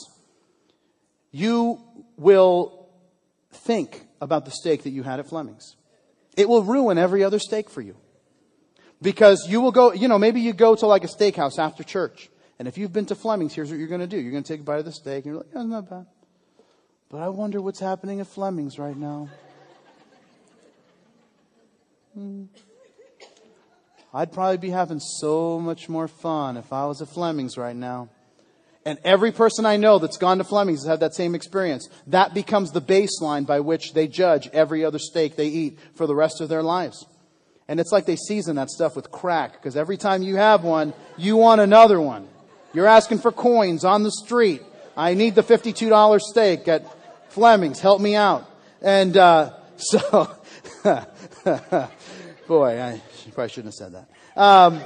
you 1.31 1.81
will 2.15 2.87
think 3.51 4.05
about 4.21 4.45
the 4.45 4.51
steak 4.51 4.83
that 4.83 4.91
you 4.91 5.03
had 5.03 5.19
at 5.19 5.27
Fleming's. 5.27 5.75
It 6.37 6.47
will 6.47 6.63
ruin 6.63 6.97
every 6.97 7.23
other 7.23 7.39
steak 7.39 7.69
for 7.69 7.81
you. 7.81 7.95
Because 9.01 9.47
you 9.47 9.61
will 9.61 9.71
go, 9.71 9.93
you 9.93 10.07
know, 10.07 10.19
maybe 10.19 10.41
you 10.41 10.53
go 10.53 10.75
to 10.75 10.85
like 10.85 11.03
a 11.03 11.07
steakhouse 11.07 11.57
after 11.57 11.83
church 11.83 12.29
and 12.59 12.67
if 12.67 12.77
you've 12.77 12.91
been 12.91 13.05
to 13.05 13.15
Fleming's, 13.15 13.55
here's 13.55 13.69
what 13.69 13.79
you're 13.79 13.87
going 13.87 14.01
to 14.01 14.07
do. 14.07 14.17
You're 14.19 14.33
going 14.33 14.43
to 14.43 14.53
take 14.53 14.59
a 14.59 14.63
bite 14.63 14.79
of 14.79 14.85
the 14.85 14.91
steak, 14.91 15.23
and 15.23 15.33
you're 15.33 15.35
like, 15.35 15.47
yeah, 15.55 15.63
not 15.63 15.89
bad. 15.89 16.05
But 17.09 17.21
I 17.21 17.29
wonder 17.29 17.61
what's 17.61 17.79
happening 17.79 18.19
at 18.19 18.27
Fleming's 18.27 18.77
right 18.77 18.95
now. 18.95 19.29
Hmm. 22.13 22.45
I'd 24.13 24.33
probably 24.33 24.57
be 24.57 24.71
having 24.71 24.99
so 24.99 25.59
much 25.59 25.87
more 25.87 26.07
fun 26.07 26.57
if 26.57 26.73
I 26.73 26.85
was 26.85 27.01
at 27.01 27.07
Fleming's 27.07 27.57
right 27.57 27.75
now. 27.75 28.09
And 28.85 28.97
every 29.03 29.31
person 29.31 29.65
I 29.65 29.77
know 29.77 29.99
that's 29.99 30.17
gone 30.17 30.37
to 30.37 30.43
Fleming's 30.43 30.83
has 30.83 30.89
had 30.89 30.99
that 31.01 31.13
same 31.13 31.35
experience. 31.35 31.89
That 32.07 32.33
becomes 32.33 32.71
the 32.71 32.81
baseline 32.81 33.45
by 33.45 33.59
which 33.59 33.93
they 33.93 34.07
judge 34.07 34.47
every 34.53 34.85
other 34.85 34.99
steak 34.99 35.35
they 35.35 35.47
eat 35.47 35.79
for 35.95 36.07
the 36.07 36.15
rest 36.15 36.41
of 36.41 36.49
their 36.49 36.63
lives. 36.63 37.05
And 37.67 37.79
it's 37.79 37.91
like 37.91 38.05
they 38.05 38.15
season 38.15 38.55
that 38.55 38.69
stuff 38.69 38.95
with 38.95 39.11
crack 39.11 39.53
because 39.53 39.75
every 39.75 39.97
time 39.97 40.23
you 40.23 40.37
have 40.37 40.63
one, 40.63 40.93
you 41.17 41.37
want 41.37 41.61
another 41.61 42.01
one. 42.01 42.27
You're 42.73 42.87
asking 42.87 43.19
for 43.19 43.31
coins 43.31 43.83
on 43.83 44.03
the 44.03 44.11
street. 44.11 44.63
I 44.95 45.13
need 45.13 45.35
the 45.35 45.43
$52 45.43 46.19
steak 46.19 46.67
at 46.67 46.83
Fleming's. 47.31 47.79
Help 47.79 48.01
me 48.01 48.15
out. 48.15 48.49
And 48.81 49.15
uh, 49.15 49.53
so, 49.75 50.35
boy, 52.47 52.81
I 52.81 53.01
probably 53.33 53.49
shouldn't 53.49 53.65
have 53.65 53.73
said 53.73 53.93
that. 53.93 54.09
Um, 54.35 54.81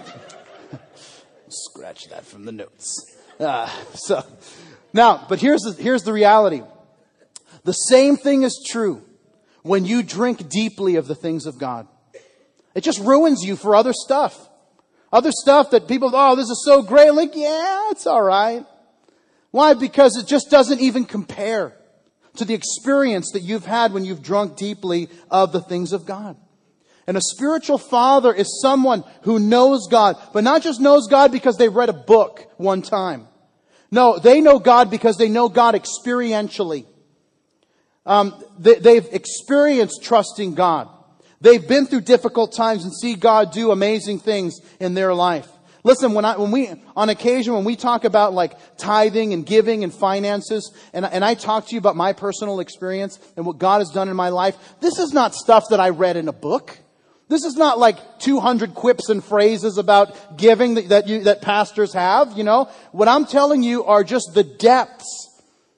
scratch 1.48 2.10
that 2.10 2.26
from 2.26 2.46
the 2.46 2.52
notes. 2.52 3.14
Uh, 3.44 3.68
so, 3.94 4.24
now, 4.94 5.26
but 5.28 5.39
here's 5.39 5.62
the, 5.62 5.74
here's 5.74 6.04
the 6.04 6.14
reality. 6.14 6.62
The 7.64 7.74
same 7.74 8.18
thing 8.18 8.44
is 8.44 8.66
true 8.70 9.04
when 9.62 9.86
you 9.86 10.04
drink 10.04 10.50
deeply 10.50 10.96
of 10.96 11.08
the 11.08 11.16
things 11.16 11.46
of 11.46 11.58
God. 11.58 11.88
It 12.76 12.82
just 12.82 13.00
ruins 13.00 13.44
you 13.44 13.56
for 13.56 13.76
other 13.76 13.94
stuff. 13.94 14.50
Other 15.12 15.32
stuff 15.32 15.72
that 15.72 15.88
people, 15.88 16.12
oh, 16.14 16.36
this 16.36 16.50
is 16.50 16.64
so 16.66 16.82
great. 16.82 17.14
Like, 17.14 17.36
yeah, 17.36 17.91
it's 17.91 18.08
alright. 18.08 18.66
Why? 19.52 19.76
Because 19.76 20.18
it 20.18 20.26
just 20.26 20.50
doesn't 20.50 20.82
even 20.82 21.06
compare 21.06 21.78
to 22.38 22.46
the 22.46 22.56
experience 22.56 23.32
that 23.34 23.41
you've 23.41 23.66
had 23.66 23.94
when 23.94 24.06
you've 24.06 24.24
drunk 24.24 24.58
deeply 24.58 25.10
of 25.30 25.52
the 25.52 25.62
things 25.62 25.94
of 25.94 26.06
God. 26.06 26.36
And 27.06 27.18
a 27.18 27.22
spiritual 27.22 27.78
father 27.78 28.34
is 28.34 28.62
someone 28.62 29.04
who 29.24 29.38
knows 29.38 29.88
God, 29.89 30.18
but 30.34 30.44
not 30.44 30.64
just 30.64 30.82
knows 30.82 31.08
God 31.08 31.32
because 31.32 31.58
they 31.58 31.70
read 31.70 31.89
a 31.89 31.94
book 31.94 32.50
one 32.58 32.82
time. 32.82 33.28
No, 33.94 34.18
they 34.18 34.41
know 34.41 34.58
God 34.58 34.89
because 34.89 35.18
they 35.18 35.30
know 35.30 35.50
God 35.50 35.76
experientially. 35.76 36.88
Um, 38.08 38.44
they, 38.58 38.96
have 38.96 39.08
experienced 39.12 40.02
trusting 40.02 40.56
God. 40.56 40.89
They've 41.41 41.66
been 41.66 41.86
through 41.86 42.02
difficult 42.02 42.54
times 42.54 42.86
and 42.86 42.91
see 42.91 43.14
God 43.14 43.52
do 43.52 43.70
amazing 43.70 44.18
things 44.18 44.60
in 44.80 44.96
their 44.96 45.14
life. 45.14 45.48
Listen, 45.84 46.14
when 46.14 46.26
I, 46.26 46.38
when 46.38 46.50
we, 46.50 46.72
on 46.96 47.10
occasion, 47.10 47.54
when 47.54 47.66
we 47.66 47.76
talk 47.76 48.04
about 48.04 48.34
like 48.34 48.58
tithing 48.78 49.32
and 49.32 49.46
giving 49.46 49.84
and 49.84 49.94
finances, 49.94 50.76
and, 50.91 51.06
and 51.06 51.24
I 51.24 51.36
talk 51.36 51.68
to 51.68 51.76
you 51.76 51.78
about 51.78 51.96
my 51.96 52.14
personal 52.14 52.62
experience 52.62 53.20
and 53.38 53.46
what 53.46 53.60
God 53.60 53.78
has 53.78 53.91
done 53.91 54.10
in 54.10 54.16
my 54.16 54.30
life, 54.30 54.58
this 54.80 54.98
is 54.98 55.14
not 55.14 55.36
stuff 55.36 55.66
that 55.70 55.80
I 55.80 55.89
read 55.89 56.18
in 56.18 56.28
a 56.28 56.34
book. 56.34 56.80
This 57.30 57.45
is 57.45 57.55
not 57.55 57.80
like 57.80 58.19
200 58.19 58.76
quips 58.76 59.09
and 59.09 59.24
phrases 59.24 59.78
about 59.78 60.38
giving 60.38 60.76
that, 60.76 60.89
that, 60.89 61.07
you, 61.07 61.24
that 61.24 61.41
pastors 61.41 61.93
have, 61.93 62.38
you 62.38 62.43
know. 62.43 62.69
What 62.91 63.07
I'm 63.07 63.26
telling 63.26 63.63
you 63.63 63.86
are 63.86 64.03
just 64.03 64.32
the 64.34 64.43
depths 64.43 65.30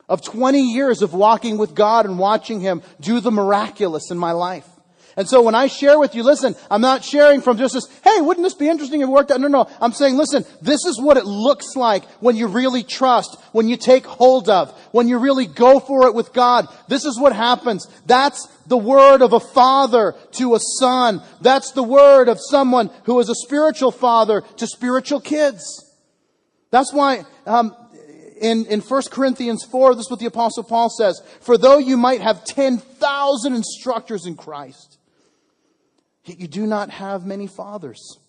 of 0.10 0.22
20 0.22 0.74
years 0.74 1.02
of 1.02 1.14
walking 1.14 1.58
with 1.58 1.76
God 1.76 2.06
and 2.06 2.20
watching 2.20 2.60
Him 2.60 2.82
do 3.00 3.20
the 3.20 3.32
miraculous 3.32 4.12
in 4.12 4.18
my 4.18 4.32
life. 4.32 4.68
And 5.18 5.30
so 5.30 5.42
when 5.42 5.56
I 5.56 5.68
share 5.68 5.98
with 5.98 6.14
you, 6.14 6.24
listen, 6.24 6.56
I'm 6.70 6.82
not 6.82 7.04
sharing 7.04 7.40
from 7.40 7.58
just 7.58 7.74
this, 7.74 7.88
hey, 8.04 8.20
wouldn't 8.20 8.46
this 8.46 8.54
be 8.54 8.68
interesting 8.68 9.00
if 9.00 9.08
it 9.08 9.12
worked 9.12 9.32
out? 9.32 9.40
No, 9.40 9.48
no. 9.48 9.70
I'm 9.80 9.94
saying, 9.94 10.18
listen, 10.18 10.44
this 10.62 10.84
is 10.86 11.00
what 11.00 11.16
it 11.16 11.26
looks 11.26 11.78
like 11.78 12.04
when 12.20 12.36
you 12.36 12.48
really 12.48 12.84
trust, 12.84 13.38
when 13.54 13.70
you 13.70 13.78
take 13.78 14.06
hold 14.06 14.50
of, 14.50 14.78
when 14.92 15.08
you 15.08 15.18
really 15.18 15.46
go 15.46 15.80
for 15.80 16.08
it 16.08 16.14
with 16.14 16.34
God. 16.34 16.68
This 16.90 17.06
is 17.06 17.18
what 17.18 17.34
happens. 17.34 17.88
That's 18.06 18.46
the 18.68 18.78
word 18.78 19.22
of 19.22 19.32
a 19.32 19.40
father 19.40 20.16
to 20.34 20.56
a 20.56 20.60
son. 20.80 21.22
That's 21.40 21.72
the 21.72 21.84
word 21.84 22.28
of 22.28 22.38
someone 22.42 22.90
who 23.06 23.18
is 23.22 23.30
a 23.30 23.36
spiritual 23.36 23.92
father 23.92 24.42
to 24.58 24.68
spiritual 24.68 25.22
kids. 25.22 25.82
That's 26.72 26.92
why, 26.92 27.24
um, 27.46 27.74
in, 28.42 28.66
in 28.66 28.82
1 28.82 29.02
Corinthians 29.12 29.64
4, 29.64 29.96
this 29.96 30.08
is 30.08 30.12
what 30.12 30.20
the 30.20 30.26
apostle 30.26 30.64
Paul 30.64 30.90
says. 30.90 31.22
For 31.40 31.58
though 31.58 31.78
you 31.78 31.96
might 31.96 32.20
have 32.20 32.44
10,000 32.44 33.54
instructors 33.54 34.26
in 34.26 34.36
Christ, 34.36 34.95
Yet 36.26 36.40
you 36.40 36.48
do 36.48 36.66
not 36.66 36.90
have 36.90 37.26
many 37.26 37.48
fathers. 37.48 38.20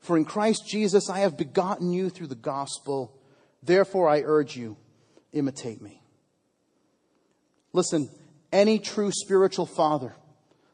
For 0.00 0.16
in 0.16 0.24
Christ 0.24 0.66
Jesus 0.66 1.10
I 1.10 1.20
have 1.20 1.36
begotten 1.36 1.92
you 1.92 2.08
through 2.08 2.28
the 2.28 2.34
gospel. 2.34 3.16
Therefore 3.62 4.08
I 4.08 4.22
urge 4.22 4.56
you, 4.56 4.76
imitate 5.32 5.82
me. 5.82 6.02
Listen, 7.72 8.08
any 8.52 8.78
true 8.78 9.10
spiritual 9.12 9.66
father 9.66 10.14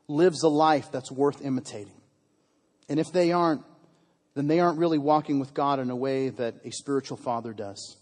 lives 0.08 0.42
a 0.42 0.48
life 0.48 0.90
that's 0.90 1.12
worth 1.12 1.44
imitating. 1.44 1.92
And 2.88 2.98
if 2.98 3.12
they 3.12 3.32
aren't, 3.32 3.62
then 4.34 4.46
they 4.46 4.60
aren't 4.60 4.78
really 4.78 4.98
walking 4.98 5.38
with 5.38 5.54
God 5.54 5.78
in 5.78 5.90
a 5.90 5.96
way 5.96 6.30
that 6.30 6.54
a 6.64 6.70
spiritual 6.70 7.16
father 7.16 7.52
does. 7.52 7.96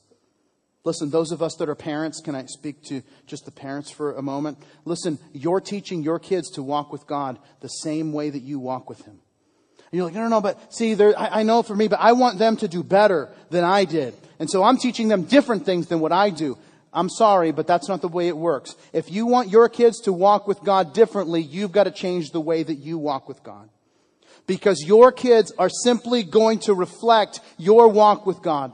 Listen, 0.86 1.10
those 1.10 1.32
of 1.32 1.42
us 1.42 1.56
that 1.56 1.68
are 1.68 1.74
parents, 1.74 2.20
can 2.20 2.36
I 2.36 2.46
speak 2.46 2.80
to 2.84 3.02
just 3.26 3.44
the 3.44 3.50
parents 3.50 3.90
for 3.90 4.14
a 4.14 4.22
moment? 4.22 4.58
Listen, 4.84 5.18
you're 5.32 5.60
teaching 5.60 6.04
your 6.04 6.20
kids 6.20 6.48
to 6.52 6.62
walk 6.62 6.92
with 6.92 7.08
God 7.08 7.40
the 7.60 7.66
same 7.66 8.12
way 8.12 8.30
that 8.30 8.42
you 8.42 8.60
walk 8.60 8.88
with 8.88 9.04
Him. 9.04 9.18
And 9.90 9.98
you're 9.98 10.04
like, 10.04 10.14
no, 10.14 10.22
no, 10.22 10.28
no, 10.28 10.40
but 10.40 10.72
see, 10.72 10.94
I, 10.94 11.40
I 11.40 11.42
know 11.42 11.64
for 11.64 11.74
me, 11.74 11.88
but 11.88 11.98
I 11.98 12.12
want 12.12 12.38
them 12.38 12.56
to 12.58 12.68
do 12.68 12.84
better 12.84 13.28
than 13.50 13.64
I 13.64 13.84
did. 13.84 14.14
And 14.38 14.48
so 14.48 14.62
I'm 14.62 14.76
teaching 14.76 15.08
them 15.08 15.24
different 15.24 15.66
things 15.66 15.88
than 15.88 15.98
what 15.98 16.12
I 16.12 16.30
do. 16.30 16.56
I'm 16.92 17.10
sorry, 17.10 17.50
but 17.50 17.66
that's 17.66 17.88
not 17.88 18.00
the 18.00 18.06
way 18.06 18.28
it 18.28 18.36
works. 18.36 18.76
If 18.92 19.10
you 19.10 19.26
want 19.26 19.50
your 19.50 19.68
kids 19.68 20.00
to 20.02 20.12
walk 20.12 20.46
with 20.46 20.60
God 20.60 20.94
differently, 20.94 21.42
you've 21.42 21.72
got 21.72 21.84
to 21.84 21.90
change 21.90 22.30
the 22.30 22.40
way 22.40 22.62
that 22.62 22.76
you 22.76 22.96
walk 22.96 23.28
with 23.28 23.42
God. 23.42 23.70
Because 24.46 24.84
your 24.86 25.10
kids 25.10 25.50
are 25.58 25.68
simply 25.68 26.22
going 26.22 26.60
to 26.60 26.74
reflect 26.74 27.40
your 27.58 27.88
walk 27.88 28.24
with 28.24 28.40
God. 28.40 28.72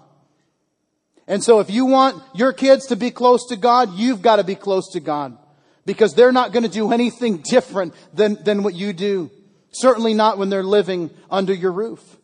And 1.27 1.43
so 1.43 1.61
if 1.61 1.71
you 1.71 1.87
want 1.87 2.23
your 2.35 2.53
kids 2.53 2.87
to 2.87 2.97
be 2.97 3.11
close 3.11 3.47
to 3.49 3.57
God, 3.57 3.95
you've 3.95 4.23
got 4.23 4.37
to 4.37 4.45
be 4.45 4.55
close 4.55 4.91
to 4.93 5.01
God. 5.01 5.39
Because 5.85 6.15
they're 6.15 6.33
not 6.33 6.53
going 6.53 6.63
to 6.63 6.69
do 6.69 6.93
anything 6.93 7.39
different 7.45 7.95
than, 8.15 8.43
than 8.43 8.63
what 8.63 8.75
you 8.75 8.93
do. 8.93 9.31
Certainly 9.73 10.15
not 10.15 10.39
when 10.39 10.51
they're 10.51 10.63
living 10.63 11.11
under 11.31 11.55
your 11.55 11.73
roof. 11.73 12.17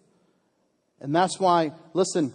And 1.01 1.14
that's 1.14 1.38
why, 1.38 1.72
listen, 1.94 2.32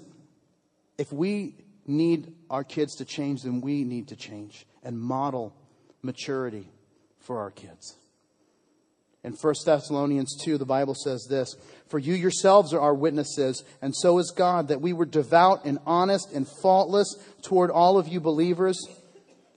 if 0.97 1.11
we 1.11 1.55
need 1.85 2.33
our 2.49 2.63
kids 2.63 2.95
to 2.95 3.05
change, 3.05 3.43
then 3.43 3.61
we 3.61 3.83
need 3.83 4.07
to 4.09 4.15
change 4.15 4.65
and 4.83 4.99
model 4.99 5.53
maturity 6.01 6.67
for 7.19 7.39
our 7.39 7.51
kids. 7.51 7.95
In 9.23 9.31
1 9.31 9.53
Thessalonians 9.65 10.35
2, 10.43 10.57
the 10.57 10.65
Bible 10.65 10.95
says 10.95 11.25
this 11.29 11.55
For 11.87 11.97
you 11.97 12.13
yourselves 12.13 12.73
are 12.73 12.79
our 12.81 12.93
witnesses, 12.93 13.63
and 13.81 13.95
so 13.95 14.19
is 14.19 14.33
God, 14.35 14.67
that 14.67 14.81
we 14.81 14.91
were 14.91 15.05
devout 15.05 15.63
and 15.63 15.79
honest 15.85 16.31
and 16.33 16.47
faultless 16.61 17.15
toward 17.41 17.71
all 17.71 17.97
of 17.97 18.07
you 18.07 18.19
believers. 18.19 18.77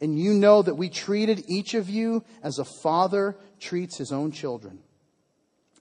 And 0.00 0.18
you 0.18 0.34
know 0.34 0.62
that 0.62 0.76
we 0.76 0.88
treated 0.88 1.44
each 1.48 1.74
of 1.74 1.88
you 1.88 2.22
as 2.42 2.58
a 2.58 2.66
father 2.82 3.36
treats 3.58 3.96
his 3.96 4.12
own 4.12 4.30
children. 4.30 4.78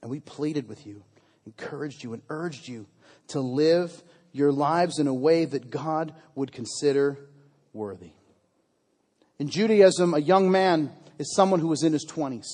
And 0.02 0.10
we 0.10 0.20
pleaded 0.20 0.68
with 0.68 0.86
you, 0.86 1.04
encouraged 1.44 2.02
you, 2.02 2.12
and 2.12 2.22
urged 2.28 2.66
you 2.66 2.86
to 3.28 3.40
live 3.40 4.02
your 4.32 4.52
lives 4.52 4.98
in 4.98 5.06
a 5.06 5.14
way 5.14 5.44
that 5.44 5.70
God 5.70 6.14
would 6.34 6.50
consider 6.50 7.18
worthy. 7.72 8.12
In 9.38 9.48
Judaism, 9.48 10.14
a 10.14 10.18
young 10.18 10.50
man 10.50 10.90
is 11.18 11.34
someone 11.34 11.60
who 11.60 11.72
is 11.72 11.82
in 11.82 11.92
his 11.92 12.06
20s. 12.06 12.46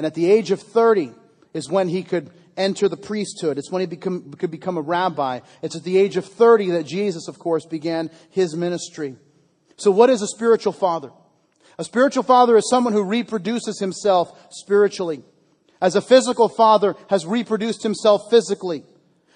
And 0.00 0.06
at 0.06 0.14
the 0.14 0.30
age 0.30 0.50
of 0.50 0.62
30 0.62 1.12
is 1.52 1.68
when 1.68 1.86
he 1.86 2.02
could 2.02 2.30
enter 2.56 2.88
the 2.88 2.96
priesthood. 2.96 3.58
It's 3.58 3.70
when 3.70 3.80
he 3.80 3.86
become, 3.86 4.32
could 4.32 4.50
become 4.50 4.78
a 4.78 4.80
rabbi. 4.80 5.40
It's 5.60 5.76
at 5.76 5.84
the 5.84 5.98
age 5.98 6.16
of 6.16 6.24
30 6.24 6.70
that 6.70 6.86
Jesus, 6.86 7.28
of 7.28 7.38
course, 7.38 7.66
began 7.66 8.10
his 8.30 8.56
ministry. 8.56 9.16
So 9.76 9.90
what 9.90 10.08
is 10.08 10.22
a 10.22 10.26
spiritual 10.26 10.72
father? 10.72 11.12
A 11.76 11.84
spiritual 11.84 12.22
father 12.22 12.56
is 12.56 12.70
someone 12.70 12.94
who 12.94 13.04
reproduces 13.04 13.78
himself 13.78 14.32
spiritually. 14.48 15.22
As 15.82 15.96
a 15.96 16.00
physical 16.00 16.48
father 16.48 16.96
has 17.10 17.26
reproduced 17.26 17.82
himself 17.82 18.22
physically. 18.30 18.84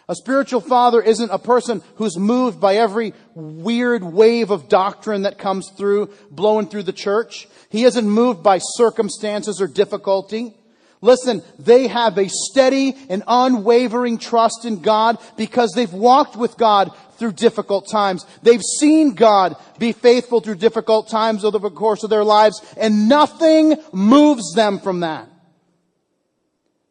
A 0.08 0.14
spiritual 0.14 0.60
father 0.60 1.00
isn't 1.00 1.30
a 1.30 1.38
person 1.38 1.82
who's 1.96 2.18
moved 2.18 2.60
by 2.60 2.76
every 2.76 3.14
weird 3.34 4.04
wave 4.04 4.50
of 4.50 4.68
doctrine 4.68 5.22
that 5.22 5.38
comes 5.38 5.70
through, 5.70 6.10
blowing 6.30 6.68
through 6.68 6.82
the 6.82 6.92
church. 6.92 7.48
He 7.70 7.84
isn't 7.84 8.08
moved 8.08 8.42
by 8.42 8.58
circumstances 8.58 9.62
or 9.62 9.66
difficulty. 9.66 10.54
Listen, 11.00 11.42
they 11.58 11.86
have 11.86 12.18
a 12.18 12.28
steady 12.28 12.96
and 13.08 13.22
unwavering 13.26 14.18
trust 14.18 14.64
in 14.64 14.80
God 14.80 15.18
because 15.36 15.72
they've 15.72 15.92
walked 15.92 16.36
with 16.36 16.56
God 16.56 16.90
through 17.18 17.32
difficult 17.32 17.88
times. 17.90 18.26
They've 18.42 18.62
seen 18.62 19.14
God 19.14 19.56
be 19.78 19.92
faithful 19.92 20.40
through 20.40 20.56
difficult 20.56 21.08
times 21.08 21.44
over 21.44 21.58
the 21.58 21.70
course 21.70 22.02
of 22.04 22.10
their 22.10 22.24
lives 22.24 22.60
and 22.76 23.08
nothing 23.08 23.76
moves 23.92 24.52
them 24.54 24.78
from 24.78 25.00
that. 25.00 25.28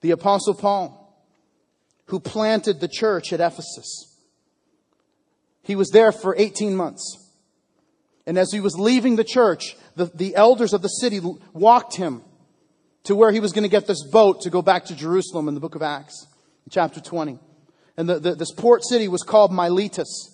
The 0.01 0.11
apostle 0.11 0.53
Paul, 0.53 1.02
who 2.05 2.19
planted 2.19 2.79
the 2.79 2.87
church 2.87 3.31
at 3.33 3.39
Ephesus, 3.39 4.17
he 5.61 5.75
was 5.75 5.89
there 5.89 6.11
for 6.11 6.35
18 6.37 6.75
months. 6.75 7.19
And 8.25 8.37
as 8.37 8.51
he 8.51 8.59
was 8.59 8.77
leaving 8.77 9.15
the 9.15 9.23
church, 9.23 9.75
the, 9.95 10.05
the 10.05 10.35
elders 10.35 10.73
of 10.73 10.81
the 10.81 10.87
city 10.87 11.19
walked 11.53 11.95
him 11.95 12.21
to 13.03 13.15
where 13.15 13.31
he 13.31 13.39
was 13.39 13.51
going 13.51 13.63
to 13.63 13.69
get 13.69 13.87
this 13.87 14.03
boat 14.03 14.41
to 14.41 14.49
go 14.49 14.61
back 14.61 14.85
to 14.85 14.95
Jerusalem 14.95 15.47
in 15.47 15.53
the 15.53 15.59
book 15.59 15.75
of 15.75 15.81
Acts, 15.81 16.27
chapter 16.69 17.01
20. 17.01 17.37
And 17.97 18.09
the, 18.09 18.19
the, 18.19 18.35
this 18.35 18.51
port 18.51 18.83
city 18.83 19.07
was 19.07 19.23
called 19.23 19.51
Miletus. 19.51 20.29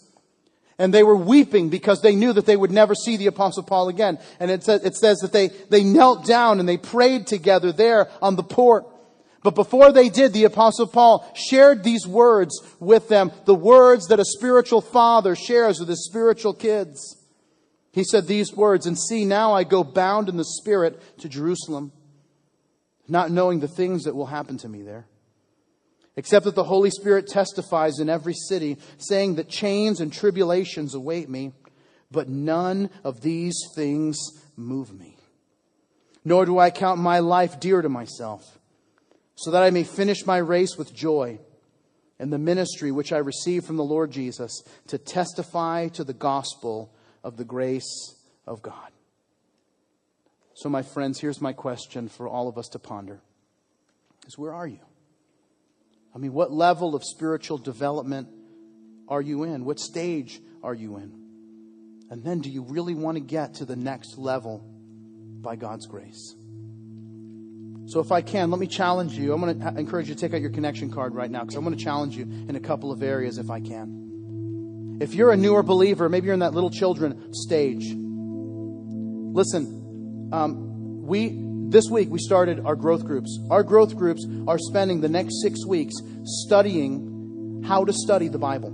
And 0.77 0.93
they 0.93 1.03
were 1.03 1.15
weeping 1.15 1.69
because 1.69 2.01
they 2.01 2.15
knew 2.15 2.31
that 2.31 2.45
they 2.45 2.55
would 2.55 2.71
never 2.71 2.95
see 2.95 3.17
the 3.17 3.27
apostle 3.27 3.63
Paul 3.63 3.89
again. 3.89 4.17
And 4.39 4.49
it 4.49 4.63
says, 4.63 4.83
it 4.85 4.95
says 4.95 5.17
that 5.19 5.33
they, 5.33 5.49
they 5.69 5.83
knelt 5.83 6.25
down 6.25 6.59
and 6.59 6.69
they 6.69 6.77
prayed 6.77 7.27
together 7.27 7.73
there 7.73 8.09
on 8.21 8.37
the 8.37 8.43
port. 8.43 8.85
But 9.41 9.55
before 9.55 9.91
they 9.91 10.09
did, 10.09 10.33
the 10.33 10.43
apostle 10.43 10.87
Paul 10.87 11.25
shared 11.33 11.83
these 11.83 12.05
words 12.05 12.59
with 12.79 13.07
them, 13.07 13.31
the 13.45 13.55
words 13.55 14.07
that 14.07 14.19
a 14.19 14.25
spiritual 14.25 14.81
father 14.81 15.35
shares 15.35 15.79
with 15.79 15.87
his 15.87 16.05
spiritual 16.05 16.53
kids. 16.53 17.17
He 17.91 18.03
said 18.03 18.27
these 18.27 18.53
words, 18.53 18.85
and 18.85 18.99
see, 18.99 19.25
now 19.25 19.53
I 19.53 19.63
go 19.63 19.83
bound 19.83 20.29
in 20.29 20.37
the 20.37 20.43
Spirit 20.43 21.01
to 21.19 21.29
Jerusalem, 21.29 21.91
not 23.07 23.31
knowing 23.31 23.61
the 23.61 23.67
things 23.67 24.03
that 24.03 24.15
will 24.15 24.27
happen 24.27 24.57
to 24.57 24.69
me 24.69 24.83
there. 24.83 25.07
Except 26.15 26.43
that 26.43 26.55
the 26.55 26.65
Holy 26.65 26.91
Spirit 26.91 27.27
testifies 27.27 27.99
in 27.99 28.09
every 28.09 28.33
city, 28.33 28.77
saying 28.97 29.35
that 29.35 29.47
chains 29.47 30.01
and 30.01 30.11
tribulations 30.11 30.93
await 30.93 31.29
me, 31.29 31.53
but 32.11 32.27
none 32.27 32.89
of 33.05 33.21
these 33.21 33.57
things 33.73 34.17
move 34.57 34.93
me. 34.93 35.15
nor 36.29 36.45
do 36.45 36.59
I 36.59 36.69
count 36.69 36.99
my 36.99 37.19
life 37.19 37.59
dear 37.59 37.81
to 37.81 37.89
myself, 37.89 38.58
so 39.39 39.51
that 39.51 39.63
I 39.63 39.69
may 39.69 39.83
finish 39.83 40.25
my 40.25 40.37
race 40.37 40.77
with 40.77 40.93
joy 40.93 41.39
and 42.19 42.31
the 42.31 42.37
ministry 42.37 42.91
which 42.91 43.13
I 43.13 43.19
received 43.19 43.65
from 43.65 43.77
the 43.77 43.83
Lord 43.85 44.11
Jesus 44.11 44.61
to 44.87 44.97
testify 44.97 45.87
to 45.89 46.03
the 46.03 46.13
gospel 46.13 46.93
of 47.23 47.37
the 47.37 47.45
grace 47.45 48.15
of 48.45 48.61
God. 48.61 48.91
So, 50.55 50.67
my 50.67 50.81
friends, 50.81 51.21
here's 51.21 51.39
my 51.39 51.53
question 51.53 52.09
for 52.09 52.27
all 52.27 52.49
of 52.49 52.57
us 52.57 52.67
to 52.69 52.79
ponder 52.79 53.21
is 54.27 54.37
where 54.37 54.53
are 54.53 54.67
you? 54.67 54.81
I 56.13 56.17
mean, 56.17 56.33
what 56.33 56.51
level 56.51 56.93
of 56.93 57.03
spiritual 57.05 57.57
development 57.57 58.27
are 59.07 59.21
you 59.21 59.43
in? 59.43 59.63
What 59.63 59.79
stage 59.79 60.41
are 60.61 60.73
you 60.73 60.97
in? 60.97 61.13
And 62.09 62.25
then, 62.25 62.41
do 62.41 62.49
you 62.49 62.63
really 62.63 62.93
want 62.93 63.15
to 63.15 63.21
get 63.21 63.55
to 63.55 63.65
the 63.65 63.77
next 63.77 64.17
level 64.17 64.59
by 64.59 65.55
God's 65.55 65.85
grace? 65.85 66.35
So, 67.89 67.99
if 67.99 68.11
I 68.11 68.21
can, 68.21 68.51
let 68.51 68.59
me 68.59 68.67
challenge 68.67 69.13
you. 69.13 69.33
I'm 69.33 69.41
going 69.41 69.59
to 69.59 69.79
encourage 69.79 70.09
you 70.09 70.13
to 70.13 70.21
take 70.21 70.35
out 70.35 70.41
your 70.41 70.51
connection 70.51 70.91
card 70.91 71.15
right 71.15 71.31
now 71.31 71.39
because 71.39 71.55
I'm 71.55 71.63
going 71.63 71.75
to 71.75 71.83
challenge 71.83 72.15
you 72.15 72.25
in 72.47 72.55
a 72.55 72.59
couple 72.59 72.91
of 72.91 73.01
areas 73.01 73.39
if 73.39 73.49
I 73.49 73.59
can. 73.59 74.99
If 75.01 75.15
you're 75.15 75.31
a 75.31 75.37
newer 75.37 75.63
believer, 75.63 76.07
maybe 76.07 76.25
you're 76.25 76.35
in 76.35 76.41
that 76.41 76.53
little 76.53 76.69
children 76.69 77.33
stage. 77.33 77.91
Listen, 77.91 80.29
um, 80.31 81.07
we 81.07 81.35
this 81.69 81.85
week 81.89 82.09
we 82.11 82.19
started 82.19 82.59
our 82.59 82.75
growth 82.75 83.05
groups. 83.05 83.39
Our 83.49 83.63
growth 83.63 83.95
groups 83.95 84.23
are 84.47 84.59
spending 84.59 85.01
the 85.01 85.09
next 85.09 85.41
six 85.41 85.65
weeks 85.65 85.95
studying 86.25 87.63
how 87.65 87.85
to 87.85 87.93
study 87.93 88.27
the 88.27 88.37
Bible. 88.37 88.69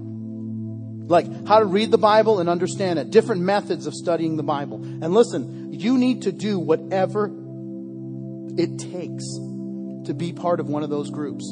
Like 1.07 1.47
how 1.47 1.59
to 1.59 1.65
read 1.65 1.89
the 1.89 1.97
Bible 1.97 2.41
and 2.41 2.49
understand 2.49 2.99
it, 2.99 3.11
different 3.11 3.43
methods 3.43 3.87
of 3.87 3.93
studying 3.93 4.35
the 4.35 4.43
Bible. 4.43 4.83
And 4.83 5.13
listen, 5.13 5.71
you 5.71 5.97
need 5.97 6.23
to 6.23 6.33
do 6.33 6.59
whatever 6.59 7.44
it 8.57 8.79
takes 8.79 9.25
to 10.05 10.13
be 10.13 10.31
part 10.31 10.59
of 10.59 10.67
one 10.67 10.83
of 10.83 10.89
those 10.89 11.09
groups. 11.09 11.51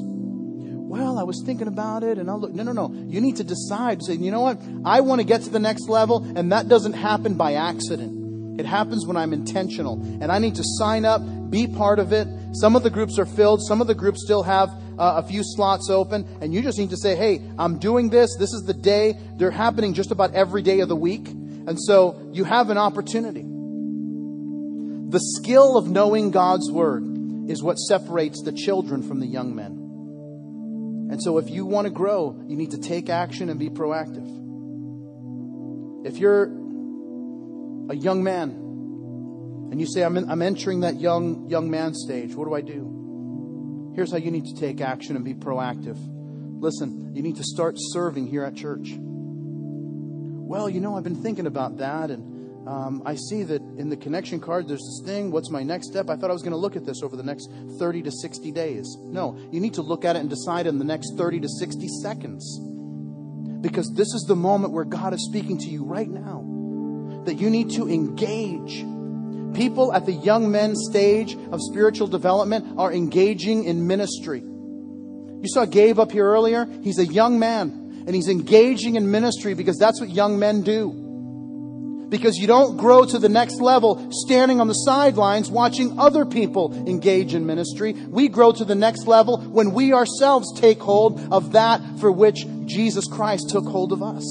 Well, 0.93 1.17
I 1.17 1.23
was 1.23 1.41
thinking 1.43 1.67
about 1.67 2.03
it 2.03 2.17
and 2.17 2.29
I'll 2.29 2.39
look. 2.39 2.53
No, 2.53 2.63
no, 2.63 2.71
no. 2.71 2.93
You 2.93 3.19
need 3.19 3.37
to 3.37 3.43
decide. 3.43 4.03
Say, 4.03 4.13
you 4.13 4.31
know 4.31 4.41
what? 4.41 4.61
I 4.85 5.01
want 5.01 5.21
to 5.21 5.25
get 5.25 5.41
to 5.41 5.49
the 5.49 5.59
next 5.59 5.89
level, 5.89 6.23
and 6.35 6.51
that 6.51 6.67
doesn't 6.67 6.93
happen 6.93 7.33
by 7.33 7.53
accident. 7.53 8.59
It 8.59 8.67
happens 8.67 9.07
when 9.07 9.17
I'm 9.17 9.33
intentional. 9.33 9.99
And 10.21 10.31
I 10.31 10.37
need 10.37 10.55
to 10.55 10.63
sign 10.63 11.03
up, 11.03 11.21
be 11.49 11.65
part 11.65 11.97
of 11.97 12.13
it. 12.13 12.27
Some 12.53 12.75
of 12.75 12.83
the 12.83 12.91
groups 12.91 13.17
are 13.17 13.25
filled, 13.25 13.63
some 13.63 13.81
of 13.81 13.87
the 13.87 13.95
groups 13.95 14.23
still 14.23 14.43
have 14.43 14.69
uh, 14.99 15.21
a 15.23 15.27
few 15.27 15.41
slots 15.43 15.89
open, 15.89 16.27
and 16.39 16.53
you 16.53 16.61
just 16.61 16.77
need 16.77 16.91
to 16.91 16.97
say, 16.97 17.15
hey, 17.15 17.41
I'm 17.57 17.79
doing 17.79 18.11
this. 18.11 18.35
This 18.37 18.53
is 18.53 18.61
the 18.67 18.75
day. 18.75 19.17
They're 19.37 19.49
happening 19.49 19.95
just 19.95 20.11
about 20.11 20.35
every 20.35 20.61
day 20.61 20.81
of 20.81 20.89
the 20.89 20.95
week. 20.95 21.27
And 21.27 21.79
so 21.81 22.29
you 22.31 22.43
have 22.43 22.69
an 22.69 22.77
opportunity. 22.77 23.52
The 25.13 25.19
skill 25.19 25.77
of 25.77 25.87
knowing 25.87 26.31
God's 26.31 26.71
word 26.71 27.03
is 27.47 27.61
what 27.61 27.75
separates 27.75 28.41
the 28.41 28.51
children 28.51 29.03
from 29.03 29.19
the 29.19 29.27
young 29.27 29.53
men. 29.53 31.11
And 31.11 31.21
so 31.21 31.37
if 31.37 31.51
you 31.51 31.67
want 31.67 31.85
to 31.85 31.91
grow, 31.91 32.43
you 32.47 32.57
need 32.57 32.71
to 32.71 32.79
take 32.79 33.11
action 33.11 33.49
and 33.49 33.59
be 33.59 33.69
proactive. 33.69 34.25
If 36.03 36.17
you're 36.17 36.45
a 37.91 37.95
young 37.95 38.23
man 38.23 38.49
and 39.71 39.79
you 39.79 39.85
say, 39.85 40.03
I'm, 40.03 40.17
in, 40.17 40.31
I'm 40.31 40.41
entering 40.41 40.79
that 40.79 40.99
young, 40.99 41.47
young 41.47 41.69
man 41.69 41.93
stage, 41.93 42.33
what 42.33 42.45
do 42.45 42.55
I 42.55 42.61
do? 42.61 43.91
Here's 43.95 44.11
how 44.11 44.17
you 44.17 44.31
need 44.31 44.45
to 44.45 44.55
take 44.59 44.81
action 44.81 45.15
and 45.15 45.23
be 45.23 45.35
proactive. 45.35 45.99
Listen, 46.59 47.13
you 47.13 47.21
need 47.21 47.35
to 47.35 47.43
start 47.43 47.75
serving 47.77 48.25
here 48.25 48.45
at 48.45 48.55
church. 48.55 48.95
Well, 48.97 50.67
you 50.71 50.81
know, 50.81 50.97
I've 50.97 51.03
been 51.03 51.21
thinking 51.21 51.45
about 51.45 51.77
that, 51.77 52.09
and 52.09 52.32
um, 52.67 53.03
I 53.05 53.15
see 53.15 53.43
that 53.43 53.61
in 53.77 53.89
the 53.89 53.97
connection 53.97 54.39
card 54.39 54.67
there's 54.67 54.79
this 54.79 55.01
thing. 55.05 55.31
What's 55.31 55.49
my 55.49 55.63
next 55.63 55.87
step? 55.87 56.09
I 56.09 56.15
thought 56.15 56.29
I 56.29 56.33
was 56.33 56.41
going 56.41 56.51
to 56.51 56.57
look 56.57 56.75
at 56.75 56.85
this 56.85 57.03
over 57.03 57.15
the 57.15 57.23
next 57.23 57.49
30 57.79 58.03
to 58.03 58.11
60 58.11 58.51
days. 58.51 58.97
No, 59.01 59.37
you 59.51 59.59
need 59.59 59.73
to 59.75 59.81
look 59.81 60.05
at 60.05 60.15
it 60.15 60.19
and 60.19 60.29
decide 60.29 60.67
in 60.67 60.79
the 60.79 60.85
next 60.85 61.17
30 61.17 61.41
to 61.41 61.49
60 61.49 61.87
seconds. 62.01 62.59
Because 63.61 63.91
this 63.95 64.13
is 64.13 64.25
the 64.27 64.35
moment 64.35 64.73
where 64.73 64.85
God 64.85 65.13
is 65.13 65.25
speaking 65.25 65.57
to 65.59 65.67
you 65.67 65.83
right 65.83 66.09
now. 66.09 66.49
That 67.25 67.35
you 67.35 67.49
need 67.49 67.71
to 67.71 67.89
engage 67.89 68.83
People 69.53 69.93
at 69.93 70.07
the 70.07 70.13
young 70.13 70.51
men 70.51 70.75
stage 70.75 71.35
of 71.51 71.61
spiritual 71.61 72.07
development 72.07 72.79
are 72.79 72.91
engaging 72.91 73.65
in 73.65 73.85
ministry. 73.85 74.39
You 74.39 75.47
saw 75.47 75.65
Gabe 75.65 75.99
up 75.99 76.11
here 76.11 76.25
earlier. 76.25 76.67
He's 76.81 76.97
a 76.97 77.05
young 77.05 77.37
man 77.37 78.03
and 78.07 78.15
he's 78.15 78.29
engaging 78.29 78.95
in 78.95 79.11
ministry 79.11 79.53
because 79.53 79.77
that's 79.77 80.01
what 80.01 80.09
young 80.09 80.39
men 80.39 80.63
do. 80.63 81.02
Because 82.13 82.37
you 82.37 82.45
don't 82.45 82.77
grow 82.77 83.05
to 83.05 83.17
the 83.17 83.27
next 83.27 83.59
level 83.59 84.11
standing 84.11 84.61
on 84.61 84.67
the 84.67 84.75
sidelines 84.75 85.49
watching 85.49 85.97
other 85.97 86.25
people 86.25 86.71
engage 86.87 87.33
in 87.33 87.43
ministry. 87.47 87.93
We 87.93 88.27
grow 88.27 88.51
to 88.51 88.63
the 88.63 88.75
next 88.75 89.07
level 89.07 89.41
when 89.41 89.73
we 89.73 89.93
ourselves 89.93 90.53
take 90.61 90.79
hold 90.79 91.19
of 91.33 91.53
that 91.53 91.81
for 91.99 92.11
which 92.11 92.45
Jesus 92.65 93.07
Christ 93.07 93.49
took 93.49 93.65
hold 93.65 93.91
of 93.91 94.03
us. 94.03 94.23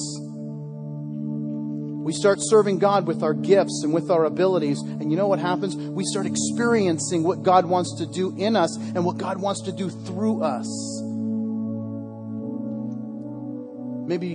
We 2.05 2.13
start 2.13 2.39
serving 2.41 2.79
God 2.79 3.09
with 3.09 3.25
our 3.25 3.35
gifts 3.35 3.81
and 3.83 3.93
with 3.93 4.13
our 4.13 4.27
abilities. 4.27 4.81
And 4.81 5.11
you 5.11 5.17
know 5.17 5.27
what 5.27 5.41
happens? 5.41 5.75
We 5.75 6.05
start 6.05 6.27
experiencing 6.27 7.25
what 7.25 7.43
God 7.43 7.67
wants 7.67 7.97
to 7.99 8.07
do 8.07 8.33
in 8.39 8.55
us 8.55 8.77
and 8.77 9.05
what 9.05 9.19
God 9.19 9.41
wants 9.41 9.63
to 9.63 9.73
do 9.73 9.91
through 9.91 10.45
us. 10.45 10.69
Maybe 14.07 14.35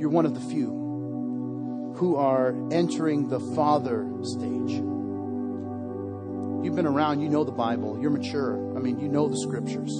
you're 0.00 0.08
one 0.08 0.24
of 0.24 0.32
the 0.32 0.40
few 0.40 0.85
who 1.96 2.16
are 2.16 2.54
entering 2.70 3.28
the 3.28 3.40
Father 3.54 4.06
stage. 4.22 4.72
You've 6.64 6.76
been 6.76 6.86
around, 6.86 7.20
you 7.20 7.28
know 7.28 7.44
the 7.44 7.52
Bible, 7.52 7.98
you're 8.00 8.10
mature. 8.10 8.76
I 8.76 8.80
mean, 8.80 8.98
you 8.98 9.08
know 9.08 9.28
the 9.28 9.38
scriptures, 9.38 9.92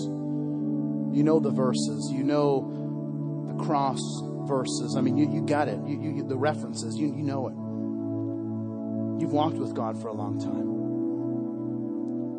you 1.15 1.23
know 1.23 1.41
the 1.41 1.51
verses, 1.51 2.11
you 2.13 2.23
know 2.23 3.47
the 3.49 3.65
cross 3.65 4.01
verses. 4.47 4.95
I 4.97 5.01
mean, 5.01 5.17
you, 5.17 5.31
you 5.33 5.47
got 5.47 5.69
it. 5.69 5.79
You, 5.87 6.01
you, 6.01 6.23
the 6.27 6.37
references, 6.37 6.97
you, 6.97 7.07
you 7.07 7.23
know 7.23 7.49
it. 7.49 7.55
You've 9.21 9.33
walked 9.33 9.57
with 9.57 9.75
God 9.75 10.01
for 10.01 10.09
a 10.09 10.13
long 10.13 10.39
time. 10.39 10.67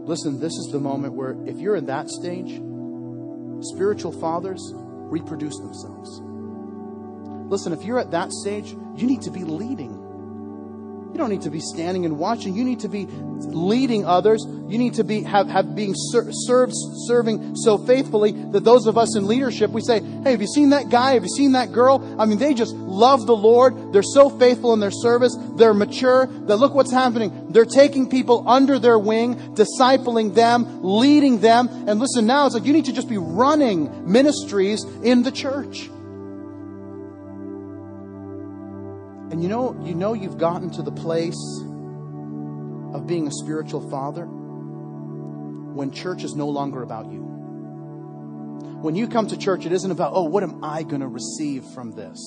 Listen, 0.05 0.39
this 0.39 0.53
is 0.53 0.69
the 0.71 0.79
moment 0.79 1.15
where 1.15 1.35
if 1.45 1.57
you're 1.57 1.75
in 1.75 1.87
that 1.87 2.09
stage, 2.09 2.61
spiritual 3.73 4.11
fathers 4.11 4.61
reproduce 4.73 5.57
themselves. 5.57 6.21
Listen, 7.49 7.73
if 7.73 7.83
you're 7.83 7.99
at 7.99 8.11
that 8.11 8.31
stage, 8.31 8.75
you 8.95 9.07
need 9.07 9.21
to 9.23 9.31
be 9.31 9.43
leading. 9.43 10.07
You 11.17 11.23
don't 11.23 11.31
need 11.31 11.43
to 11.43 11.49
be 11.49 11.61
standing 11.61 12.05
and 12.05 12.19
watching. 12.19 12.53
You 12.53 12.63
need 12.63 12.81
to 12.81 12.89
be 12.89 13.07
leading 13.09 14.05
others. 14.05 14.45
You 14.45 14.77
need 14.77 14.95
to 14.95 15.03
be 15.03 15.23
have, 15.23 15.47
have 15.47 15.73
being 15.73 15.95
ser- 15.95 16.27
served, 16.31 16.73
serving 17.07 17.55
so 17.55 17.77
faithfully 17.77 18.33
that 18.51 18.63
those 18.63 18.85
of 18.85 18.99
us 18.99 19.15
in 19.15 19.25
leadership, 19.25 19.71
we 19.71 19.81
say, 19.81 19.99
Hey, 19.99 20.31
have 20.31 20.41
you 20.41 20.47
seen 20.47 20.69
that 20.69 20.89
guy? 20.89 21.13
Have 21.13 21.23
you 21.23 21.29
seen 21.29 21.53
that 21.53 21.71
girl? 21.71 22.15
I 22.19 22.25
mean, 22.25 22.37
they 22.37 22.53
just 22.53 22.75
love 22.75 23.25
the 23.25 23.35
Lord. 23.35 23.93
They're 23.93 24.03
so 24.03 24.29
faithful 24.29 24.73
in 24.73 24.79
their 24.79 24.91
service. 24.91 25.35
They're 25.55 25.73
mature. 25.73 26.27
That 26.27 26.57
look 26.57 26.75
what's 26.75 26.91
happening. 26.91 27.51
They're 27.51 27.65
taking 27.65 28.09
people 28.09 28.47
under 28.47 28.77
their 28.77 28.99
wing, 28.99 29.55
discipling 29.55 30.35
them, 30.35 30.83
leading 30.83 31.39
them. 31.39 31.67
And 31.87 31.99
listen, 31.99 32.27
now 32.27 32.45
it's 32.45 32.53
like 32.53 32.65
you 32.65 32.73
need 32.73 32.85
to 32.85 32.93
just 32.93 33.09
be 33.09 33.17
running 33.17 34.11
ministries 34.11 34.83
in 35.01 35.23
the 35.23 35.31
church. 35.31 35.89
And 39.37 39.43
you 39.43 39.49
know, 39.49 39.79
you 39.85 39.93
know 39.93 40.15
you've 40.15 40.39
gotten 40.39 40.71
to 40.71 40.81
the 40.81 40.91
place 40.91 41.37
of 42.95 43.05
being 43.05 43.27
a 43.27 43.31
spiritual 43.31 43.87
father 43.87 44.25
when 44.25 45.91
church 45.91 46.23
is 46.23 46.33
no 46.35 46.49
longer 46.49 46.81
about 46.81 47.11
you. 47.11 47.19
When 48.81 48.95
you 48.95 49.07
come 49.07 49.27
to 49.27 49.37
church, 49.37 49.67
it 49.67 49.71
isn't 49.71 49.91
about, 49.91 50.13
oh, 50.15 50.23
what 50.23 50.41
am 50.41 50.63
I 50.63 50.81
going 50.81 51.01
to 51.01 51.07
receive 51.07 51.63
from 51.75 51.91
this? 51.91 52.17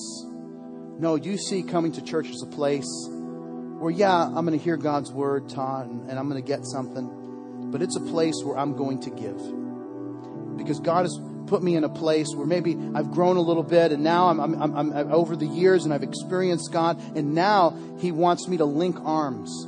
No, 0.99 1.15
you 1.15 1.37
see 1.37 1.63
coming 1.63 1.91
to 1.91 2.01
church 2.01 2.29
as 2.29 2.43
a 2.43 2.45
place 2.45 2.87
where, 3.09 3.91
yeah, 3.91 4.23
I'm 4.23 4.45
going 4.45 4.57
to 4.57 4.63
hear 4.63 4.77
God's 4.77 5.11
word 5.11 5.49
taught 5.49 5.87
and, 5.87 6.09
and 6.09 6.17
I'm 6.17 6.29
going 6.29 6.41
to 6.41 6.47
get 6.47 6.65
something, 6.65 7.71
but 7.73 7.81
it's 7.81 7.97
a 7.97 8.01
place 8.01 8.41
where 8.41 8.57
I'm 8.57 8.77
going 8.77 9.01
to 9.01 9.09
give. 9.09 10.57
Because 10.57 10.79
God 10.79 11.05
is 11.05 11.19
put 11.47 11.63
me 11.63 11.75
in 11.75 11.83
a 11.83 11.89
place 11.89 12.27
where 12.35 12.47
maybe 12.47 12.77
I've 12.93 13.11
grown 13.11 13.37
a 13.37 13.41
little 13.41 13.63
bit 13.63 13.91
and 13.91 14.03
now 14.03 14.27
I'm, 14.27 14.39
I'm, 14.39 14.61
I'm, 14.61 14.75
I'm, 14.75 15.11
over 15.11 15.35
the 15.35 15.45
years 15.45 15.85
and 15.85 15.93
I've 15.93 16.03
experienced 16.03 16.71
God 16.71 17.01
and 17.15 17.33
now 17.33 17.77
He 17.99 18.11
wants 18.11 18.47
me 18.47 18.57
to 18.57 18.65
link 18.65 18.97
arms 19.03 19.67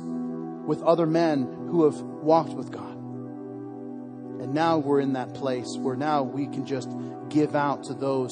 with 0.66 0.82
other 0.82 1.06
men 1.06 1.42
who 1.70 1.84
have 1.84 2.00
walked 2.00 2.54
with 2.54 2.70
God. 2.70 2.94
And 2.94 4.54
now 4.54 4.78
we're 4.78 5.00
in 5.00 5.14
that 5.14 5.34
place 5.34 5.76
where 5.78 5.96
now 5.96 6.22
we 6.22 6.46
can 6.46 6.66
just 6.66 6.88
give 7.28 7.54
out 7.54 7.84
to 7.84 7.94
those 7.94 8.30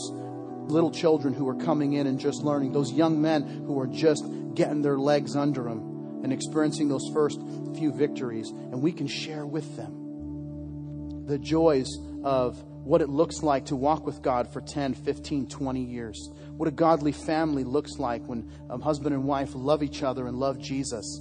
little 0.68 0.90
children 0.90 1.34
who 1.34 1.48
are 1.48 1.54
coming 1.54 1.94
in 1.94 2.06
and 2.06 2.18
just 2.18 2.42
learning, 2.42 2.72
those 2.72 2.92
young 2.92 3.20
men 3.20 3.64
who 3.66 3.78
are 3.80 3.86
just 3.86 4.24
getting 4.54 4.82
their 4.82 4.98
legs 4.98 5.36
under 5.36 5.64
them 5.64 6.20
and 6.22 6.32
experiencing 6.32 6.88
those 6.88 7.08
first 7.12 7.40
few 7.76 7.92
victories. 7.92 8.50
And 8.50 8.80
we 8.82 8.92
can 8.92 9.06
share 9.06 9.44
with 9.44 9.76
them 9.76 11.26
the 11.26 11.38
joys 11.38 11.88
of 12.22 12.62
what 12.84 13.00
it 13.00 13.08
looks 13.08 13.42
like 13.42 13.66
to 13.66 13.76
walk 13.76 14.04
with 14.04 14.22
God 14.22 14.52
for 14.52 14.60
10, 14.60 14.94
15, 14.94 15.48
20 15.48 15.80
years. 15.80 16.30
What 16.50 16.68
a 16.68 16.72
godly 16.72 17.12
family 17.12 17.64
looks 17.64 17.98
like 17.98 18.24
when 18.26 18.50
a 18.68 18.78
husband 18.78 19.14
and 19.14 19.24
wife 19.24 19.50
love 19.54 19.82
each 19.82 20.02
other 20.02 20.26
and 20.26 20.36
love 20.36 20.58
Jesus. 20.58 21.20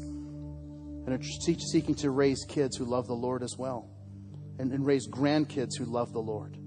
And 1.06 1.08
and 1.08 1.20
are 1.20 1.24
seeking 1.24 1.96
to 1.96 2.12
raise 2.12 2.46
kids 2.48 2.78
who 2.78 2.86
love 2.86 3.08
the 3.08 3.16
Lord 3.16 3.42
as 3.44 3.56
well, 3.58 3.90
and, 4.60 4.72
and 4.72 4.86
raise 4.86 5.08
grandkids 5.08 5.78
who 5.78 5.86
love 5.86 6.14
the 6.14 6.20
Lord. 6.20 6.58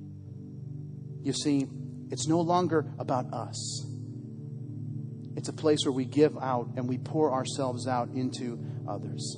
You 1.23 1.33
see, 1.33 1.67
it's 2.11 2.27
no 2.27 2.41
longer 2.41 2.85
about 2.99 3.33
us. 3.33 3.87
It's 5.37 5.49
a 5.49 5.53
place 5.53 5.85
where 5.85 5.93
we 5.93 6.05
give 6.05 6.37
out 6.37 6.69
and 6.77 6.89
we 6.89 6.99
pour 6.99 7.33
ourselves 7.33 7.87
out 7.87 8.09
into 8.11 8.59
others. 8.89 9.37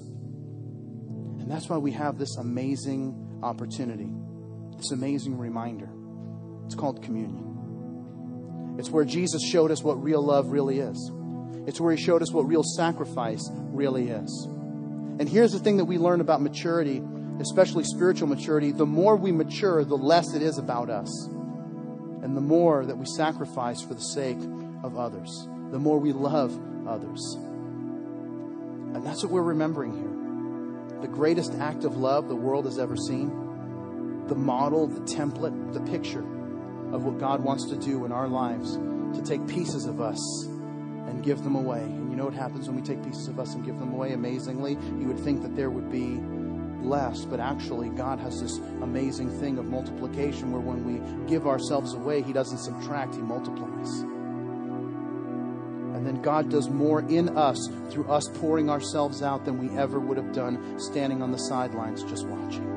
And 1.40 1.50
that's 1.50 1.68
why 1.68 1.76
we 1.76 1.92
have 1.92 2.18
this 2.18 2.36
amazing 2.36 3.40
opportunity, 3.42 4.10
this 4.76 4.90
amazing 4.90 5.38
reminder. 5.38 5.88
It's 6.66 6.74
called 6.74 7.02
communion. 7.02 8.76
It's 8.78 8.90
where 8.90 9.04
Jesus 9.04 9.42
showed 9.42 9.70
us 9.70 9.82
what 9.82 10.02
real 10.02 10.22
love 10.22 10.48
really 10.48 10.80
is. 10.80 11.10
It's 11.66 11.80
where 11.80 11.94
he 11.94 12.02
showed 12.02 12.22
us 12.22 12.32
what 12.32 12.46
real 12.46 12.62
sacrifice 12.62 13.48
really 13.52 14.08
is. 14.08 14.46
And 15.18 15.28
here's 15.28 15.52
the 15.52 15.58
thing 15.58 15.78
that 15.78 15.86
we 15.86 15.98
learn 15.98 16.20
about 16.20 16.42
maturity, 16.42 17.02
especially 17.40 17.84
spiritual 17.84 18.28
maturity 18.28 18.72
the 18.72 18.86
more 18.86 19.16
we 19.16 19.32
mature, 19.32 19.84
the 19.84 19.96
less 19.96 20.34
it 20.34 20.42
is 20.42 20.58
about 20.58 20.90
us. 20.90 21.26
And 21.26 22.36
the 22.36 22.40
more 22.40 22.84
that 22.84 22.98
we 22.98 23.06
sacrifice 23.06 23.80
for 23.80 23.94
the 23.94 24.00
sake 24.00 24.38
of 24.82 24.98
others, 24.98 25.48
the 25.70 25.78
more 25.78 25.98
we 25.98 26.12
love 26.12 26.58
others. 26.86 27.20
And 28.94 29.04
that's 29.06 29.22
what 29.22 29.32
we're 29.32 29.42
remembering 29.42 29.94
here 29.94 30.16
the 31.00 31.08
greatest 31.08 31.52
act 31.54 31.84
of 31.84 31.96
love 31.98 32.26
the 32.26 32.34
world 32.34 32.64
has 32.64 32.78
ever 32.78 32.96
seen, 32.96 33.30
the 34.28 34.34
model, 34.34 34.86
the 34.86 35.00
template, 35.00 35.72
the 35.72 35.80
picture 35.80 36.24
of 36.92 37.04
what 37.04 37.18
God 37.18 37.42
wants 37.42 37.64
to 37.66 37.76
do 37.76 38.04
in 38.04 38.12
our 38.12 38.28
lives 38.28 38.76
to 38.76 39.22
take 39.24 39.46
pieces 39.46 39.86
of 39.86 40.00
us 40.00 40.44
and 40.44 41.22
give 41.22 41.42
them 41.42 41.54
away. 41.54 41.80
And 41.80 42.10
you 42.10 42.16
know 42.16 42.24
what 42.24 42.34
happens 42.34 42.68
when 42.68 42.76
we 42.76 42.82
take 42.82 43.02
pieces 43.02 43.28
of 43.28 43.38
us 43.38 43.54
and 43.54 43.64
give 43.64 43.78
them 43.78 43.92
away? 43.92 44.12
Amazingly, 44.12 44.72
you 44.98 45.06
would 45.06 45.18
think 45.20 45.42
that 45.42 45.54
there 45.56 45.70
would 45.70 45.90
be 45.90 46.20
less, 46.82 47.24
but 47.24 47.40
actually, 47.40 47.88
God 47.90 48.18
has 48.20 48.40
this 48.40 48.58
amazing 48.82 49.30
thing 49.40 49.58
of 49.58 49.66
multiplication 49.66 50.52
where 50.52 50.60
when 50.60 50.84
we 50.84 51.28
give 51.28 51.46
ourselves 51.46 51.94
away, 51.94 52.22
He 52.22 52.32
doesn't 52.32 52.58
subtract, 52.58 53.14
He 53.14 53.22
multiplies. 53.22 54.00
And 55.94 56.06
then 56.06 56.20
God 56.22 56.50
does 56.50 56.68
more 56.68 57.00
in 57.00 57.36
us 57.36 57.68
through 57.90 58.08
us 58.08 58.28
pouring 58.34 58.68
ourselves 58.68 59.22
out 59.22 59.44
than 59.44 59.58
we 59.58 59.76
ever 59.76 59.98
would 59.98 60.18
have 60.18 60.32
done 60.32 60.78
standing 60.78 61.22
on 61.22 61.32
the 61.32 61.38
sidelines 61.38 62.02
just 62.04 62.26
watching. 62.26 62.75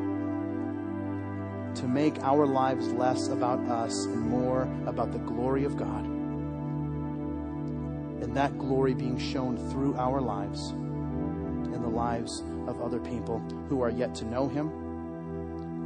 To 1.75 1.87
make 1.87 2.19
our 2.23 2.45
lives 2.45 2.91
less 2.91 3.29
about 3.29 3.59
us 3.69 4.05
and 4.05 4.19
more 4.19 4.63
about 4.85 5.11
the 5.13 5.19
glory 5.19 5.63
of 5.63 5.77
God. 5.77 6.03
And 8.21 8.35
that 8.35 8.57
glory 8.57 8.93
being 8.93 9.17
shown 9.17 9.57
through 9.71 9.95
our 9.95 10.19
lives 10.19 10.71
and 10.71 11.83
the 11.83 11.87
lives 11.87 12.43
of 12.67 12.81
other 12.81 12.99
people 12.99 13.39
who 13.69 13.81
are 13.81 13.89
yet 13.89 14.13
to 14.15 14.25
know 14.25 14.49
Him, 14.49 14.69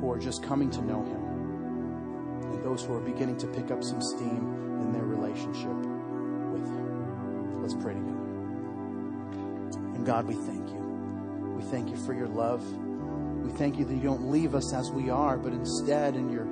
who 0.01 0.11
are 0.11 0.17
just 0.17 0.41
coming 0.41 0.71
to 0.71 0.81
know 0.81 1.03
Him, 1.03 2.53
and 2.53 2.63
those 2.63 2.84
who 2.84 2.95
are 2.95 2.99
beginning 2.99 3.38
to 3.38 3.47
pick 3.47 3.69
up 3.69 3.84
some 3.84 4.01
steam 4.01 4.79
in 4.81 4.91
their 4.93 5.05
relationship 5.05 5.75
with 6.51 6.65
Him. 6.65 7.61
Let's 7.61 7.75
pray 7.75 7.93
together. 7.93 8.17
And 9.93 10.05
God, 10.05 10.27
we 10.27 10.34
thank 10.34 10.69
you. 10.69 10.81
We 11.55 11.63
thank 11.63 11.89
you 11.89 11.97
for 11.97 12.13
your 12.13 12.27
love. 12.27 12.63
We 13.43 13.51
thank 13.51 13.77
you 13.77 13.85
that 13.85 13.93
you 13.93 14.01
don't 14.01 14.31
leave 14.31 14.55
us 14.55 14.73
as 14.73 14.89
we 14.91 15.09
are, 15.09 15.37
but 15.37 15.51
instead, 15.51 16.15
in 16.15 16.29
your 16.29 16.47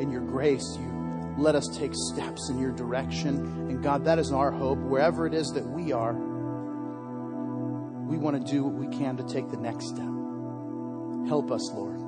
in 0.00 0.10
your 0.10 0.22
grace, 0.22 0.64
you 0.80 1.34
let 1.38 1.54
us 1.54 1.68
take 1.76 1.92
steps 1.94 2.48
in 2.48 2.58
your 2.58 2.72
direction. 2.72 3.36
And 3.68 3.82
God, 3.82 4.04
that 4.06 4.18
is 4.18 4.32
our 4.32 4.50
hope. 4.50 4.78
Wherever 4.78 5.26
it 5.26 5.34
is 5.34 5.48
that 5.48 5.66
we 5.66 5.92
are, 5.92 6.14
we 8.08 8.16
want 8.16 8.44
to 8.44 8.52
do 8.52 8.64
what 8.64 8.74
we 8.74 8.88
can 8.96 9.16
to 9.18 9.24
take 9.24 9.50
the 9.50 9.56
next 9.56 9.88
step. 9.88 10.08
Help 11.28 11.50
us, 11.50 11.70
Lord. 11.72 12.00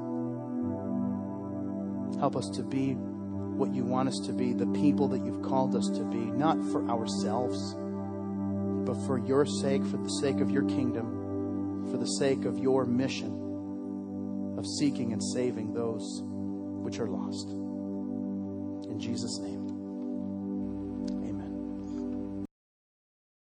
Help 2.19 2.37
us 2.37 2.49
to 2.55 2.63
be 2.63 2.95
what 2.95 3.73
you 3.73 3.85
want 3.85 4.09
us 4.09 4.21
to 4.27 4.33
be, 4.33 4.53
the 4.53 4.67
people 4.67 5.09
that 5.09 5.25
you've 5.25 5.43
called 5.43 5.77
us 5.77 5.89
to 5.89 6.05
be, 6.05 6.17
not 6.17 6.57
for 6.73 6.89
ourselves, 6.89 7.75
but 8.85 8.97
for 9.07 9.19
your 9.27 9.47
sake, 9.47 9.85
for 9.85 9.97
the 9.97 10.09
sake 10.21 10.41
of 10.41 10.51
your 10.51 10.65
kingdom, 10.65 11.24
for 11.91 11.97
the 11.99 12.07
sake 12.07 12.45
of 12.45 12.59
your 12.59 12.85
mission 12.85 14.55
of 14.59 14.65
seeking 14.79 15.13
and 15.13 15.23
saving 15.23 15.73
those 15.73 16.23
which 16.25 16.99
are 16.99 17.09
lost. 17.09 17.51
In 18.91 18.99
Jesus' 19.01 19.39
name. 19.41 19.64